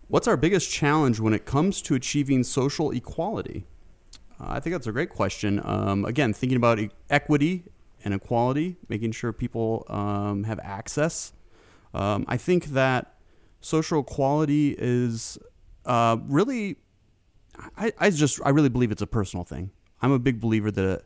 What's 0.08 0.28
our 0.28 0.36
biggest 0.36 0.70
challenge 0.70 1.18
when 1.20 1.34
it 1.34 1.44
comes 1.44 1.82
to 1.82 1.94
achieving 1.94 2.42
social 2.44 2.90
equality? 2.92 3.66
I 4.38 4.60
think 4.60 4.74
that's 4.74 4.86
a 4.86 4.92
great 4.92 5.10
question. 5.10 5.60
Um, 5.64 6.04
again, 6.04 6.32
thinking 6.32 6.56
about 6.56 6.78
equity 7.08 7.64
and 8.04 8.12
equality, 8.12 8.76
making 8.88 9.12
sure 9.12 9.32
people 9.32 9.86
um, 9.88 10.44
have 10.44 10.60
access. 10.62 11.32
Um, 11.94 12.24
I 12.28 12.36
think 12.36 12.66
that 12.66 13.14
social 13.60 14.00
equality 14.00 14.76
is 14.78 15.38
uh, 15.86 16.18
really, 16.26 16.76
I, 17.76 17.92
I 17.98 18.10
just, 18.10 18.40
I 18.44 18.50
really 18.50 18.68
believe 18.68 18.90
it's 18.90 19.02
a 19.02 19.06
personal 19.06 19.44
thing. 19.44 19.70
I'm 20.02 20.12
a 20.12 20.18
big 20.18 20.40
believer 20.40 20.70
that 20.70 21.02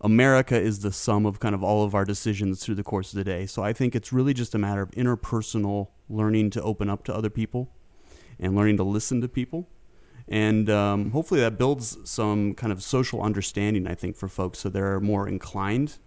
America 0.00 0.58
is 0.58 0.80
the 0.80 0.92
sum 0.92 1.26
of 1.26 1.40
kind 1.40 1.54
of 1.54 1.62
all 1.62 1.84
of 1.84 1.94
our 1.94 2.04
decisions 2.04 2.64
through 2.64 2.76
the 2.76 2.82
course 2.82 3.12
of 3.12 3.18
the 3.18 3.24
day. 3.24 3.44
So 3.46 3.62
I 3.62 3.72
think 3.72 3.94
it's 3.94 4.12
really 4.12 4.32
just 4.32 4.54
a 4.54 4.58
matter 4.58 4.82
of 4.82 4.90
interpersonal 4.92 5.88
learning 6.08 6.50
to 6.50 6.62
open 6.62 6.88
up 6.88 7.04
to 7.04 7.14
other 7.14 7.30
people 7.30 7.70
and 8.38 8.56
learning 8.56 8.78
to 8.78 8.84
listen 8.84 9.20
to 9.20 9.28
people. 9.28 9.68
And 10.30 10.70
um, 10.70 11.10
hopefully 11.10 11.40
that 11.40 11.58
builds 11.58 11.98
some 12.04 12.54
kind 12.54 12.72
of 12.72 12.82
social 12.82 13.20
understanding, 13.20 13.88
I 13.88 13.96
think, 13.96 14.16
for 14.16 14.28
folks 14.28 14.60
so 14.60 14.68
they're 14.68 15.00
more 15.00 15.28
inclined 15.28 15.98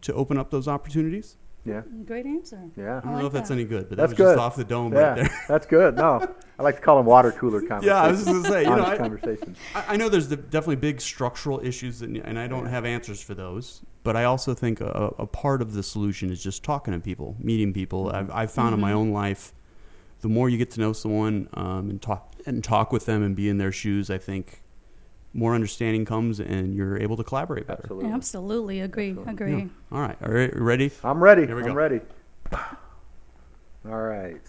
to 0.00 0.12
open 0.14 0.36
up 0.36 0.50
those 0.50 0.66
opportunities. 0.66 1.36
Yeah. 1.64 1.82
Great 2.04 2.26
answer. 2.26 2.60
Yeah. 2.76 2.98
I 2.98 3.00
don't 3.00 3.12
know 3.12 3.16
like 3.18 3.26
if 3.26 3.32
that's 3.34 3.48
that. 3.50 3.54
any 3.54 3.64
good, 3.64 3.88
but 3.88 3.96
That's 3.96 4.12
that 4.12 4.18
was 4.18 4.30
good. 4.30 4.34
just 4.34 4.40
off 4.40 4.56
the 4.56 4.64
dome 4.64 4.92
yeah, 4.92 4.98
right 5.00 5.14
there. 5.16 5.44
that's 5.46 5.66
good. 5.66 5.94
No, 5.94 6.34
I 6.58 6.62
like 6.62 6.74
to 6.76 6.82
call 6.82 6.96
them 6.96 7.06
water 7.06 7.30
cooler 7.30 7.60
conversations. 7.60 7.84
Yeah, 7.86 8.02
I 8.02 8.08
was 8.10 8.24
just 8.24 8.30
going 8.30 8.42
to 8.42 8.48
say, 8.48 8.62
you 8.64 8.70
know, 8.70 8.84
I, 8.84 8.96
conversations. 8.96 9.58
I 9.76 9.84
I 9.90 9.96
know 9.96 10.08
there's 10.08 10.26
the, 10.26 10.36
definitely 10.36 10.76
big 10.76 11.00
structural 11.00 11.64
issues, 11.64 12.02
and, 12.02 12.16
and 12.16 12.36
I 12.38 12.48
don't 12.48 12.66
have 12.66 12.84
answers 12.84 13.22
for 13.22 13.34
those. 13.34 13.82
But 14.02 14.16
I 14.16 14.24
also 14.24 14.54
think 14.54 14.80
a, 14.80 15.14
a 15.18 15.26
part 15.26 15.62
of 15.62 15.74
the 15.74 15.84
solution 15.84 16.32
is 16.32 16.42
just 16.42 16.64
talking 16.64 16.94
to 16.94 16.98
people, 16.98 17.36
meeting 17.38 17.72
people. 17.72 18.10
I've, 18.10 18.30
I've 18.32 18.50
found 18.50 18.74
in 18.74 18.80
my 18.80 18.92
own 18.92 19.12
life, 19.12 19.52
the 20.22 20.28
more 20.28 20.48
you 20.48 20.56
get 20.56 20.70
to 20.72 20.80
know 20.80 20.92
someone 20.92 21.48
um, 21.54 21.90
and 21.90 22.00
talk 22.00 22.32
and 22.46 22.64
talk 22.64 22.90
with 22.92 23.06
them 23.06 23.22
and 23.22 23.36
be 23.36 23.48
in 23.48 23.58
their 23.58 23.70
shoes, 23.72 24.10
I 24.10 24.18
think 24.18 24.62
more 25.34 25.54
understanding 25.54 26.04
comes, 26.04 26.40
and 26.40 26.74
you're 26.74 26.98
able 26.98 27.16
to 27.16 27.24
collaborate 27.24 27.66
better. 27.66 27.82
Absolutely. 27.84 28.10
Absolutely 28.10 28.80
agree. 28.80 29.16
Agree. 29.26 29.56
Yeah. 29.56 29.66
All 29.90 30.00
right, 30.00 30.16
all 30.24 30.32
right, 30.32 30.54
ready? 30.56 30.90
I'm 31.04 31.22
ready. 31.22 31.46
Here 31.46 31.56
we 31.56 31.62
I'm 31.62 31.68
go. 31.68 31.74
ready. 31.74 32.00
All 32.52 34.00
right. 34.00 34.40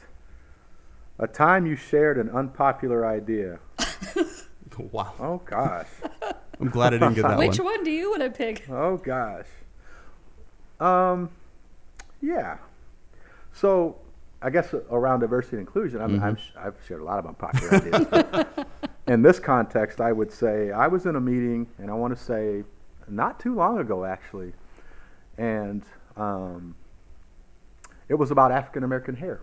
A 1.20 1.28
time 1.28 1.66
you 1.66 1.76
shared 1.76 2.18
an 2.18 2.30
unpopular 2.30 3.06
idea. 3.06 3.60
Wow, 4.92 5.14
Oh 5.20 5.38
gosh. 5.46 5.86
I'm 6.60 6.70
glad 6.70 6.96
I 6.96 6.98
didn't 6.98 7.14
get 7.14 7.22
that 7.22 7.38
one. 7.38 7.48
Which 7.48 7.60
one. 7.60 7.76
one 7.76 7.84
do 7.84 7.92
you 7.92 8.10
want 8.10 8.24
to 8.24 8.32
pick? 8.32 8.68
Oh 8.70 8.98
gosh. 8.98 9.46
Um, 10.80 11.30
yeah. 12.20 12.58
So 13.54 13.98
I 14.44 14.50
guess 14.50 14.74
around 14.92 15.22
diversity 15.22 15.58
and 15.58 15.68
inclusion, 15.68 16.02
I'm, 16.02 16.22
I'm, 16.22 16.38
I've 16.58 16.76
shared 16.86 17.02
a 17.02 17.06
lot 17.06 17.20
of 17.20 17.26
unpopular 17.26 17.76
ideas. 17.76 18.66
in 19.08 19.22
this 19.22 19.40
context, 19.40 20.02
I 20.02 20.12
would 20.12 20.32
say 20.32 20.72
I 20.72 20.88
was 20.88 21.06
in 21.06 21.16
a 21.16 21.22
meeting, 21.22 21.68
and 21.78 21.90
I 21.90 21.94
want 21.94 22.16
to 22.18 22.22
say 22.22 22.64
not 23.08 23.40
too 23.40 23.56
long 23.56 23.80
ago, 23.80 24.04
actually, 24.04 24.52
and 25.38 25.84
um, 26.18 26.76
it 28.10 28.16
was 28.16 28.32
about 28.32 28.52
African 28.52 28.84
American 28.84 29.16
hair. 29.16 29.42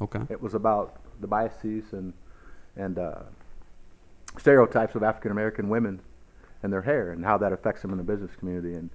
Okay. 0.00 0.20
It 0.30 0.40
was 0.40 0.54
about 0.54 1.00
the 1.20 1.26
biases 1.26 1.92
and 1.92 2.12
and 2.76 2.98
uh, 2.98 3.20
stereotypes 4.38 4.94
of 4.94 5.02
African 5.02 5.30
American 5.30 5.68
women 5.68 6.00
and 6.62 6.72
their 6.72 6.82
hair 6.82 7.12
and 7.12 7.24
how 7.24 7.38
that 7.38 7.52
affects 7.52 7.82
them 7.82 7.92
in 7.92 7.98
the 7.98 8.04
business 8.04 8.30
community. 8.36 8.74
And 8.74 8.90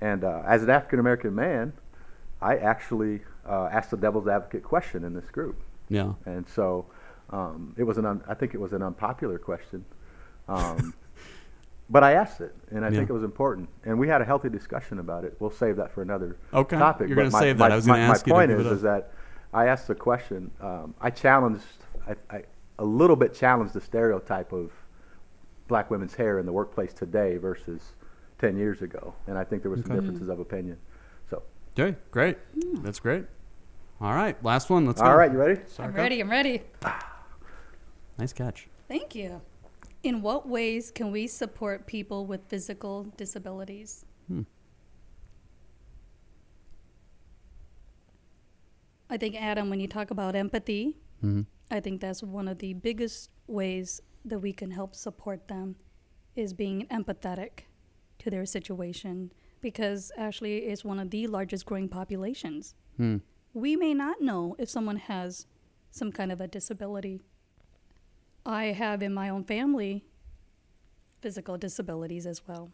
and 0.00 0.24
uh, 0.24 0.42
as 0.46 0.62
an 0.62 0.70
African 0.70 0.98
American 0.98 1.34
man, 1.34 1.72
I 2.40 2.56
actually 2.56 3.22
uh, 3.48 3.68
asked 3.72 3.90
the 3.90 3.96
devil's 3.96 4.28
advocate 4.28 4.62
question 4.62 5.04
in 5.04 5.14
this 5.14 5.30
group. 5.30 5.60
Yeah. 5.88 6.12
And 6.26 6.46
so 6.48 6.86
um, 7.30 7.74
it 7.78 7.84
was 7.84 7.98
an 7.98 8.06
un- 8.06 8.22
I 8.28 8.34
think 8.34 8.54
it 8.54 8.60
was 8.60 8.72
an 8.72 8.82
unpopular 8.82 9.38
question. 9.38 9.84
Um, 10.48 10.94
but 11.90 12.04
I 12.04 12.12
asked 12.12 12.40
it, 12.40 12.54
and 12.70 12.84
I 12.84 12.88
Yeah. 12.88 12.98
think 12.98 13.10
it 13.10 13.12
was 13.14 13.22
important. 13.22 13.68
And 13.84 13.98
we 13.98 14.08
had 14.08 14.20
a 14.20 14.24
healthy 14.24 14.48
discussion 14.50 14.98
about 14.98 15.24
it. 15.24 15.36
We'll 15.40 15.50
save 15.50 15.76
that 15.76 15.90
for 15.92 16.02
another 16.02 16.36
Okay. 16.52 16.76
topic. 16.76 17.08
You're 17.08 17.16
gonna 17.16 17.30
my- 17.30 17.40
save 17.40 17.58
that. 17.58 17.68
My, 17.68 17.72
I 17.72 17.76
was 17.76 17.86
gonna 17.86 18.06
my- 18.06 18.12
ask 18.14 18.26
you 18.26 18.32
My 18.34 18.46
point 18.46 18.60
is, 18.60 18.66
is 18.66 18.82
that 18.82 19.12
I 19.52 19.66
asked 19.66 19.88
the 19.88 19.94
question. 19.94 20.50
Um, 20.60 20.94
I 21.00 21.10
challenged, 21.10 21.64
I, 22.06 22.14
I 22.36 22.42
a 22.78 22.84
little 22.84 23.16
bit 23.16 23.34
challenged 23.34 23.72
the 23.74 23.80
stereotype 23.80 24.52
of 24.52 24.70
black 25.66 25.90
women's 25.90 26.14
hair 26.14 26.38
in 26.38 26.46
the 26.46 26.52
workplace 26.52 26.92
today 26.92 27.36
versus 27.38 27.94
10 28.38 28.56
years 28.56 28.82
ago. 28.82 29.14
And 29.26 29.36
I 29.36 29.44
think 29.44 29.62
there 29.62 29.70
was 29.70 29.80
some 29.82 29.92
Okay. 29.92 30.00
differences 30.00 30.28
of 30.28 30.38
opinion. 30.38 30.78
So, 31.28 31.42
Okay, 31.78 31.96
great. 32.10 32.38
That's 32.82 33.00
great. 33.00 33.24
All 34.00 34.14
right, 34.14 34.42
last 34.44 34.70
one. 34.70 34.86
Let's 34.86 35.00
go. 35.00 35.06
all 35.08 35.16
right, 35.16 35.30
you 35.32 35.38
ready? 35.38 35.60
I'm 35.78 35.92
ready. 35.92 36.20
I'm 36.20 36.30
ready. 36.30 36.62
Nice 38.18 38.32
catch. 38.32 38.66
Thank 38.88 39.14
you. 39.14 39.40
In 40.02 40.22
what 40.22 40.48
ways 40.48 40.90
can 40.90 41.12
we 41.12 41.28
support 41.28 41.86
people 41.86 42.26
with 42.26 42.40
physical 42.48 43.04
disabilities? 43.16 44.04
I 49.08 49.16
think, 49.16 49.36
Adam, 49.40 49.70
when 49.70 49.78
you 49.80 49.86
talk 49.88 50.10
about 50.10 50.34
empathy, 50.34 50.96
hmm 51.20 51.42
I 51.70 51.80
think 51.80 52.00
that's 52.00 52.22
one 52.22 52.48
of 52.48 52.58
the 52.58 52.72
biggest 52.72 53.30
ways 53.46 54.00
that 54.24 54.38
we 54.38 54.52
can 54.54 54.70
help 54.70 54.94
support 54.94 55.48
them 55.48 55.76
is 56.34 56.54
being 56.54 56.86
empathetic 56.90 57.66
to 58.20 58.30
their 58.30 58.46
situation 58.46 59.32
because 59.60 60.10
actually 60.16 60.58
it's 60.60 60.82
one 60.82 60.98
of 60.98 61.10
the 61.10 61.26
largest 61.26 61.66
growing 61.66 61.88
populations. 61.88 62.74
Hmm. 62.96 63.18
We 63.58 63.74
may 63.74 63.92
not 63.92 64.20
know 64.20 64.54
if 64.56 64.70
someone 64.70 64.98
has 64.98 65.46
some 65.90 66.12
kind 66.12 66.30
of 66.30 66.40
a 66.40 66.46
disability. 66.46 67.22
I 68.46 68.66
have 68.66 69.02
in 69.02 69.12
my 69.12 69.28
own 69.28 69.42
family 69.42 70.04
physical 71.20 71.58
disabilities 71.58 72.24
as 72.24 72.46
well. 72.46 72.70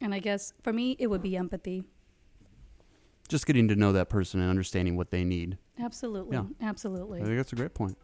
And 0.00 0.14
I 0.14 0.20
guess 0.20 0.52
for 0.62 0.72
me, 0.72 0.94
it 1.00 1.08
would 1.08 1.20
be 1.20 1.36
empathy. 1.36 1.82
Just 3.28 3.44
getting 3.44 3.66
to 3.68 3.74
know 3.74 3.90
that 3.90 4.08
person 4.08 4.40
and 4.40 4.48
understanding 4.48 4.96
what 4.96 5.10
they 5.10 5.24
need. 5.24 5.58
Absolutely. 5.80 6.36
Yeah. 6.36 6.44
Absolutely. 6.60 7.22
I 7.22 7.24
think 7.24 7.36
that's 7.36 7.52
a 7.52 7.56
great 7.56 7.74
point. 7.74 7.98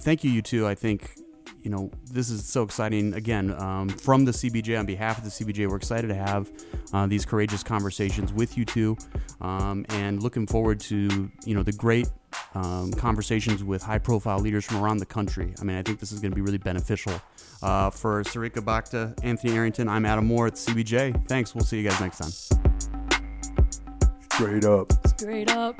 Thank 0.00 0.24
you, 0.24 0.32
you 0.32 0.42
two. 0.42 0.66
I 0.66 0.74
think, 0.74 1.14
you 1.62 1.70
know, 1.70 1.90
this 2.10 2.30
is 2.30 2.44
so 2.44 2.62
exciting. 2.62 3.14
Again, 3.14 3.52
um, 3.60 3.88
from 3.88 4.24
the 4.24 4.32
CBJ, 4.32 4.78
on 4.78 4.86
behalf 4.86 5.18
of 5.18 5.24
the 5.24 5.30
CBJ, 5.30 5.68
we're 5.68 5.76
excited 5.76 6.08
to 6.08 6.14
have 6.14 6.50
uh, 6.92 7.06
these 7.06 7.24
courageous 7.24 7.62
conversations 7.62 8.32
with 8.32 8.56
you 8.56 8.64
two, 8.64 8.96
um, 9.40 9.84
and 9.90 10.22
looking 10.22 10.46
forward 10.46 10.80
to 10.80 11.30
you 11.44 11.54
know 11.54 11.62
the 11.62 11.72
great 11.72 12.08
um, 12.54 12.92
conversations 12.92 13.64
with 13.64 13.82
high-profile 13.82 14.38
leaders 14.38 14.64
from 14.64 14.82
around 14.82 14.98
the 14.98 15.06
country. 15.06 15.54
I 15.60 15.64
mean, 15.64 15.76
I 15.76 15.82
think 15.82 16.00
this 16.00 16.12
is 16.12 16.20
going 16.20 16.30
to 16.30 16.36
be 16.36 16.42
really 16.42 16.58
beneficial. 16.58 17.20
Uh, 17.60 17.90
for 17.90 18.22
Sarika 18.22 18.64
Bhakta, 18.64 19.14
Anthony 19.22 19.54
Arrington, 19.54 19.88
I'm 19.88 20.06
Adam 20.06 20.26
Moore 20.26 20.46
at 20.46 20.54
CBJ. 20.54 21.26
Thanks. 21.26 21.54
We'll 21.54 21.64
see 21.64 21.80
you 21.80 21.88
guys 21.88 22.00
next 22.00 22.18
time. 22.18 22.30
Straight 24.30 24.64
up. 24.64 24.92
Straight 25.08 25.50
up. 25.50 25.76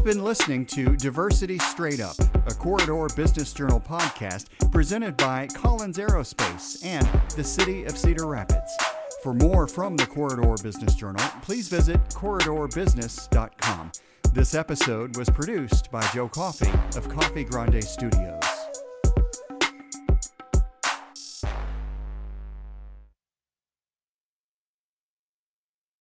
You've 0.00 0.14
been 0.16 0.24
listening 0.24 0.64
to 0.66 0.96
Diversity 0.96 1.58
Straight 1.58 2.00
Up, 2.00 2.16
a 2.46 2.54
Corridor 2.54 3.06
Business 3.14 3.52
Journal 3.52 3.78
podcast 3.78 4.46
presented 4.72 5.14
by 5.18 5.46
Collins 5.48 5.98
Aerospace 5.98 6.82
and 6.82 7.06
the 7.36 7.44
City 7.44 7.84
of 7.84 7.98
Cedar 7.98 8.26
Rapids. 8.26 8.74
For 9.22 9.34
more 9.34 9.66
from 9.66 9.98
the 9.98 10.06
Corridor 10.06 10.54
Business 10.62 10.94
Journal, 10.94 11.22
please 11.42 11.68
visit 11.68 12.02
corridorbusiness.com. 12.14 13.92
This 14.32 14.54
episode 14.54 15.18
was 15.18 15.28
produced 15.28 15.90
by 15.90 16.00
Joe 16.14 16.30
Coffey 16.30 16.72
of 16.96 17.06
Coffee 17.10 17.44
Grande 17.44 17.84
Studios. 17.84 18.49